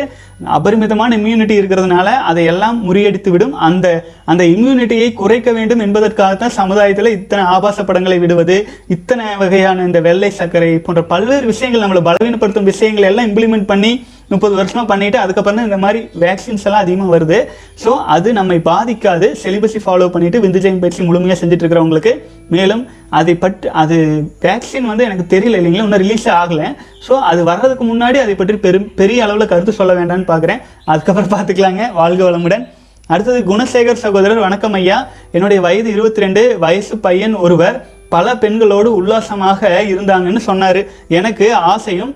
அபரிமிதமான 0.57 1.17
இம்யூனிட்டி 1.19 1.55
இருக்கிறதுனால 1.61 2.07
அதையெல்லாம் 2.29 2.77
முறியடித்து 2.87 3.29
விடும். 3.33 3.53
அந்த 3.67 3.87
அந்த 4.31 4.43
இம்யூனிட்டியை 4.55 5.09
குறைக்க 5.21 5.51
வேண்டும் 5.57 5.83
என்பதற்காகத்தான் 5.85 6.57
சமுதாயத்தில் 6.59 7.13
இத்தனை 7.17 7.43
ஆபாச 7.55 7.85
படங்களை 7.89 8.17
விடுவது 8.23 8.57
இத்தனை 8.95 9.27
வகையான 9.43 9.85
இந்த 9.89 10.01
வெள்ளை 10.07 10.31
சர்க்கரை 10.39 10.71
போன்ற 10.87 11.03
பல்வேறு 11.13 11.45
விஷயங்கள் 11.53 11.85
நம்மளை 11.85 12.03
பலவீனப்படுத்தும் 12.09 12.69
விஷயங்களை 12.71 13.07
எல்லாம் 13.11 13.29
இம்ப்ளிமெண்ட் 13.29 13.69
பண்ணி 13.71 13.93
முப்பது 14.31 14.53
வருஷமாக 14.59 14.87
பண்ணிட்டு 14.91 15.17
அதுக்கப்புறம் 15.23 15.57
தான் 15.59 15.67
இந்த 15.69 15.79
மாதிரி 15.83 15.99
வேக்சின்ஸ் 16.23 16.65
எல்லாம் 16.67 16.83
அதிகமாக 16.85 17.11
வருது. 17.15 17.39
ஸோ 17.83 17.91
அது 18.15 18.27
நம்மை 18.39 18.57
பாதிக்காது. 18.69 19.27
செலிபஸை 19.43 19.81
ஃபாலோ 19.85 20.07
பண்ணிட்டு 20.15 20.43
விந்துஜயம் 20.45 20.81
பயிற்சி 20.83 21.01
முழுமையாக 21.09 21.37
செஞ்சுட்டு 21.41 21.63
இருக்கிறவங்களுக்கு 21.65 22.13
மேலும் 22.55 22.83
அதை 23.19 23.35
பற்றி 23.43 23.67
அது 23.81 23.97
வேக்சின் 24.45 24.89
வந்து 24.91 25.07
எனக்கு 25.07 25.25
தெரியல 25.33 25.57
இல்லைங்களா? 25.59 25.85
இன்னும் 25.85 26.03
ரிலீஸ் 26.05 26.27
ஆகலை. 26.41 26.69
ஸோ 27.07 27.15
அது 27.31 27.41
வர்றதுக்கு 27.51 27.85
முன்னாடி 27.91 28.19
அதை 28.25 28.35
பற்றி 28.41 28.57
பெரும் 28.67 28.87
பெரிய 29.01 29.25
அளவில் 29.25 29.51
கருத்து 29.51 29.79
சொல்ல 29.79 29.93
வேண்டாம்னு 29.99 30.29
பார்க்குறேன் 30.31 30.61
அதுக்கப்புறம் 30.93 31.33
பார்த்துக்கலாங்க 31.35 31.91
வாழ்க 32.01 32.23
வளமுடன். 32.29 32.65
அடுத்தது 33.13 33.39
குணசேகர் 33.49 34.03
சகோதரர் 34.03 34.45
வணக்கம் 34.45 34.75
ஐயா. 34.77 34.97
என்னுடைய 35.35 35.59
வயது 35.65 35.89
இருபத்தி 35.95 36.23
ரெண்டு 36.23 36.41
வயசு 36.63 36.93
பையன் 37.05 37.35
ஒருவர். 37.45 37.77
பல 38.13 38.35
பெண்களோடு 38.43 38.89
உல்லாசமாக 38.99 39.69
இருந்தாங்கன்னு 39.91 40.41
சொன்னார். 40.47 40.79
எனக்கு 41.19 41.47
ஆசையும் 41.73 42.13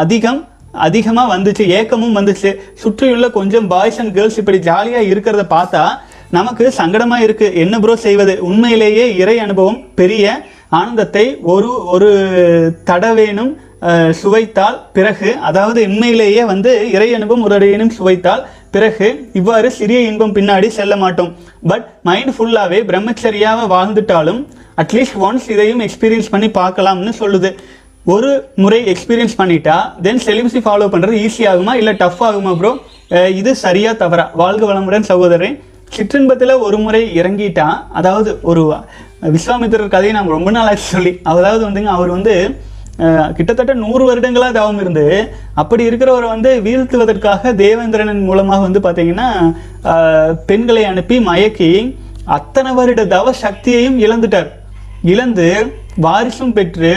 அதிகம். 0.00 0.40
அதிகமாக 0.86 1.32
வந்துச்சு 1.34 1.64
ஏக்கமும் 1.78 2.16
வந்துச்சு. 2.18 2.50
சுற்றியுள்ள 2.82 3.26
கொஞ்சம் 3.38 3.66
பாய்ஸ் 3.72 4.00
அண்ட் 4.02 4.14
கேர்ள்ஸ் 4.16 4.38
இப்படி 4.42 4.58
ஜாலியாக 4.68 5.10
இருக்கிறத 5.12 5.44
பார்த்தா 5.56 5.82
நமக்கு 6.36 6.64
சங்கடமாக 6.76 7.26
இருக்கு. 7.26 7.48
என்ன 7.64 7.78
ப்ரோ 7.78 7.96
செய்வது? 8.06 8.34
உண்மையிலேயே 8.50 9.04
இறை 9.22 9.36
அனுபவம் 9.46 9.80
பெரிய 10.00 10.24
ஆனந்தத்தை 10.78 11.24
ஒரு 11.52 11.70
ஒரு 11.94 12.10
தடவேனும் 12.90 13.52
சுவைத்தால் 14.20 14.76
பிறகு 14.96 15.30
அதாவது 15.48 15.80
உண்மையிலேயே 15.90 16.42
வந்து 16.50 16.72
இறை 16.96 17.08
அனுபவம் 17.14 17.44
ஒரு 17.46 17.54
அடையினும் 17.58 17.94
சுவைத்தால் 17.98 18.42
பிறகு 18.74 19.06
இவ்வாறு 19.40 19.68
சிறிய 19.78 20.00
இன்பம் 20.10 20.34
பின்னாடி 20.36 20.68
செல்ல 20.76 20.96
மாட்டோம். 20.96 21.30
பட் 21.70 21.86
மைண்ட் 22.08 22.32
ஃபுல்லாகவே 22.36 22.78
பிரம்மச்சரியாவை 22.90 23.64
வாழ்ந்துட்டாலும் 23.74 24.40
அட்லீஸ்ட் 24.82 25.18
ஒன்ஸ் 25.26 25.48
இதையும் 25.54 25.82
எக்ஸ்பீரியன்ஸ் 25.86 26.30
பண்ணி 26.34 26.48
பார்க்கலாம்னு 26.60 27.14
சொல்லுது. 27.22 27.50
ஒரு 28.06 28.30
முறை 28.62 28.78
எக்ஸ்பீரியன்ஸ் 28.92 29.36
பண்ணிட்டா 29.40 29.74
தென் 30.04 30.22
செலிபஸை 30.24 30.60
ஃபாலோ 30.64 30.86
பண்ணுறது 30.92 31.18
ஈஸி 31.26 31.42
ஆகுமா? 31.50 31.72
இல்லை 31.80 31.92
டஃப் 32.00 32.22
ஆகுமா 32.28 32.52
ப்ரோ 32.60 32.72
இது 33.40 33.50
சரியாக 33.64 33.94
தவறா? 34.00 34.24
வாழ்க 34.40 34.62
வளமுடன் 34.70 35.06
சகோதரன் 35.10 35.54
சிற்றின்பத்தில் 35.96 36.52
ஒரு 36.66 36.76
முறை 36.84 37.02
இறங்கிட்டா 37.20 37.66
அதாவது 37.98 38.30
ஒரு 38.50 38.62
விஸ்வாமித்திரர் 39.34 39.94
கதையை 39.94 40.12
நான் 40.16 40.34
ரொம்ப 40.36 40.50
நாளாச்சு 40.50 40.86
சொல்லி 40.94 41.12
அதாவது 41.32 41.62
வந்துங்க 41.68 41.90
அவர் 41.96 42.14
வந்து 42.16 42.34
கிட்டத்தட்ட 43.36 43.72
நூறு 43.82 44.04
வருடங்களாக 44.08 44.52
தவம் 44.58 44.80
இருந்து 44.82 45.04
அப்படி 45.54 45.82
இருக்கிறவரை 45.90 46.28
வந்து 46.28 46.50
வீழ்த்துவதற்காக 46.66 47.52
தேவேந்திரனின் 47.62 48.26
மூலமாக 48.28 48.64
வந்து 48.66 48.80
பார்த்தீங்கன்னா 48.86 49.28
பெண்களை 50.50 50.84
அனுப்பி 50.84 51.18
மயக்கி 51.30 51.70
அத்தனை 52.38 52.72
வருட 52.80 53.04
தவ 53.14 53.32
சக்தியையும் 53.44 53.98
இழந்துட்டார். 54.04 54.50
இழந்து 55.12 55.46
வாரிசும் 56.04 56.52
பெற்று 56.52 56.92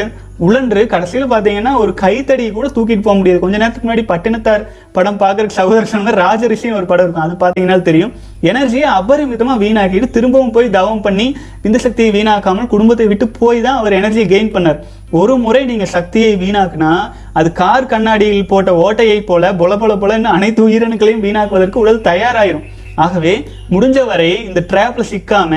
உழன்று 0.45 0.81
கடைசியில் 0.93 1.29
பார்த்தீங்கன்னா 1.31 1.73
ஒரு 1.81 1.91
கைத்தடி 2.01 2.45
கூட 2.55 2.67
தூக்கிட்டு 2.75 3.03
போக 3.05 3.15
முடியாது. 3.19 3.39
கொஞ்ச 3.43 3.55
நேரத்துக்கு 3.61 3.87
முன்னாடி 3.87 4.03
பட்டினத்தார் 4.09 4.63
படம் 4.97 5.19
பார்க்குற 5.21 5.53
சகோதரர் 5.57 5.91
சொன்ன 5.93 6.15
ராஜரிஷின்னு 6.23 6.77
ஒரு 6.79 6.87
படம் 6.91 7.05
இருக்கும். 7.05 7.25
அது 7.25 7.35
பார்த்தீங்கன்னா 7.43 7.77
தெரியும். 7.89 8.11
எனர்ஜியை 8.51 8.87
அபரிமிதமாக 8.99 9.57
வீணாக்கிட்டு 9.63 10.09
திரும்பவும் 10.17 10.53
போய் 10.57 10.69
தவம் 10.77 11.01
பண்ணி 11.07 11.27
இந்த 11.69 11.77
சக்தியை 11.85 12.09
வீணாக்காமல் 12.17 12.69
குடும்பத்தை 12.73 13.07
விட்டு 13.11 13.27
போய் 13.39 13.63
தான் 13.67 13.79
அவர் 13.81 13.97
எனர்ஜியை 13.99 14.27
கெயின் 14.33 14.53
பண்ணார். 14.57 14.79
ஒரு 15.21 15.33
முறை 15.45 15.63
நீங்கள் 15.71 15.93
சக்தியை 15.95 16.31
வீணாக்குனா 16.43 16.93
அது 17.39 17.49
கார் 17.61 17.91
கண்ணாடியில் 17.93 18.49
போட்ட 18.51 18.71
ஓட்டையை 18.85 19.19
போல 19.31 19.53
பொல 19.61 19.73
பொல 19.81 19.93
பொலன்னு 20.03 20.35
அனைத்து 20.37 20.61
உயிரணுக்களையும் 20.67 21.25
வீணாக்குவதற்கு 21.27 21.83
உடல் 21.85 22.05
தயாராயிரும். 22.11 22.65
ஆகவே 23.03 23.33
முடிஞ்ச 23.73 23.99
வரை 24.11 24.31
இந்த 24.49 24.59
ட்ராப்பில் 24.71 25.11
சிக்காம 25.13 25.53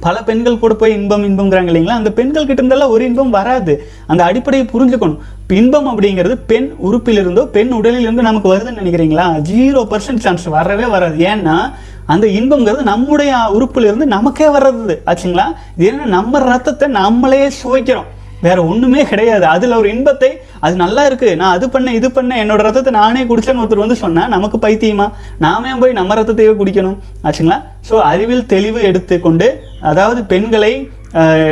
பல 0.00 0.22
பெண்கள் 0.22 0.58
கூட 0.58 0.74
போய் 0.74 0.92
இன்பம் 0.92 1.24
இன்பம்ங்கிறாங்க 1.28 1.70
இல்லைங்களா? 1.70 1.96
அந்த 2.00 2.12
பெண்கள் 2.12 2.46
கிட்ட 2.46 2.62
இருந்தாலும் 2.62 2.92
ஒரு 2.92 3.04
இன்பம் 3.04 3.30
வராது. 3.30 3.88
அந்த 4.06 4.24
அடிப்படையை 4.24 4.68
புரிஞ்சுக்கணும். 4.72 5.18
இன்பம் 5.48 5.88
அப்படிங்கிறது 5.88 6.36
பெண் 6.46 6.74
உறுப்பிலிருந்தோ 6.84 7.44
பெண் 7.46 7.72
உடலிலிருந்து 7.72 8.22
நமக்கு 8.22 8.54
வருதுன்னு 8.54 8.80
நினைக்கிறீங்களா? 8.82 9.26
ஜீரோ 9.52 9.82
பர்சன்ட் 9.90 10.24
சான்ஸ் 10.26 10.44
வரவே 10.44 10.84
வராது. 10.84 11.24
ஏன்னா 11.24 11.72
அந்த 12.06 12.26
இன்பம்ங்கிறது 12.26 12.82
நம்முடைய 12.82 13.38
உறுப்பிலிருந்து 13.52 14.04
நமக்கே 14.16 14.46
வர்றது 14.46 14.96
ஆச்சுங்களா? 15.06 15.46
இது 15.76 15.86
என்ன 15.86 16.04
நம்ம 16.04 16.38
ரத்தத்தை 16.38 16.88
நம்மளே 16.88 17.50
சுவைக்கிறோம். 17.62 18.10
வேற 18.44 18.58
ஒண்ணுமே 18.70 19.02
கிடையாது. 19.10 19.44
அதுல 19.54 19.76
ஒரு 19.80 19.88
இன்பத்தை 19.94 20.30
அது 20.64 20.74
நல்லா 20.82 21.02
இருக்கு. 21.08 21.28
நான் 21.40 21.54
அது 21.56 21.66
பண்ணேன் 21.74 21.96
இது 21.98 22.08
பண்ணேன் 22.16 22.40
என்னோட 22.42 22.60
ரத்தத்தை 22.66 22.92
நானே 22.98 23.22
குடிச்சேன்னு 23.30 23.62
ஒருத்தர் 23.62 23.84
வந்து 23.84 23.98
சொன்னா 24.04 24.24
நமக்கு 24.34 24.58
பைத்தியமா? 24.64 25.06
நாமே 25.44 25.72
போய் 25.82 25.98
நம்ம 26.00 26.16
ரத்தத்தையே 26.20 26.54
குடிக்கணும். 26.60 26.98
ஆச்சுங்களா? 27.26 27.58
ஸோ 27.88 27.94
அறிவில் 28.10 28.44
தெளிவு 28.54 28.80
எடுத்துக்கொண்டு 28.90 29.48
அதாவது 29.92 30.22
பெண்களை 30.32 30.74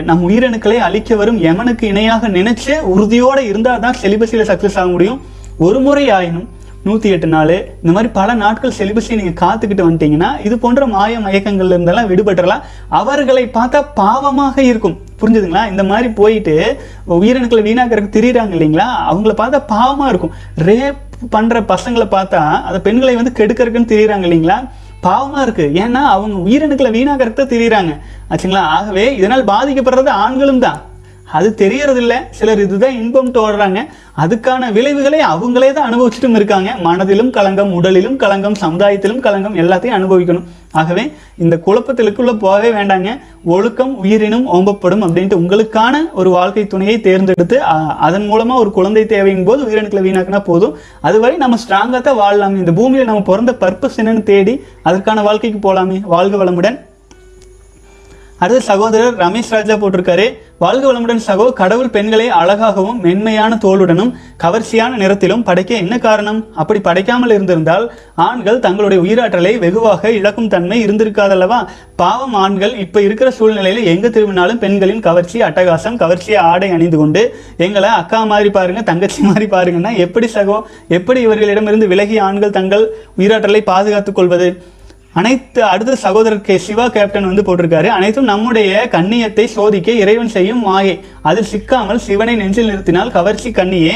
நம் 0.08 0.24
உயிரணுக்களை 0.28 0.78
அழிக்க 0.86 1.16
வரும் 1.20 1.38
எமனுக்கு 1.50 1.84
இணையாக 1.92 2.28
நினைச்சு 2.38 2.74
உறுதியோட 2.94 3.38
இருந்தால் 3.50 3.82
தான் 3.84 3.98
செலிபஸில் 4.02 4.48
சக்ஸஸ் 4.50 4.78
ஆக 4.80 4.88
முடியும். 4.94 5.20
ஒரு 5.66 5.78
முறை 5.86 6.04
ஆயினும் 6.16 6.46
நூற்றி 6.86 7.08
எட்டு 7.14 7.28
நாள். 7.34 7.52
இந்த 7.82 7.92
மாதிரி 7.96 8.08
பல 8.18 8.34
நாட்கள் 8.42 8.74
செலிபஸை 8.78 9.14
நீங்கள் 9.20 9.38
காத்துக்கிட்டு 9.42 9.86
வந்துட்டீங்கன்னா 9.86 10.30
இது 10.46 10.54
போன்ற 10.64 10.86
மாய 10.94 11.20
மயக்கங்கள்ல 11.26 11.76
இருந்தெல்லாம் 11.76 12.08
விடுபட்டுறலாம். 12.10 12.64
அவர்களை 13.00 13.44
பார்த்தா 13.58 13.80
பாவமாக 14.00 14.56
இருக்கும். 14.70 14.96
புரிஞ்சுதுங்களா? 15.20 15.62
இந்த 15.72 15.82
மாதிரி 15.90 16.08
போயிட்டு 16.20 16.54
உயிரணுக்களை 17.18 17.62
வீணாக்கிறதுக்கு 17.68 18.16
திரியிறாங்க 18.18 18.54
இல்லைங்களா? 18.58 18.88
அவங்கள 19.10 19.34
பார்த்தா 19.42 19.60
பாவமாக 19.74 20.12
இருக்கும். 20.12 20.34
ரேப் 20.68 21.02
பண்ணுற 21.34 21.58
பசங்களை 21.72 22.08
பார்த்தா 22.16 22.40
அந்த 22.68 22.80
பெண்களை 22.86 23.14
வந்து 23.20 23.36
கெடுக்கறதுக்குன்னு 23.40 23.92
திரியிறாங்க 23.92 24.26
இல்லைங்களா? 24.28 24.58
பாவமாக 25.06 25.44
இருக்குது 25.46 25.76
ஏன்னா 25.84 26.02
அவங்க 26.14 26.36
உயிரணுக்களை 26.48 26.90
வீணாக்கிறத 26.96 27.46
தெரியுறாங்க. 27.54 27.94
ஆச்சுங்களா? 28.30 28.64
ஆகவே 28.76 29.06
இதனால் 29.20 29.50
பாதிக்கப்படுறது 29.52 30.12
ஆண்களும் 30.24 30.64
தான். 30.66 30.80
அது 31.38 31.48
தெரியறதில்ல. 31.62 32.14
சிலர் 32.38 32.62
இதுதான் 32.64 32.98
இன்பம் 33.02 33.30
தோடுறாங்க 33.36 33.80
அதுக்கான 34.22 34.72
விளைவுகளை 34.76 35.20
அவங்களே 35.30 35.70
தான் 35.76 35.88
அனுபவிச்சுட்டும் 35.88 36.36
இருக்காங்க. 36.38 36.70
மனதிலும் 36.86 37.30
களங்கம் 37.36 37.72
உடலிலும் 37.78 38.18
களங்கம் 38.22 38.58
சமுதாயத்திலும் 38.64 39.22
களங்கம் 39.26 39.56
எல்லாத்தையும் 39.62 39.96
அனுபவிக்கணும். 39.98 40.46
ஆகவே 40.80 41.04
இந்த 41.44 41.54
குழப்பத்திலுக்குள்ளே 41.66 42.34
போகவே 42.44 42.70
வேண்டாங்க. 42.78 43.10
ஒழுக்கம் 43.54 43.92
உயிரினும் 44.02 44.46
ஓம்பப்படும் 44.56 45.04
அப்படின்ட்டு 45.06 45.40
உங்களுக்கான 45.42 45.94
ஒரு 46.20 46.30
வாழ்க்கை 46.36 46.66
துணையை 46.72 46.96
தேர்ந்தெடுத்து 47.08 47.58
அதன் 48.06 48.26
மூலமா 48.30 48.54
ஒரு 48.62 48.72
குழந்தை 48.78 49.04
தேவையின் 49.14 49.46
போது 49.50 49.60
உயிரணுக்களை 49.68 50.04
வீணாக்கினா 50.08 50.42
போதும். 50.50 50.74
அதுவரை 51.08 51.36
நம்ம 51.44 51.58
ஸ்ட்ராங்காக 51.64 52.02
தான் 52.08 52.20
வாழலாமே. 52.22 52.62
இந்த 52.64 52.74
பூமியில் 52.80 53.10
நம்ம 53.12 53.28
பிறந்த 53.30 53.54
பர்பஸ் 53.62 54.00
என்னன்னு 54.02 54.28
தேடி 54.32 54.56
அதற்கான 54.88 55.22
வாழ்க்கைக்கு 55.28 55.60
போகலாமே 55.68 56.00
வாழ்க 56.16 56.44
வளமுடன். 56.44 56.78
அடுத்து 58.44 58.68
சகோதரர் 58.70 59.16
ரமேஷ் 59.22 59.52
ராஜா 59.54 59.74
போட்டிருக்காரு. 59.82 60.24
வாழ்க 60.62 60.84
வளமுடன் 60.88 61.22
சகோ 61.26 61.44
கடவுள் 61.60 61.90
பெண்களை 61.94 62.26
அழகாகவும் 62.38 62.98
மென்மையான 63.04 63.52
தோளுடனும் 63.64 64.10
கவர்ச்சியான 64.42 64.98
நிறத்திலும் 65.02 65.44
படைக்க 65.48 65.72
என்ன 65.82 65.94
காரணம்? 66.06 66.40
அப்படி 66.60 66.80
படைக்காமல் 66.86 67.34
இருந்திருந்தால் 67.36 67.86
ஆண்கள் 68.26 68.60
தங்களுடைய 68.66 68.98
உயிராற்றலை 69.04 69.52
வெகுவாக 69.64 70.12
இழக்கும் 70.18 70.50
தன்மை 70.54 70.78
இருந்திருக்காதல்லவா? 70.86 71.60
பாவம் 72.02 72.36
ஆண்கள் 72.44 72.74
இப்ப 72.84 73.02
இருக்கிற 73.06 73.30
சூழ்நிலையில 73.38 73.84
எங்க 73.94 74.08
திரும்பினாலும் 74.08 74.62
பெண்களின் 74.64 75.04
கவர்ச்சி 75.08 75.40
அட்டகாசம் 75.48 75.98
கவர்ச்சியை 76.02 76.40
ஆடை 76.52 76.70
அணிந்து 76.76 77.00
கொண்டு 77.02 77.24
எங்களை 77.66 77.90
அக்கா 78.00 78.20
மாதிரி 78.34 78.52
பாருங்க 78.58 78.82
தங்கச்சி 78.90 79.22
மாதிரி 79.30 79.48
பாருங்கன்னா 79.56 79.92
எப்படி 80.06 80.28
சகோ 80.36 80.58
எப்படி 80.98 81.20
இவர்களிடமிருந்து 81.26 81.92
விலகிய 81.94 82.22
ஆண்கள் 82.28 82.56
தங்கள் 82.60 82.86
உயிராற்றலை 83.18 83.62
பாதுகாத்துக் 83.72 84.20
கொள்வது? 84.20 84.48
அனைத்து 85.14 85.60
அடுத்த 85.64 85.92
சகோதரர் 85.96 86.40
கே 86.40 86.54
சிவா 86.58 86.84
கேப்டன் 86.88 87.28
வந்து 87.30 87.42
போட்டிருக்காரு. 87.46 87.88
அனைத்தும் 87.96 88.30
நம்முடைய 88.32 88.70
கண்ணியத்தை 88.92 89.44
சோதிக்க 89.56 89.92
இறைவன் 90.02 90.32
செய்யும் 90.36 90.62
மாயை 90.62 90.94
அதில் 91.22 91.50
சிக்காமல் 91.52 92.00
சிவனை 92.06 92.34
நெஞ்சில் 92.36 92.70
நிறுத்தினால் 92.70 93.10
கவர்ச்சி 93.10 93.50
கண்ணியே 93.50 93.94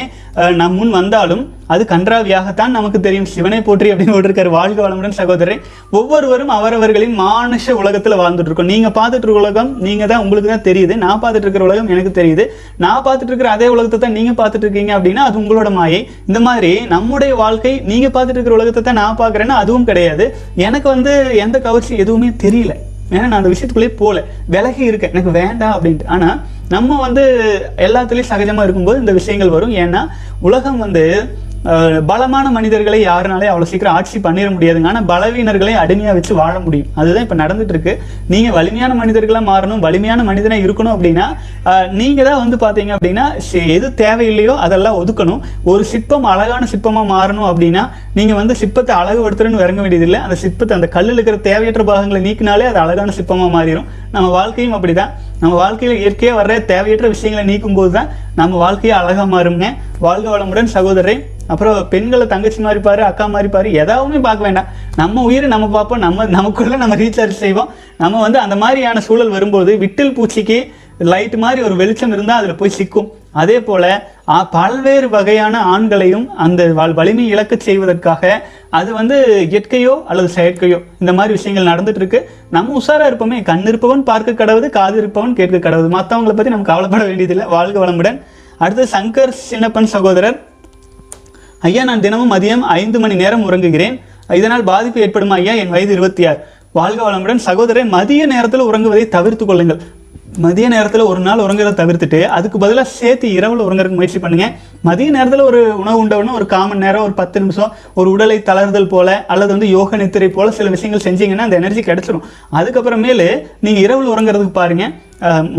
நம் 0.59 0.74
முன் 0.78 0.93
வந்தாலும் 0.97 1.41
அது 1.72 1.82
கன்றாவியாகத்தான் 1.93 2.74
நமக்கு 2.76 2.99
தெரியும். 3.07 3.28
சிவனை 3.32 3.59
போற்றி 3.66 3.89
அப்படின்னு 3.93 4.14
போட்டிருக்காரு 4.14 4.51
வாழ்க 4.57 4.78
வளமுடன் 4.84 5.16
சகோதரரை. 5.18 5.57
ஒவ்வொருவரும் 5.99 6.53
அவரவர்களின் 6.57 7.14
மானுஷ 7.20 7.74
உலகத்தில் 7.80 8.16
வாழ்ந்துட்டு 8.20 8.51
இருக்கோம் 8.51 8.70
நீங்கள் 8.72 8.95
பார்த்துட்டு 8.99 9.26
இருக்க 9.26 9.43
உலகம் 9.45 9.70
நீங்கள் 9.86 10.11
தான் 10.12 10.22
உங்களுக்கு 10.24 10.51
தான் 10.53 10.64
தெரியுது. 10.68 10.97
நான் 11.05 11.20
பார்த்துட்டு 11.22 11.47
இருக்கிற 11.47 11.64
உலகம் 11.68 11.91
எனக்கு 11.95 12.12
தெரியுது. 12.20 12.45
நான் 12.84 13.03
பார்த்துட்டு 13.07 13.32
இருக்கிற 13.32 13.51
அதே 13.57 13.68
உலகத்தை 13.74 14.01
தான் 14.05 14.16
நீங்கள் 14.18 14.39
பார்த்துட்டு 14.41 14.66
இருக்கீங்க 14.66 14.93
அப்படின்னா 14.99 15.24
அது 15.30 15.41
உங்களோட 15.43 15.70
மாயை. 15.78 16.01
இந்த 16.30 16.43
மாதிரி 16.49 16.72
நம்முடைய 16.95 17.34
வாழ்க்கை 17.45 17.74
நீங்கள் 17.93 18.14
பார்த்துட்டு 18.16 18.39
இருக்கிற 18.39 18.59
உலகத்தை 18.59 18.82
தான் 18.82 19.01
நான் 19.03 19.18
பார்க்குறேன்னா 19.22 19.57
அதுவும் 19.64 19.89
கிடையாது. 19.91 20.26
எனக்கு 20.68 20.89
வந்து 20.95 21.14
எந்த 21.47 21.59
கவர்ச்சி 21.66 21.95
எதுவுமே 22.05 22.30
தெரியல. 22.45 22.74
ஏன்னா 23.14 23.26
நான் 23.26 23.41
அந்த 23.41 23.51
விஷயத்துக்குள்ளேயே 23.53 23.93
போகல. 24.01 24.22
விலகி 24.55 24.82
இருக்கேன். 24.91 25.12
எனக்கு 25.14 25.32
வேண்டாம் 25.41 25.74
அப்படின்ட்டு. 25.76 26.09
ஆனால் 26.14 26.39
நம்ம 26.74 26.96
வந்து 27.00 27.22
எல்லாத்துலேயும் 27.86 28.30
சகஜமாக 28.30 28.66
இருக்கும்போது 28.66 28.98
இந்த 29.02 29.12
விஷயங்கள் 29.18 29.54
வரும். 29.56 29.74
ஏன்னா 29.84 30.00
உலகம் 30.48 30.82
வந்து 30.84 31.04
பலமான 32.09 32.46
மனிதர்களை 32.56 32.98
யாருனாலே 33.02 33.46
அவ்வளோ 33.50 33.66
சீக்கிரம் 33.70 33.94
ஆட்சி 33.98 34.18
பண்ணிட 34.26 34.48
முடியாதுங்க. 34.56 34.88
ஆனால் 34.90 35.06
பலவீனர்களை 35.11 35.72
அடிமையாக 35.82 36.14
வச்சு 36.18 36.32
வாழ 36.40 36.54
முடியும். 36.66 36.88
அதுதான் 37.00 37.24
இப்போ 37.26 37.36
நடந்துட்டு 37.40 37.74
இருக்கு. 37.74 37.92
நீங்கள் 38.32 38.54
வலிமையான 38.56 38.92
மனிதர்களாக 39.00 39.44
மாறணும் 39.50 39.82
வலிமையான 39.86 40.24
மனிதனாக 40.28 40.64
இருக்கணும் 40.66 40.94
அப்படின்னா 40.94 41.26
நீங்கள் 42.00 42.26
தான் 42.28 42.40
வந்து 42.42 42.56
பார்த்தீங்க 42.64 42.92
அப்படின்னா 42.96 43.24
எது 43.76 43.88
தேவையில்லையோ 44.02 44.54
அதெல்லாம் 44.66 44.98
ஒதுக்கணும். 45.00 45.40
ஒரு 45.72 45.82
சிற்பம் 45.92 46.28
அழகான 46.32 46.66
சிற்பமாக 46.72 47.06
மாறணும் 47.14 47.48
அப்படின்னா 47.52 47.82
நீங்கள் 48.18 48.38
வந்து 48.40 48.56
சிற்பத்தை 48.61 48.94
அழகுபடுத்துறன்னு 49.00 49.64
இறங்க 49.64 49.80
வேண்டியதில்லை. 49.84 50.20
அந்த 50.26 50.36
சிற்பத்தை 50.42 50.74
அந்த 50.78 50.90
கல்லில் 50.96 51.16
இருக்கிற 51.18 51.38
தேவையற்ற 51.48 51.84
பாகங்களை 51.90 52.20
நீக்கினாலே 52.28 52.68
அது 52.70 52.80
அழகான 52.84 53.14
சிற்பமாக 53.18 53.50
மாறிடும். 53.56 53.88
நம்ம 54.14 54.28
வாழ்க்கையும் 54.38 54.76
அப்படிதான். 54.78 55.11
நம்ம 55.42 55.54
வாழ்க்கையில் 55.62 56.00
இயற்கையாக 56.04 56.38
வர்ற 56.40 56.54
தேவையற்ற 56.70 57.09
விஷயங்களை 57.14 57.44
நீக்கும் 57.50 57.76
போது 57.80 57.92
தான் 57.98 58.09
நம்ம 58.38 58.56
வாழ்க்கையை 58.64 58.94
அழகாக 59.00 59.26
மாறுங்க 59.34 59.66
வாழ்க 60.06 60.26
வளமுடன் 60.34 60.72
சகோதரரை. 60.76 61.16
அப்புறம் 61.53 61.76
பெண்களை 61.92 62.26
தங்கச்சி 62.32 62.61
மாதிரி 62.66 62.80
பாரு 62.88 63.03
அக்கா 63.11 63.26
மாதிரி 63.34 63.51
பாரு 63.55 63.68
எதாவுமே 63.82 64.20
பார்க்க 64.26 64.49
வேண்டாம். 64.49 64.68
நம்ம 65.01 65.22
உயிரை 65.28 65.49
நம்ம 65.55 65.68
பார்ப்போம் 65.76 66.05
நம்ம 66.07 66.26
நமக்குள்ளே 66.38 66.78
நம்ம 66.82 66.96
ரீசார்ஜ் 67.05 67.42
செய்வோம். 67.44 67.70
நம்ம 68.03 68.20
வந்து 68.26 68.40
அந்த 68.46 68.59
மாதிரியான 68.64 69.01
சூழல் 69.07 69.34
வரும்போது 69.36 69.72
விட்டில் 69.84 70.16
பூச்சிக்கு 70.18 70.59
லைட் 71.11 71.34
மாதிரி 71.42 71.61
ஒரு 71.66 71.74
வெளிச்சம் 71.80 72.14
இருந்தால் 72.14 72.40
அதில் 72.40 72.61
போய் 72.61 72.76
சிக்கும். 72.76 73.09
அதே 73.40 73.57
போல் 73.66 73.90
பல்வேறு 74.55 75.09
வகையான 75.14 75.61
ஆண்களையும் 75.72 76.24
அந்த 76.44 76.62
வலிமை 76.99 77.24
இழக்க 77.32 77.57
செய்வதற்காக 77.66 78.32
அது 78.78 78.90
வந்து 78.99 79.16
இயற்கையோ 79.51 79.94
அல்லது 80.11 80.28
செயற்கையோ 80.38 80.78
இந்த 81.03 81.12
மாதிரி 81.18 81.36
விஷயங்கள் 81.36 81.70
நடந்துட்டு 81.70 82.03
இருக்கு. 82.03 82.20
நம்ம 82.57 82.74
உஷாராக 82.80 83.11
இருப்போமே. 83.11 83.38
கண் 83.51 83.64
இருப்பவன் 83.70 84.05
பார்க்க 84.11 84.38
கடவுது 84.42 84.68
காது 84.78 84.99
இருப்பவன் 85.03 85.38
கேட்க 85.38 85.62
கடவுது. 85.68 85.88
மற்றவங்களை 85.96 86.36
பற்றி 86.40 86.55
நம்ம 86.55 86.68
கவலைப்பட 86.72 87.05
வேண்டியதில்லை. 87.11 87.46
வாழ்க 87.57 87.78
வளமுடன். 87.84 88.20
அடுத்து 88.64 88.84
சங்கர் 88.96 89.38
சின்னப்பன் 89.49 89.92
சகோதரர். 89.96 90.38
ஐயா 91.66 91.82
நான் 91.88 92.02
தினமும் 92.04 92.32
மதியம் 92.32 92.64
ஐந்து 92.80 92.98
மணி 93.02 93.14
நேரம் 93.22 93.44
உறங்குகிறேன். 93.48 93.94
இதனால் 94.38 94.64
பாதிப்பு 94.70 94.98
ஏற்படும் 95.04 95.32
ஐயா? 95.36 95.52
என் 95.61 95.72
வயது 95.74 95.92
இருபத்தி 95.96 96.22
ஆறு 96.30 96.38
வாழ்க 96.78 97.00
வளமுடன் 97.06 97.46
சகோதரன் 97.46 97.94
மதிய 97.94 98.22
நேரத்தில் 98.32 98.68
உறங்குவதை 98.70 99.04
தவிர்த்து 99.14 99.44
கொள்ளுங்கள். 99.46 99.80
மதிய 100.44 100.66
நேரத்தில் 100.74 101.09
ஒரு 101.11 101.20
நாள் 101.26 101.42
உறங்குறத 101.44 101.72
தவிர்த்துட்டு 101.80 102.18
அதுக்கு 102.36 102.59
பதிலாக 102.64 102.88
சேர்த்து 102.98 103.26
இரவில் 103.38 103.64
உறங்குறதுக்கு 103.66 103.98
முயற்சி 104.00 104.20
பண்ணுங்க. 104.24 104.46
மதிய 104.88 105.09
நேரத்தில் 105.16 105.44
ஒரு 105.48 105.61
உணவு 105.82 105.98
உண்டவன 106.02 106.34
ஒரு 106.38 106.46
காமன் 106.52 106.82
நேரம் 106.84 107.04
ஒரு 107.06 107.14
பத்து 107.20 107.40
நிமிஷம் 107.42 107.72
ஒரு 107.98 108.09
உடலை 108.14 108.38
தளர்தல் 108.50 108.90
போல 108.94 109.09
அல்லது 109.34 109.50
வந்து 109.54 109.68
யோக 109.76 109.96
நித்திரை 110.02 110.28
போல 110.36 110.54
சில 110.59 110.68
விஷயங்கள் 110.76 111.06
செஞ்சீங்கன்னா 111.09 111.46
அந்த 111.48 111.61
எனர்ஜி 111.62 111.84
கிடைச்சிடும் 111.88 112.24
அதுக்கப்புறமேலு 112.61 113.28
நீங்கள் 113.66 113.84
இரவில் 113.86 114.12
உறங்குறதுக்கு 114.14 114.59
பாருங்க. 114.61 114.86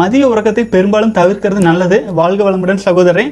மதிய 0.01 0.33
உறக்கத்தை 0.33 0.65
பெரும்பாலும் 0.75 1.15
தவிர்க்கிறது 1.19 1.63
நல்லது. 1.69 1.99
வாழ்க 2.21 2.41
வளமுடன் 2.49 2.85
சகோதரன் 2.87 3.31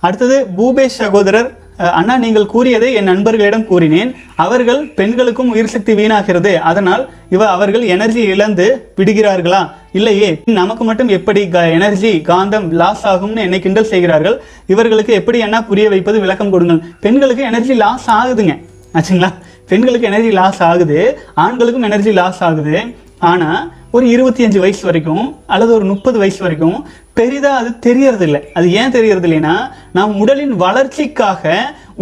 அடுத்தது 0.00 0.46
பூபேஷ் 0.58 0.98
சகோதரர் 1.02 1.64
அண்ணா 1.76 2.18
நீங்கள் 2.18 2.46
கூறியதை 2.46 2.92
என் 2.92 3.08
நண்பர்களிடம் 3.10 3.66
கூறினேன். 3.66 4.14
அவர்கள் 4.36 4.86
பெண்களுக்கும் 4.98 5.50
உயிர் 5.50 5.72
சக்தி 5.72 5.92
வீணாகிறது. 5.94 6.54
அதனால் 6.70 7.08
இவ 7.30 7.48
அவர்கள் 7.48 7.82
எனர்ஜி 7.82 8.20
இழந்து 8.20 8.92
விடுகிறார்களா? 8.96 9.70
இல்லையே. 9.92 10.42
நமக்கு 10.44 10.84
மட்டும் 10.84 11.08
எப்படி 11.08 11.48
எனர்ஜி 11.50 12.22
காந்தம் 12.28 12.70
லாஸ் 12.70 13.06
ஆகும்னு 13.06 13.36
என்னை 13.36 13.60
கிண்டல் 13.60 13.90
செய்கிறார்கள்? 13.92 14.40
இவர்களுக்கு 14.66 15.12
எப்படி 15.12 15.38
என்ன 15.38 15.64
புரிய 15.64 15.88
வைப்பது? 15.88 16.20
விளக்கம் 16.20 16.50
கொடுங்கள். 16.50 16.82
பெண்களுக்கு 17.00 17.44
எனர்ஜி 17.44 17.74
லாஸ் 17.74 18.10
ஆகுதுங்க. 18.10 18.56
ஆச்சுங்களா? 18.94 19.32
பெண்களுக்கு 19.68 20.06
எனர்ஜி 20.06 20.30
லாஸ் 20.30 20.62
ஆகுது. 20.62 21.18
ஆண்களுக்கும் 21.34 21.82
எனர்ஜி 21.82 22.12
லாஸ் 22.12 22.42
ஆகுது. 22.42 22.76
ஆனால் 23.18 23.72
ஒரு 23.94 24.04
இருபத்தி 24.08 24.44
அஞ்சு 24.44 24.60
வயசு 24.60 24.84
வரைக்கும் 24.84 25.26
அல்லது 25.46 25.70
ஒரு 25.74 25.84
முப்பது 25.84 26.16
வயசு 26.18 26.40
வரைக்கும் 26.44 26.78
பெரிதாக 27.18 27.60
அது 27.60 27.70
தெரியறதில்லை. 27.86 28.40
அது 28.52 28.66
ஏன் 28.72 28.94
தெரியறது 28.96 29.28
இல்லைன்னா 29.28 29.54
நம் 29.92 30.16
உடலின் 30.22 30.54
வளர்ச்சிக்காக 30.56 31.54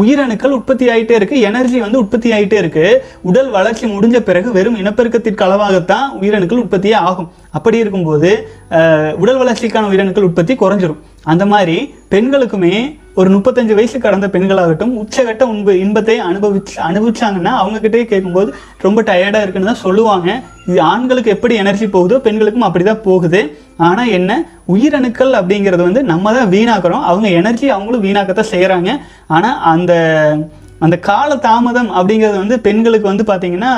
உயிரணுக்கள் 0.03 0.57
உற்பத்தி 0.57 0.87
ஆகிட்டே 0.89 1.15
இருக்குது 1.19 1.45
எனர்ஜி 1.49 1.79
வந்து 1.81 1.99
உற்பத்தி 1.99 2.31
ஆகிட்டே 2.37 2.59
இருக்குது 2.63 2.97
உடல் 3.23 3.51
வளர்ச்சி 3.51 3.87
முடிஞ்ச 3.87 4.19
பிறகு 4.29 4.49
வெறும் 4.53 4.79
இனப்பெருக்கத்திற்கு 4.83 5.45
அளவாகத்தான் 5.47 6.07
உயிரணுக்கள் 6.21 6.63
உற்பத்தியே 6.65 6.97
ஆகும். 7.11 7.31
அப்படி 7.51 7.79
இருக்கும்போது 7.79 8.33
உடல் 9.23 9.41
வளர்ச்சிக்கான 9.43 9.91
உயிரணுக்கள் 9.93 10.29
உற்பத்தி 10.31 10.55
குறைஞ்சிரும். 10.55 11.01
அந்த 11.23 11.47
மாதிரி 11.47 11.95
பெண்களுக்குமே 12.11 12.75
ஒரு 13.21 13.29
முப்பத்தஞ்சு 13.35 13.75
வயசு 13.79 13.97
கடந்த 14.05 14.27
பெண்களாகட்டும் 14.35 14.95
உச்சகட்ட 15.01 15.43
உண்பு 15.53 15.73
இன்பத்தை 15.83 16.17
அனுபவிச்சு 16.29 16.75
அனுபவிச்சாங்கன்னா 16.87 17.53
அவங்க 17.61 17.79
கிட்டே 17.85 18.01
கேட்கும்போது 18.13 18.51
ரொம்ப 18.87 19.03
டயர்டாக 19.11 19.45
இருக்குன்னு 19.45 19.71
தான் 19.71 19.85
சொல்லுவாங்க. 19.85 20.29
இது 20.71 20.79
ஆண்களுக்கு 20.93 21.35
எப்படி 21.37 21.55
எனர்ஜி 21.63 21.87
போகுதோ 21.97 22.19
பெண்களுக்கும் 22.27 22.67
அப்படி 22.69 22.85
தான் 22.89 23.05
போகுது. 23.07 23.41
ஆனால் 23.89 24.11
என்ன 24.19 24.41
உயிரணுக்கள் 24.75 25.33
அப்படிங்கிறது 25.41 25.83
வந்து 25.89 26.03
நம்ம 26.13 26.33
தான் 26.39 26.53
வீணாக்குறோம். 26.57 27.07
அவங்க 27.13 27.31
எனர்ஜி 27.41 27.69
அவங்களும் 27.77 28.05
வீணாக்கத்தான் 28.07 28.53
செய்கிறாங்க 28.55 28.91
ஆனால் 29.37 29.59
அந்த 29.75 29.93
அந்த 30.85 30.97
கால 31.09 31.31
தாமதம் 31.47 31.91
அப்படிங்கிறது 31.99 32.39
வந்து 32.43 32.57
பெண்களுக்கு 32.67 33.07
வந்து 33.11 33.25
பார்த்தீங்கன்னா 33.29 33.73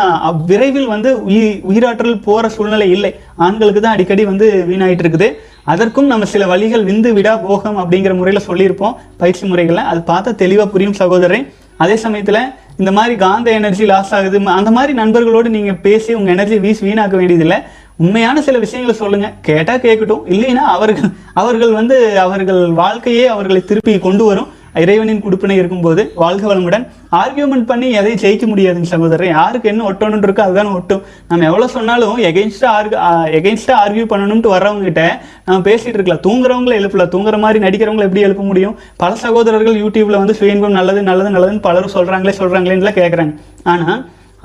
விரைவில் 0.51 0.89
வந்து 0.95 1.11
உயிர் 1.29 1.61
உயிராற்றல் 1.71 2.23
போகிற 2.27 2.49
சூழ்நிலை 2.57 2.89
இல்லை. 2.97 3.13
ஆண்களுக்கு 3.47 3.83
தான் 3.83 3.95
அடிக்கடி 3.97 4.25
வந்து 4.31 4.49
வீணாயிட்டு 4.71 5.05
இருக்குது. 5.05 5.29
அதற்கும் 5.73 6.11
நம்ம 6.13 6.27
சில 6.33 6.47
வழிகள் 6.53 6.89
விந்து 6.89 7.13
விடா 7.19 7.35
போகம் 7.47 7.79
அப்படிங்கிற 7.83 8.13
முறையில் 8.21 8.47
சொல்லியிருப்போம் 8.49 8.97
பயிற்சி 9.23 9.45
முறைகளை 9.53 9.85
அது 9.93 10.03
பார்த்தா 10.11 10.33
தெளிவாக 10.43 10.69
புரியும் 10.75 10.99
சகோதரன் 11.01 11.47
அதே 11.85 11.97
சமயத்தில் 12.05 12.43
இந்த 12.81 12.91
மாதிரி 12.97 13.15
காந்த 13.25 13.49
எனர்ஜி 13.59 13.85
லாஸ் 13.91 14.13
ஆகுது. 14.19 14.39
அந்த 14.59 14.71
மாதிரி 14.77 14.93
நண்பர்களோடு 15.01 15.49
நீங்கள் 15.57 15.81
பேசி 15.87 16.11
உங்கள் 16.19 16.35
எனர்ஜி 16.37 16.57
வீசி 16.65 16.83
வீணாக்க 16.89 17.15
வேண்டியதில்லை. 17.21 17.59
உண்மையான 18.05 18.43
சில 18.47 18.57
விஷயங்களை 18.65 18.95
சொல்லுங்கள் 19.01 19.35
கேட்டால் 19.49 19.83
கேட்கட்டும். 19.85 20.25
இல்லைன்னா 20.35 20.65
அவர்கள் 20.77 21.11
அவர்கள் 21.41 21.73
வந்து 21.81 21.97
அவர்கள் 22.25 22.63
வாழ்க்கையே 22.83 23.27
அவர்களை 23.35 23.61
திருப்பி 23.71 23.95
கொண்டு 24.07 24.25
வரும். 24.31 24.51
இறைவனின் 24.83 25.23
குடுப்பினை 25.27 25.57
இருக்கும்போது 25.61 26.03
வாழ்க 26.23 26.45
வளமுடன். 26.51 26.85
ஆர்கியூமெண்ட் 27.21 27.67
பண்ணி 27.71 27.89
எதையும் 27.99 28.21
ஜெயிக்க 28.25 28.45
முடியாதுங்க 28.53 28.89
சகோதரர். 28.93 29.27
யாருக்கு 29.37 29.71
என்ன 29.73 29.85
ஒட்டணும்னு 29.91 30.27
இருக்கோ 30.29 30.45
அதுதான் 30.47 30.73
ஒட்டும். 30.79 31.03
நம்ம 31.31 31.47
எவ்வளோ 31.51 31.69
சொன்னாலும் 31.77 32.19
எகெயின்ஸ்டாக 32.31 32.73
ஆர்கு 32.79 32.97
எகெயின்ஸ்டாக 33.39 33.79
ஆர்கியூ 33.85 34.07
பண்ணணும்ட்டு 34.13 34.53
வர்றவங்ககிட்ட 34.55 35.05
நம்ம 35.47 35.59
பேசிட்டு 35.71 35.97
இருக்கலாம். 35.99 36.25
தூங்குறவங்கள 36.27 36.75
எழுப்பலாம் 36.81 37.13
தூங்குற 37.15 37.39
மாதிரி 37.47 37.65
நடிக்கிறவங்களை 37.67 38.09
எப்படி 38.09 38.27
எழுப்ப 38.29 38.45
முடியும்? 38.51 38.77
பல 39.05 39.15
சகோதரர்கள் 39.25 39.81
யூடியூப்ல 39.85 40.23
வந்து 40.25 40.39
சுயன்பம் 40.43 40.79
நல்லது 40.81 41.03
நல்லது 41.11 41.31
நல்லதுன்னு 41.37 41.67
பலரும் 41.69 41.97
சொல்றாங்களே 41.97 42.37
சொல்றாங்களேன்னுலாம் 42.43 43.01
கேட்குறாங்க 43.01 43.35
ஆனால் 43.75 44.01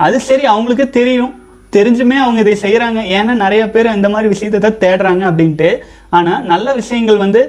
அது 0.07 0.17
சரி 0.29 0.45
அவங்களுக்கு 0.51 0.85
தெரியும். 1.01 1.33
தெரிஞ்சுமே 1.75 2.17
அவங்க 2.23 2.39
இதை 2.43 2.55
செய்கிறாங்க 2.63 2.99
ஏன்னா 3.17 3.33
நிறைய 3.43 3.63
பேர் 3.73 3.95
இந்த 3.97 4.07
மாதிரி 4.13 4.29
விஷயத்தை 4.33 4.59
தான் 4.65 4.79
தேடுறாங்க 4.83 5.23
அப்படின்ட்டு. 5.29 5.69
ஆனால் 6.17 6.41
நல்ல 6.51 6.67
விஷயங்கள் 6.79 7.21
வந்து 7.25 7.41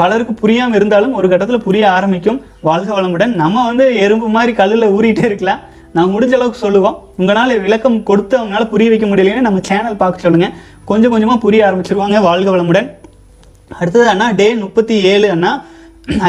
பலருக்கு 0.00 0.34
புரியாமல் 0.42 0.78
இருந்தாலும் 0.78 1.16
ஒரு 1.18 1.26
கட்டத்தில் 1.30 1.66
புரிய 1.66 1.84
ஆரம்பிக்கும். 1.96 2.38
வாழ்க 2.68 2.90
வளமுடன். 2.98 3.32
நம்ம 3.42 3.64
வந்து 3.70 3.84
எறும்பு 4.04 4.28
மாதிரி 4.36 4.52
கல்லில் 4.60 4.94
ஊறிட்டே 4.96 5.24
இருக்கலாம். 5.30 5.60
நான் 5.96 6.12
முடிஞ்ச 6.14 6.32
அளவுக்கு 6.38 6.64
சொல்லுவோம். 6.64 6.96
உங்களால் 7.20 7.52
விளக்கம் 7.66 7.98
கொடுத்து 8.08 8.34
அவங்களால 8.38 8.66
புரிய 8.72 8.88
வைக்க 8.92 9.06
முடியலன்னு 9.10 9.46
நம்ம 9.48 9.60
சேனல் 9.70 10.00
பார்க்க 10.02 10.26
சொல்லுங்கள் 10.26 10.54
கொஞ்சம் 10.90 11.12
கொஞ்சமாக 11.14 11.40
புரிய 11.44 11.60
ஆரம்பிச்சிருவாங்க. 11.68 12.18
வாழ்க 12.28 12.48
வளமுடன். 12.54 12.88
அடுத்தது 13.78 14.06
அண்ணா 14.12 14.26
டே 14.40 14.48
முப்பத்தி 14.64 14.94
ஏழு 15.12 15.26
அண்ணா. 15.34 15.52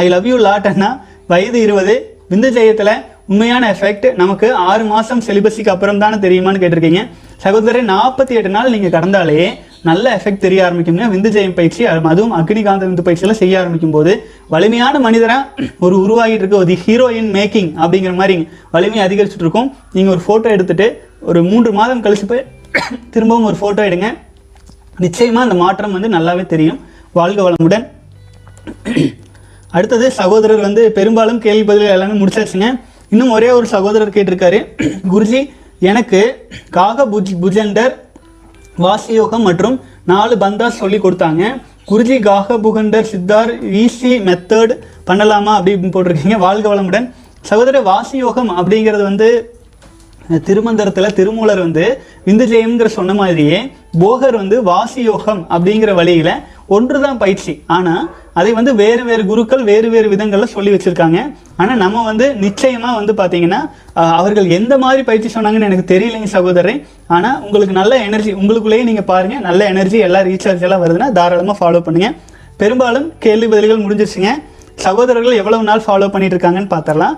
ஐ 0.02 0.04
லவ் 0.14 0.28
யூ 0.30 0.38
லாட் 0.46 0.70
அண்ணா. 0.72 0.90
வயது 1.32 1.58
இருபது. 1.66 1.94
விந்து 2.30 2.48
ஜெயத்தில் 2.56 2.94
உண்மையான 3.32 3.64
எஃபெக்ட் 3.74 4.06
நமக்கு 4.20 4.46
ஆறு 4.68 4.84
மாதம் 4.92 5.20
செலிபஸுக்கு 5.26 5.70
அப்புறம் 5.72 6.00
தானே 6.02 6.16
தெரியுமான்னு 6.24 6.60
கேட்டிருக்கீங்க. 6.62 7.02
சகோதரர் 7.44 7.86
நாற்பத்தி 7.90 8.32
எட்டு 8.38 8.50
நாள் 8.54 8.72
நீங்கள் 8.74 8.92
கடந்தாலே 8.94 9.36
நல்ல 9.88 10.06
எஃபெக்ட் 10.16 10.42
தெரிய 10.44 10.60
ஆரம்பிக்கும்னா 10.66 11.06
விந்து 11.12 11.30
ஜெயம் 11.36 11.54
பயிற்சி 11.58 11.82
அதுவும் 12.12 12.34
அக்னிகாந்த 12.38 12.88
விந்து 12.88 13.04
பயிற்சியெல்லாம் 13.06 13.40
செய்ய 13.42 13.60
ஆரம்பிக்கும் 13.60 13.94
போது 13.96 14.12
வலிமையான 14.54 14.98
மனிதராக 15.06 15.68
ஒரு 15.86 15.96
உருவாகிட்டு 16.04 16.44
இருக்க 16.44 16.58
ஒரு 16.64 16.76
ஹீரோயின் 16.84 17.30
மேக்கிங் 17.36 17.70
அப்படிங்கிற 17.82 18.14
மாதிரி 18.20 18.36
வலிமையை 18.74 19.04
அதிகரிச்சுட்டு 19.06 19.46
இருக்கும் 19.46 19.70
நீங்கள் 19.96 20.14
ஒரு 20.16 20.22
ஃபோட்டோ 20.26 20.50
எடுத்துகிட்டு 20.56 20.88
ஒரு 21.30 21.40
மூன்று 21.50 21.72
மாதம் 21.80 22.04
கழிச்சு 22.06 22.28
போய் 22.32 22.44
திரும்பவும் 23.14 23.46
ஒரு 23.48 23.56
ஃபோட்டோ 23.60 23.82
எடுங்க. 23.88 24.08
நிச்சயமாக 25.04 25.46
அந்த 25.46 25.56
மாற்றம் 25.62 25.96
வந்து 25.96 26.08
நல்லாவே 26.16 26.44
தெரியும். 26.52 26.78
வாழ்க 27.18 27.40
வளமுடன். 27.46 27.84
அடுத்தது 29.76 30.06
சகோதரர் 30.20 30.66
வந்து 30.68 30.82
பெரும்பாலும் 30.98 31.42
கேள்வி 31.46 31.64
பதில் 31.70 31.94
எல்லாமே 31.96 32.14
முடிச்சாச்சுங்க. 32.20 32.68
இன்னும் 33.12 33.30
ஒரே 33.30 33.50
ஒரு 33.50 33.66
சகோதரர் 33.66 34.14
கேட்டிருக்காரு. 34.16 34.58
குருஜி 35.12 35.40
எனக்கு 35.90 36.20
காக 36.76 37.06
புஜ் 37.12 37.32
புஜண்டர் 37.42 37.94
வாசியோகம் 38.86 39.46
மற்றும் 39.48 39.76
நாலு 40.10 40.34
பந்தாஸ் 40.36 40.80
சொல்லி 40.82 40.98
கொடுத்தாங்க. 40.98 41.42
குருஜி 41.90 42.16
காக 42.28 42.58
புகண்டர் 42.64 43.08
சித்தார் 43.12 43.50
ஈஸி 43.82 44.12
மெத்தட் 44.28 44.74
பண்ணலாமா 45.08 45.54
அப்படின்னு 45.58 45.94
போட்டிருக்கீங்க. 45.94 46.38
வாழ்க 46.46 46.66
வளமுடன். 46.74 47.08
சகோதரர் 47.50 47.88
வாசியோகம் 47.92 48.52
அப்படிங்கிறது 48.60 49.02
வந்து 49.02 49.28
திருமந்திரத்தில் 50.48 51.14
திருமூலர் 51.18 51.60
வந்து 51.66 51.84
விந்து 52.26 52.44
ஜெயம்ங்கிற 52.50 52.88
சொன்ன 52.98 53.14
மாதிரியே 53.14 53.58
போகர் 54.02 54.36
வந்து 54.42 54.62
வாசி 54.62 55.02
யோகம் 55.02 55.40
அப்படிங்கிற 55.54 55.92
வழியில் 56.00 56.34
ஒன்று 56.76 56.98
தான் 57.04 57.20
பயிற்சி. 57.22 57.52
ஆனால் 57.76 58.04
அதை 58.40 58.50
வந்து 58.58 58.72
வேறு 58.80 59.02
வேறு 59.08 59.22
குருக்கள் 59.30 59.62
வேறு 59.70 59.88
வேறு 59.94 60.08
விதங்களில் 60.12 60.52
சொல்லி 60.54 60.70
வச்சுருக்காங்க. 60.74 61.18
ஆனால் 61.60 61.80
நம்ம 61.84 62.04
வந்து 62.10 62.26
நிச்சயமாக 62.44 62.98
வந்து 63.00 63.14
பார்த்தீங்கன்னா 63.20 63.60
அவர்கள் 64.20 64.46
எந்த 64.58 64.74
மாதிரி 64.84 65.02
பயிற்சி 65.08 65.30
சொன்னாங்கன்னு 65.36 65.68
எனக்கு 65.70 65.86
தெரியலைங்க 65.94 66.30
சகோதரன் 66.36 66.80
ஆனால் 67.16 67.38
உங்களுக்கு 67.46 67.74
நல்ல 67.80 67.96
எனர்ஜி 68.08 68.32
உங்களுக்குள்ளேயே 68.42 68.86
நீங்கள் 68.90 69.08
பாருங்கள் 69.12 69.44
நல்ல 69.48 69.64
எனர்ஜி 69.72 70.00
எல்லா 70.08 70.22
ரீசார்ஜ் 70.30 70.64
எல்லாம் 70.68 70.84
வருதுன்னா 70.84 71.08
தாராளமாக 71.18 71.58
ஃபாலோ 71.62 71.82
பண்ணுங்கள் 71.88 72.16
பெரும்பாலும் 72.62 73.08
கேள்வி 73.26 73.48
பதில்கள் 73.54 73.84
முடிஞ்சிருச்சுங்க. 73.84 74.32
சகோதரர்கள் 74.86 75.40
எவ்வளவு 75.42 75.68
நாள் 75.68 75.84
ஃபாலோ 75.86 76.08
பண்ணிட்டு 76.14 76.36
இருக்காங்கன்னு 76.36 76.72
பார்த்தரலாம் 76.76 77.16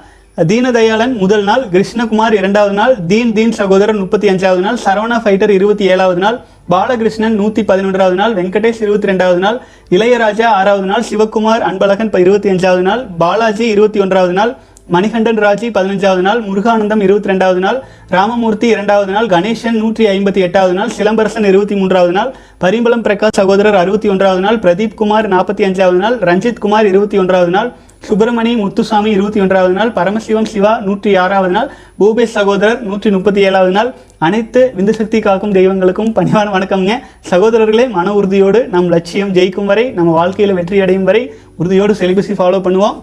தீனதயாளன் 0.51 1.13
முதல் 1.23 1.45
நாள் 1.49 1.65
கிருஷ்ணகுமார் 1.73 2.35
இரண்டாவது 2.39 2.75
நாள் 2.79 2.93
தீன் 3.11 3.33
தீன் 3.37 3.55
சகோதரன் 3.59 4.01
முப்பத்தி 4.03 4.27
அஞ்சாவது 4.33 4.63
நாள் 4.67 4.79
சரவணா 4.85 5.17
ஃபைட்டர் 5.25 5.53
இருபத்தி 5.57 5.85
ஏழாவது 5.95 6.21
நாள் 6.25 6.39
பாலகிருஷ்ணன் 6.69 7.37
நூற்றி 7.37 7.63
பதினொன்றாவது 7.63 8.17
நாள் 8.17 8.35
வெங்கடேஷ் 8.35 8.83
இருபத்தி 8.83 9.11
ரெண்டாவது 9.11 9.41
நாள் 9.41 9.57
இளையராஜா 9.91 10.49
ஆறாவது 10.59 10.87
நாள் 10.87 11.07
சிவகுமார் 11.09 11.65
அன்பழகன் 11.69 12.09
இப்போ 12.09 12.21
இருபத்தி 12.21 12.51
அஞ்சாவது 12.51 12.83
நாள் 12.83 13.03
பாலாஜி 13.19 13.67
இருபத்தி 13.69 14.01
ஒன்றாவது 14.01 14.35
நாள் 14.35 14.53
மணிகண்டன் 14.89 15.41
ராஜி 15.43 15.67
பதினஞ்சாவது 15.71 16.23
நாள் 16.23 16.41
முருகானந்தம் 16.41 17.03
இருபத்தி 17.03 17.31
ரெண்டாவது 17.31 17.61
நாள் 17.61 17.79
ராமமூர்த்தி 18.11 18.67
இரண்டாவது 18.69 19.13
நாள் 19.13 19.29
கணேசன் 19.29 19.79
நூற்றி 19.79 20.05
ஐம்பத்தி 20.07 20.41
எட்டாவது 20.43 20.75
நாள் 20.75 20.91
சிலம்பரசன் 20.91 21.47
இருபத்தி 21.47 21.77
மூன்றாவது 21.77 22.13
நாள் 22.13 22.31
பரிம்பளம் 22.59 23.05
பிரகாஷ் 23.05 23.39
சகோதரர் 23.41 23.79
அறுபத்தி 23.81 24.09
ஒன்றாவது 24.09 24.43
நாள் 24.43 24.59
பிரதீப் 24.59 24.99
குமார் 24.99 25.29
நாற்பத்தி 25.29 25.65
அஞ்சாவது 25.65 26.01
நாள் 26.03 26.17
ரஞ்சித் 26.29 26.61
குமார் 26.61 26.89
இருபத்தி 26.89 27.19
ஒன்றாவது 27.19 27.53
நாள் 27.53 27.71
சுப்பிரமணி 28.03 28.53
முத்துசாமி 28.57 29.11
இருபத்தி 29.11 29.41
ஒன்றாவது 29.41 29.75
நாள் 29.75 29.93
பரமசிவம் 29.93 30.49
சிவா 30.51 30.73
நூற்றி 30.81 31.11
ஆறாவது 31.17 31.53
நாள் 31.53 31.69
பூபேஷ் 31.99 32.35
சகோதரர் 32.35 32.81
நூற்றி 32.83 33.11
முப்பத்தி 33.11 33.41
ஏழாவது 33.41 33.73
நாள் 33.73 33.91
அனைத்து 34.27 34.61
விந்து 34.75 34.93
சக்தி 34.97 35.19
காக்கும் 35.25 35.55
தெய்வங்களுக்கும் 35.57 36.11
பணிவான 36.17 36.51
வணக்கம்ங்க. 36.57 36.93
சகோதரர்களே 37.31 37.85
மன 37.95 38.13
உறுதியோடு 38.19 38.61
நம் 38.75 38.91
லட்சியம் 38.95 39.33
ஜெயிக்கும் 39.37 39.69
வரை 39.71 39.85
நம்ம 39.97 40.11
வாழ்க்கையில் 40.19 40.55
வெற்றி 40.59 40.81
அடையும் 40.85 41.07
வரை 41.09 41.23
உறுதியோடு 41.61 41.95
செலிபஸை 42.01 42.35
ஃபாலோ 42.41 42.59
பண்ணுவோம். 42.67 42.97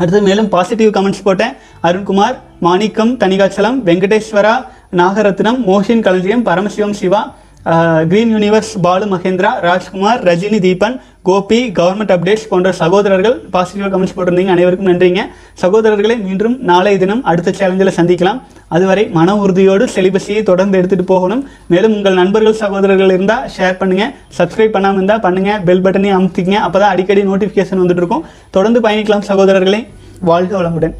அடுத்து 0.00 0.20
மேலும் 0.28 0.48
பாசிட்டிவ் 0.54 0.94
கமெண்ட்ஸ் 0.96 1.24
போட்டேன். 1.26 1.52
அருண்குமார் 1.88 2.38
மாணிக்கம் 2.66 3.12
Thanikachalam 3.24 3.78
Venkateswara 3.88 4.54
Nagaratnam 5.00 5.60
Mohsin 5.70 6.04
Kalanjiyam 6.06 6.46
Paramasivam 6.48 6.96
Siva 7.00 7.22
green 8.10 8.32
universe 8.36 8.72
Balu 8.86 9.06
Mahendra 9.14 9.50
Rajkumar 9.68 10.20
Rajini 10.28 10.58
Deepan 10.66 10.96
Gopi 11.28 11.58
government 11.78 12.12
updates 12.14 12.46
போன்ற 12.50 12.68
சகோதரர்கள் 12.80 13.34
பாசிட்டிவ் 13.54 13.90
கமெண்ட்ஸ் 13.94 14.14
போட்டிருந்தீங்க. 14.16 14.52
அனைவருக்கும் 14.54 14.88
நன்றிங்க. 14.90 15.22
சகோதரர்களை 15.62 16.16
மீண்டும் 16.26 16.54
நாளைய 16.70 16.98
தினம் 17.02 17.22
அடுத்த 17.30 17.52
சேலஞ்சில் 17.58 17.96
சந்திக்கலாம். 17.96 18.38
அதுவரை 18.76 19.04
மன 19.16 19.34
உறுதியோடு 19.42 19.86
செலிபஸியை 19.96 20.42
தொடர்ந்து 20.50 20.78
எடுத்துகிட்டு 20.80 21.06
போகணும். 21.12 21.42
மேலும் 21.72 21.96
உங்கள் 21.98 22.18
நண்பர்கள் 22.20 22.60
சகோதரர்கள் 22.62 23.14
இருந்தால் 23.16 23.44
ஷேர் 23.56 23.78
பண்ணுங்கள் 23.82 24.14
சப்ஸ்கிரைப் 24.38 24.74
பண்ணாமல் 24.76 25.00
இருந்தால் 25.00 25.24
பண்ணுங்கள் 25.26 25.60
பெல் 25.68 25.84
பட்டனையும் 25.86 26.18
அமுத்திக்கங்க. 26.20 26.60
அப்பதான் 26.68 26.94
அடிக்கடி 26.94 27.24
நோட்டிஃபிகேஷன் 27.32 27.82
வந்துட்டு 27.82 28.04
இருக்கும். 28.04 28.24
தொடர்ந்து 28.58 28.82
பயணிக்கலாம் 28.88 29.28
சகோதரர்களே. 29.32 29.82
வாழ்க 30.30 30.54
வளமுடன். 30.60 30.96